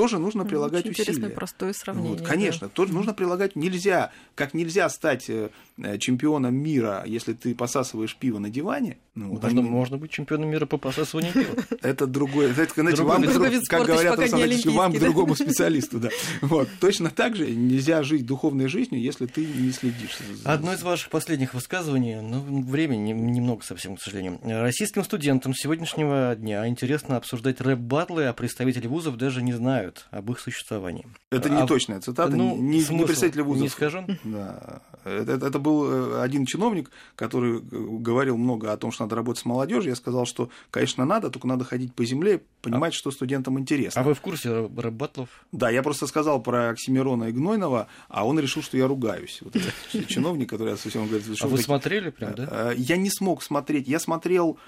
тоже 0.00 0.18
нужно 0.18 0.46
прилагать 0.46 0.86
Очень 0.86 0.92
усилия. 0.92 1.10
Интересное 1.10 1.28
простое 1.28 1.72
сравнение. 1.74 2.12
Вот, 2.12 2.26
конечно, 2.26 2.68
да. 2.68 2.72
тоже 2.72 2.94
нужно 2.94 3.12
прилагать. 3.12 3.54
Нельзя, 3.54 4.12
как 4.34 4.54
нельзя 4.54 4.88
стать 4.88 5.28
э, 5.28 5.50
чемпионом 5.98 6.54
мира, 6.54 7.02
если 7.06 7.34
ты 7.34 7.54
посасываешь 7.54 8.16
пиво 8.16 8.38
на 8.38 8.48
диване. 8.48 8.96
Ну, 9.14 9.34
можно, 9.34 9.48
они... 9.48 9.62
можно 9.62 9.98
быть 9.98 10.10
чемпионом 10.10 10.48
мира 10.48 10.64
по 10.64 10.78
посасыванию 10.78 11.34
пива. 11.34 11.54
Это 11.82 12.06
другое. 12.06 12.52
Это, 12.52 12.72
знаете, 12.74 13.02
вам, 13.02 13.22
как 13.68 13.86
говорят, 13.86 14.18
вам, 14.64 14.92
другому 14.94 15.34
специалисту. 15.34 16.00
Да. 16.00 16.08
Вот. 16.40 16.68
Точно 16.80 17.10
так 17.10 17.36
же 17.36 17.50
нельзя 17.50 18.02
жить 18.02 18.24
духовной 18.24 18.68
жизнью, 18.68 19.02
если 19.02 19.26
ты 19.26 19.44
не 19.44 19.72
следишь. 19.72 20.16
Одно 20.44 20.72
из 20.72 20.82
ваших 20.82 21.10
последних 21.10 21.52
высказываний, 21.52 22.22
ну, 22.22 22.62
времени 22.62 23.12
немного 23.12 23.62
совсем, 23.64 23.96
к 23.96 24.00
сожалению. 24.00 24.38
Российским 24.42 25.04
студентам 25.04 25.52
сегодняшнего 25.54 26.34
дня 26.36 26.66
интересно 26.66 27.18
обсуждать 27.18 27.60
рэп-батлы, 27.60 28.26
а 28.26 28.32
представители 28.32 28.86
вузов 28.86 29.16
даже 29.16 29.42
не 29.42 29.52
знают, 29.52 29.89
знают 29.90 30.06
об 30.10 30.30
их 30.30 30.40
существовании. 30.40 31.06
Это 31.30 31.48
не 31.48 31.62
а, 31.62 31.66
точная 31.66 32.00
цитата, 32.00 32.34
ну, 32.34 32.56
не, 32.56 32.84
не 32.84 33.04
представитель 33.04 33.42
вузов. 33.42 33.62
Не 33.62 33.68
скажен? 33.68 34.18
Да. 34.24 34.82
Это, 35.04 35.32
это 35.32 35.58
был 35.58 35.90
э, 35.90 36.22
один 36.22 36.46
чиновник, 36.46 36.90
который 37.16 37.58
э, 37.58 37.60
говорил 37.60 38.36
много 38.36 38.72
о 38.72 38.76
том, 38.76 38.92
что 38.92 39.04
надо 39.04 39.16
работать 39.16 39.42
с 39.42 39.44
молодежью. 39.44 39.90
Я 39.90 39.96
сказал, 39.96 40.26
что, 40.26 40.50
конечно, 40.70 41.04
надо, 41.04 41.30
только 41.30 41.46
надо 41.46 41.64
ходить 41.64 41.94
по 41.94 42.04
земле, 42.04 42.42
понимать, 42.62 42.92
а, 42.92 42.96
что 42.96 43.10
студентам 43.10 43.58
интересно. 43.58 44.00
А 44.00 44.04
вы 44.04 44.14
в 44.14 44.20
курсе 44.20 44.68
рэп-батлов? 44.76 45.28
Да, 45.52 45.70
я 45.70 45.82
просто 45.82 46.06
сказал 46.06 46.42
про 46.42 46.70
Оксимирона 46.70 47.24
и 47.24 47.32
Гнойного, 47.32 47.88
а 48.08 48.26
он 48.26 48.38
решил, 48.38 48.62
что 48.62 48.76
я 48.76 48.86
ругаюсь. 48.86 49.40
Вот 49.42 49.56
этот 49.56 49.74
чиновник, 50.08 50.50
который 50.50 50.76
совсем 50.76 51.06
говорит... 51.06 51.26
А 51.40 51.46
вы 51.46 51.58
смотрели 51.58 52.10
прям, 52.10 52.34
да? 52.34 52.48
Э, 52.50 52.74
я 52.76 52.96
не 52.96 53.10
смог 53.10 53.42
смотреть. 53.42 53.88
Я 53.88 54.00
смотрел 54.00 54.58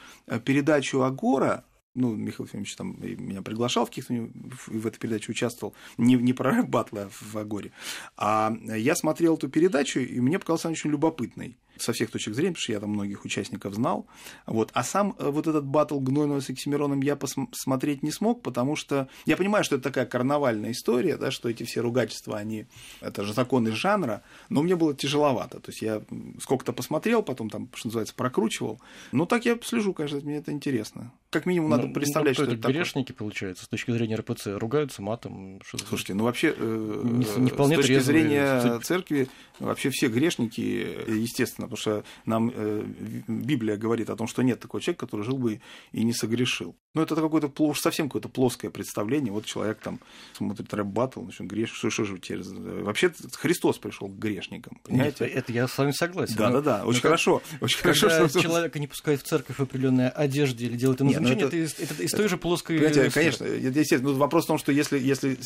передачу 0.45 1.03
Агора, 1.03 1.65
ну, 1.95 2.15
Михаил 2.15 2.47
Ефимович 2.47 2.75
там 2.77 2.97
меня 3.01 3.43
приглашал 3.43 3.87
в 3.87 3.89
каких-то, 3.89 4.31
в 4.67 4.87
этой 4.87 4.99
передаче 4.99 5.33
участвовал, 5.33 5.75
не, 5.99 6.15
не 6.15 6.33
про 6.33 6.63
батлы, 6.63 7.03
а 7.03 7.11
в 7.11 7.37
Агоре. 7.37 7.73
А 8.17 8.55
я 8.77 8.95
смотрел 8.95 9.37
эту 9.37 9.49
передачу, 9.49 10.01
и 10.01 10.21
мне 10.21 10.39
показалось 10.39 10.65
она 10.65 10.73
очень 10.73 10.91
любопытной 10.91 11.59
со 11.79 11.93
всех 11.93 12.11
точек 12.11 12.35
зрения, 12.35 12.53
потому 12.53 12.63
что 12.63 12.73
я 12.73 12.81
там 12.81 12.91
многих 12.91 13.25
участников 13.25 13.75
знал. 13.75 14.07
Вот. 14.47 14.71
А 14.73 14.83
сам 14.85 15.15
э, 15.19 15.29
вот 15.31 15.47
этот 15.47 15.65
батл 15.65 15.99
Гнойного 16.01 16.41
с 16.41 16.51
Оксимироном 16.51 17.01
я 17.03 17.17
посмотреть 17.17 18.03
не 18.03 18.11
смог, 18.13 18.43
потому 18.43 18.77
что 18.77 19.09
я 19.27 19.37
понимаю, 19.37 19.65
что 19.65 19.77
это 19.77 19.85
такая 19.85 20.07
карнавальная 20.07 20.73
история, 20.73 21.17
да, 21.17 21.31
что 21.31 21.49
эти 21.49 21.65
все 21.65 21.81
ругательства, 21.81 22.37
они, 22.39 22.67
это 23.01 23.25
же 23.25 23.33
законы 23.33 23.73
жанра, 23.73 24.23
но 24.49 24.63
мне 24.63 24.77
было 24.77 24.95
тяжеловато. 24.95 25.61
То 25.61 25.71
есть 25.71 25.83
я 25.83 26.03
сколько-то 26.41 26.73
посмотрел, 26.73 27.23
потом 27.23 27.51
там, 27.51 27.69
что 27.75 27.89
называется, 27.89 28.15
прокручивал. 28.15 28.81
Ну, 29.13 29.27
так 29.27 29.45
я 29.45 29.59
слежу, 29.63 29.93
конечно, 29.95 30.21
мне 30.23 30.37
это 30.37 30.53
интересно. 30.53 31.13
как 31.31 31.47
минимум 31.47 31.71
надо 31.71 31.87
Ну, 31.89 31.95
представлять, 31.95 32.33
ну, 32.33 32.35
что 32.35 32.43
это 32.45 32.53
это 32.53 32.63
такое. 32.63 32.75
грешники, 32.75 33.13
получается, 33.13 33.65
с 33.65 33.69
точки 33.69 33.91
зрения 33.91 34.17
РПЦ, 34.17 34.49
ругаются 34.59 35.01
матом. 35.03 35.61
Что 35.65 35.79
Слушайте, 35.79 36.15
ну 36.15 36.25
вообще, 36.25 36.55
э, 36.57 37.01
Не- 37.05 37.43
не 37.45 37.51
вполне 37.51 37.77
с 37.77 37.79
точки 37.81 37.99
зрения 38.01 38.79
церкви, 38.81 39.29
вообще 39.59 39.91
все 39.91 40.09
грешники, 40.09 40.61
э, 41.07 41.13
естественно, 41.17 41.69
потому 41.73 41.77
что 41.77 42.05
нам 42.27 42.53
э, 42.55 42.85
Библия 43.27 43.77
говорит 43.77 44.11
о 44.11 44.17
том, 44.17 44.27
что 44.27 44.43
нет 44.43 44.61
такого 44.61 44.81
человека, 44.81 45.07
который 45.07 45.25
жил 45.25 45.39
бы 45.39 45.61
и 45.93 46.05
не 46.05 46.13
согрешил. 46.13 46.77
Ну, 46.95 47.03
это 47.03 47.15
какое-то 47.15 47.51
уж 47.63 47.81
совсем 47.81 48.09
какое-то 48.09 48.29
плоское 48.29 48.71
представление. 48.71 49.33
Вот 49.33 49.47
человек 49.47 49.79
там 49.79 49.99
смотрит 50.35 50.73
рэп 50.75 50.87
батл, 50.87 51.23
значит, 51.23 51.47
грешит. 51.47 51.75
Что, 51.75 51.91
что 51.91 52.05
же 52.05 52.19
теперь? 52.19 52.43
Вообще 52.43 53.13
Христос 53.39 53.79
пришел 53.79 54.09
к 54.09 54.13
грешникам, 54.19 54.75
Нет, 54.75 54.83
понимаете? 55.17 55.25
это 55.25 55.53
я 55.53 55.67
с 55.69 55.79
вами 55.79 55.93
согласен. 55.93 56.37
Да, 56.37 56.51
Но- 56.51 56.61
да, 56.61 56.79
да, 56.79 56.83
но 56.83 56.89
очень 56.91 57.01
как- 57.01 57.11
хорошо, 57.11 57.43
очень 57.61 57.79
хорошо, 57.79 58.09
Когда 58.09 58.29
что 58.29 58.41
человека 58.41 58.79
не 58.79 58.87
пускают 58.87 59.23
в 59.23 59.25
церковь 59.25 59.57
в 59.57 59.63
определенной 59.63 60.11
одежде 60.11 60.67
или 60.67 60.77
делают 60.77 61.01
ему 61.01 61.11
Не, 61.11 61.17
ну 61.19 61.29
замечание, 61.29 61.47
это- 61.47 61.57
это, 61.57 61.65
из- 61.65 61.91
это 61.91 62.03
из 62.03 62.11
той 62.11 62.29
же 62.29 62.37
плоской... 62.37 62.77
Понимаете, 62.77 63.11
конечно, 63.11 63.45
естественно. 63.45 64.11
Но 64.13 64.19
вопрос 64.19 64.45
в 64.45 64.49
том, 64.49 64.59
что 64.59 64.71
если, 64.73 64.99
если 64.99 65.37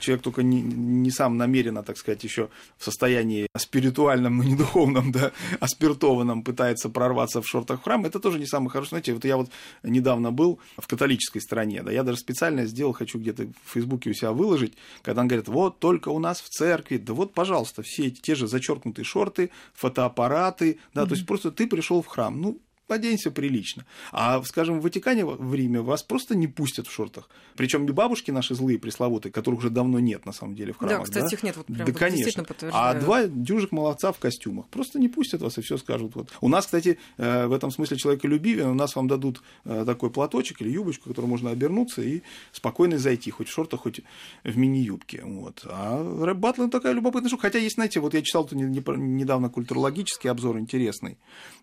человек 0.00 0.22
только 0.22 0.42
не, 0.42 0.62
не 0.62 1.10
сам 1.10 1.36
намеренно, 1.36 1.82
так 1.82 1.98
сказать, 1.98 2.24
еще 2.24 2.48
в 2.78 2.84
состоянии 2.84 3.46
спиритуальном, 3.56 4.38
но 4.38 4.44
не 4.44 4.56
духовном, 4.56 5.12
да, 5.12 5.32
а 5.64 5.66
спиртованном 5.66 6.42
пытается 6.42 6.90
прорваться 6.90 7.40
в 7.40 7.48
шортах 7.48 7.80
в 7.80 7.84
храм, 7.84 8.04
это 8.04 8.20
тоже 8.20 8.38
не 8.38 8.44
самый 8.44 8.68
хороший. 8.68 8.90
Знаете, 8.90 9.14
вот 9.14 9.24
я 9.24 9.38
вот 9.38 9.48
недавно 9.82 10.30
был 10.30 10.58
в 10.76 10.86
католической 10.86 11.40
стране, 11.40 11.82
да, 11.82 11.90
я 11.90 12.02
даже 12.02 12.18
специально 12.18 12.66
сделал, 12.66 12.92
хочу 12.92 13.18
где-то 13.18 13.44
в 13.64 13.72
Фейсбуке 13.72 14.10
у 14.10 14.12
себя 14.12 14.32
выложить, 14.32 14.74
когда 15.00 15.22
он 15.22 15.28
говорит, 15.28 15.48
вот 15.48 15.78
только 15.78 16.10
у 16.10 16.18
нас 16.18 16.42
в 16.42 16.50
церкви, 16.50 16.98
да 16.98 17.14
вот, 17.14 17.32
пожалуйста, 17.32 17.82
все 17.82 18.08
эти 18.08 18.20
те 18.20 18.34
же 18.34 18.46
зачеркнутые 18.46 19.06
шорты, 19.06 19.52
фотоаппараты, 19.72 20.80
да, 20.92 21.06
то 21.06 21.14
есть 21.14 21.26
просто 21.26 21.50
ты 21.50 21.66
пришел 21.66 22.02
в 22.02 22.08
храм, 22.08 22.38
ну, 22.38 22.58
оденься 22.88 23.30
прилично. 23.30 23.84
А, 24.12 24.42
скажем, 24.44 24.80
в 24.80 24.82
Ватикане, 24.82 25.24
в 25.24 25.54
Риме 25.54 25.80
вас 25.80 26.02
просто 26.02 26.34
не 26.36 26.46
пустят 26.48 26.86
в 26.86 26.92
шортах. 26.92 27.28
Причем 27.56 27.86
и 27.86 27.92
бабушки 27.92 28.30
наши 28.30 28.54
злые, 28.54 28.78
пресловутые, 28.78 29.32
которых 29.32 29.60
уже 29.60 29.70
давно 29.70 29.98
нет, 30.00 30.26
на 30.26 30.32
самом 30.32 30.54
деле, 30.54 30.72
в 30.72 30.78
Да, 30.80 30.86
храмах. 30.88 31.04
кстати, 31.08 31.34
их 31.34 31.42
нет, 31.42 31.56
вот 31.56 31.66
прям 31.66 31.78
да, 31.78 31.84
вот 31.86 31.96
конечно. 31.98 32.44
А 32.72 32.94
два 32.94 33.24
дюжих 33.26 33.72
молодца 33.72 34.12
в 34.12 34.18
костюмах 34.18 34.68
просто 34.68 34.98
не 34.98 35.08
пустят 35.08 35.40
вас 35.40 35.56
и 35.58 35.62
все 35.62 35.76
скажут. 35.78 36.14
Вот. 36.14 36.32
У 36.40 36.48
нас, 36.48 36.66
кстати, 36.66 36.98
э, 37.16 37.46
в 37.46 37.52
этом 37.52 37.70
смысле 37.70 37.96
человеколюбивее, 37.96 38.68
у 38.68 38.74
нас 38.74 38.96
вам 38.96 39.08
дадут 39.08 39.42
э, 39.64 39.84
такой 39.86 40.10
платочек 40.10 40.60
или 40.60 40.70
юбочку, 40.70 41.08
которую 41.08 41.30
можно 41.30 41.50
обернуться 41.50 42.02
и 42.02 42.22
спокойно 42.52 42.98
зайти, 42.98 43.30
хоть 43.30 43.48
в 43.48 43.52
шортах, 43.52 43.80
хоть 43.80 44.00
в 44.44 44.56
мини-юбке. 44.56 45.22
Вот. 45.24 45.62
А 45.64 46.02
рэп-батл 46.24 46.68
такая 46.68 46.92
любопытная 46.92 47.28
штука. 47.28 47.42
Хотя 47.42 47.58
есть, 47.58 47.74
знаете, 47.76 48.00
вот 48.00 48.14
я 48.14 48.22
читал 48.22 48.44
тут 48.44 48.52
не- 48.58 48.64
не- 48.64 48.82
недавно 48.96 49.48
культурологический 49.48 50.30
обзор 50.30 50.58
интересный 50.58 51.18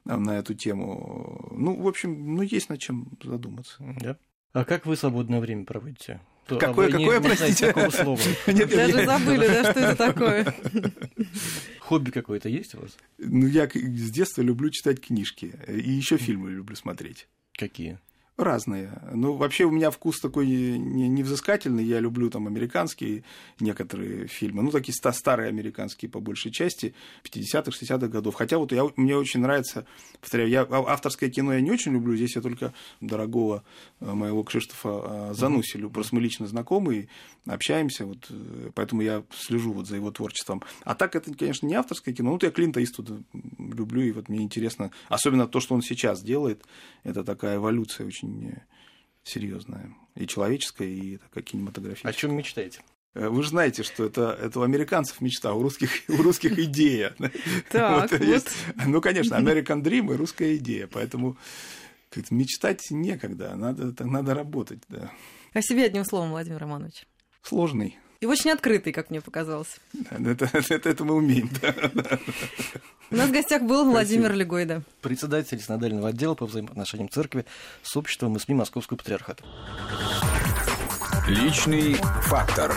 э, 0.05 0.15
на 0.15 0.37
эту 0.39 0.53
тему. 0.53 1.09
Ну, 1.51 1.81
в 1.81 1.87
общем, 1.87 2.35
ну, 2.35 2.41
есть 2.41 2.69
над 2.69 2.79
чем 2.79 3.07
задуматься. 3.23 3.75
Да. 4.01 4.17
А 4.53 4.65
как 4.65 4.85
вы 4.85 4.95
свободное 4.95 5.39
время 5.39 5.65
проводите? 5.65 6.19
То- 6.47 6.57
Какое- 6.57 6.87
а 6.87 6.91
не- 6.97 7.05
какое, 7.05 7.19
не 7.19 7.25
простите? 7.27 7.67
такого 7.67 7.89
слова. 7.89 8.19
Нет, 8.47 8.69
Даже 8.69 8.97
я- 8.99 9.05
забыли, 9.05 9.47
да, 9.47 9.71
что 9.71 9.79
это 9.79 9.95
такое. 9.95 10.53
Хобби 11.79 12.11
какое-то 12.11 12.49
есть 12.49 12.75
у 12.75 12.81
вас? 12.81 12.97
Ну, 13.17 13.47
я 13.47 13.67
с 13.69 14.11
детства 14.11 14.41
люблю 14.41 14.69
читать 14.69 14.99
книжки. 14.99 15.53
И 15.67 15.91
еще 15.91 16.17
фильмы 16.17 16.51
люблю 16.51 16.75
смотреть. 16.75 17.27
Какие? 17.53 17.99
Разные. 18.37 18.91
Ну, 19.13 19.33
вообще 19.33 19.65
у 19.65 19.71
меня 19.71 19.91
вкус 19.91 20.19
такой 20.19 20.47
не- 20.47 21.07
невзыскательный. 21.09 21.83
Я 21.83 21.99
люблю 21.99 22.29
там 22.31 22.47
американские 22.47 23.23
некоторые 23.59 24.25
фильмы. 24.27 24.63
Ну, 24.63 24.71
такие 24.71 24.95
ста- 24.95 25.11
старые 25.11 25.49
американские 25.49 26.09
по 26.09 26.19
большей 26.19 26.49
части, 26.51 26.95
50-х, 27.23 27.71
60-х 27.71 28.07
годов. 28.07 28.33
Хотя 28.35 28.57
вот 28.57 28.71
я, 28.71 28.87
мне 28.95 29.15
очень 29.15 29.41
нравится, 29.41 29.85
повторяю, 30.21 30.49
я 30.49 30.61
а- 30.61 30.91
авторское 30.93 31.29
кино 31.29 31.53
я 31.53 31.61
не 31.61 31.69
очень 31.71 31.91
люблю. 31.91 32.15
Здесь 32.15 32.35
я 32.35 32.41
только 32.41 32.73
дорогого 32.99 33.63
э, 33.99 34.11
моего 34.11 34.43
Кшиштофа 34.43 35.29
э, 35.31 35.33
Зануси 35.35 35.75
люблю. 35.77 35.91
Просто 35.91 36.15
мы 36.15 36.21
лично 36.21 36.47
знакомы, 36.47 37.09
общаемся, 37.45 38.05
вот, 38.05 38.25
э, 38.29 38.71
поэтому 38.73 39.01
я 39.01 39.23
слежу 39.35 39.73
вот 39.73 39.87
за 39.87 39.97
его 39.97 40.09
творчеством. 40.09 40.63
А 40.83 40.95
так 40.95 41.15
это, 41.15 41.31
конечно, 41.35 41.67
не 41.67 41.75
авторское 41.75 42.15
кино. 42.15 42.29
Ну, 42.29 42.33
вот 42.33 42.43
я 42.43 42.49
Клинта 42.49 42.81
Иствуда 42.83 43.21
люблю, 43.59 44.01
и 44.01 44.11
вот 44.11 44.29
мне 44.29 44.41
интересно, 44.41 44.89
особенно 45.09 45.47
то, 45.47 45.59
что 45.59 45.75
он 45.75 45.81
сейчас 45.83 46.23
делает, 46.23 46.63
это 47.03 47.23
такая 47.23 47.57
эволюция 47.57 48.07
очень 48.07 48.20
э, 48.23 48.61
серьезная. 49.23 49.93
И 50.15 50.27
человеческая, 50.27 50.87
и 50.87 51.17
такая 51.17 51.43
кинематографическая. 51.43 52.11
О 52.11 52.13
чем 52.13 52.35
мечтаете? 52.35 52.81
Э, 53.13 53.29
Вы 53.29 53.43
же 53.43 53.49
знаете, 53.49 53.83
что 53.83 54.05
это, 54.05 54.37
это 54.41 54.59
у 54.59 54.63
американцев 54.63 55.21
мечта, 55.21 55.53
у 55.53 55.61
русских, 55.61 55.89
у 56.09 56.21
русских 56.21 56.57
идея. 56.59 57.13
Так, 57.71 58.11
Вот 58.11 58.19
вот. 58.19 58.21
есть- 58.27 58.55
Ну, 58.85 59.01
конечно, 59.01 59.35
American 59.39 59.81
Dream 59.81 60.13
и 60.13 60.17
русская 60.17 60.55
идея, 60.57 60.87
поэтому 60.87 61.37
мечтать 62.29 62.91
некогда, 62.91 63.55
надо, 63.55 63.93
надо 64.05 64.33
работать, 64.33 64.83
да. 64.89 65.11
О 65.53 65.61
себе 65.61 65.85
одним 65.85 66.03
словом, 66.05 66.31
Владимир 66.31 66.59
Романович. 66.59 67.05
Сложный. 67.41 67.97
И 68.21 68.27
очень 68.27 68.51
открытый, 68.51 68.93
как 68.93 69.09
мне 69.09 69.19
показалось. 69.19 69.77
Это, 70.11 70.47
это, 70.53 70.89
это 70.89 71.03
мы 71.03 71.15
умеем, 71.15 71.49
да. 71.59 71.73
У 73.09 73.15
нас 73.15 73.29
в 73.29 73.31
гостях 73.31 73.63
был 73.63 73.83
Владимир 73.83 74.31
Легойда. 74.33 74.83
Председатель 75.01 75.59
синодального 75.59 76.09
отдела 76.09 76.35
по 76.35 76.45
взаимоотношениям 76.45 77.09
церкви 77.09 77.45
с 77.81 77.97
обществом 77.97 78.35
и 78.35 78.39
СМИ 78.39 78.53
Московского 78.55 78.97
патриархата. 78.97 79.43
Личный 81.27 81.95
фактор. 82.21 82.71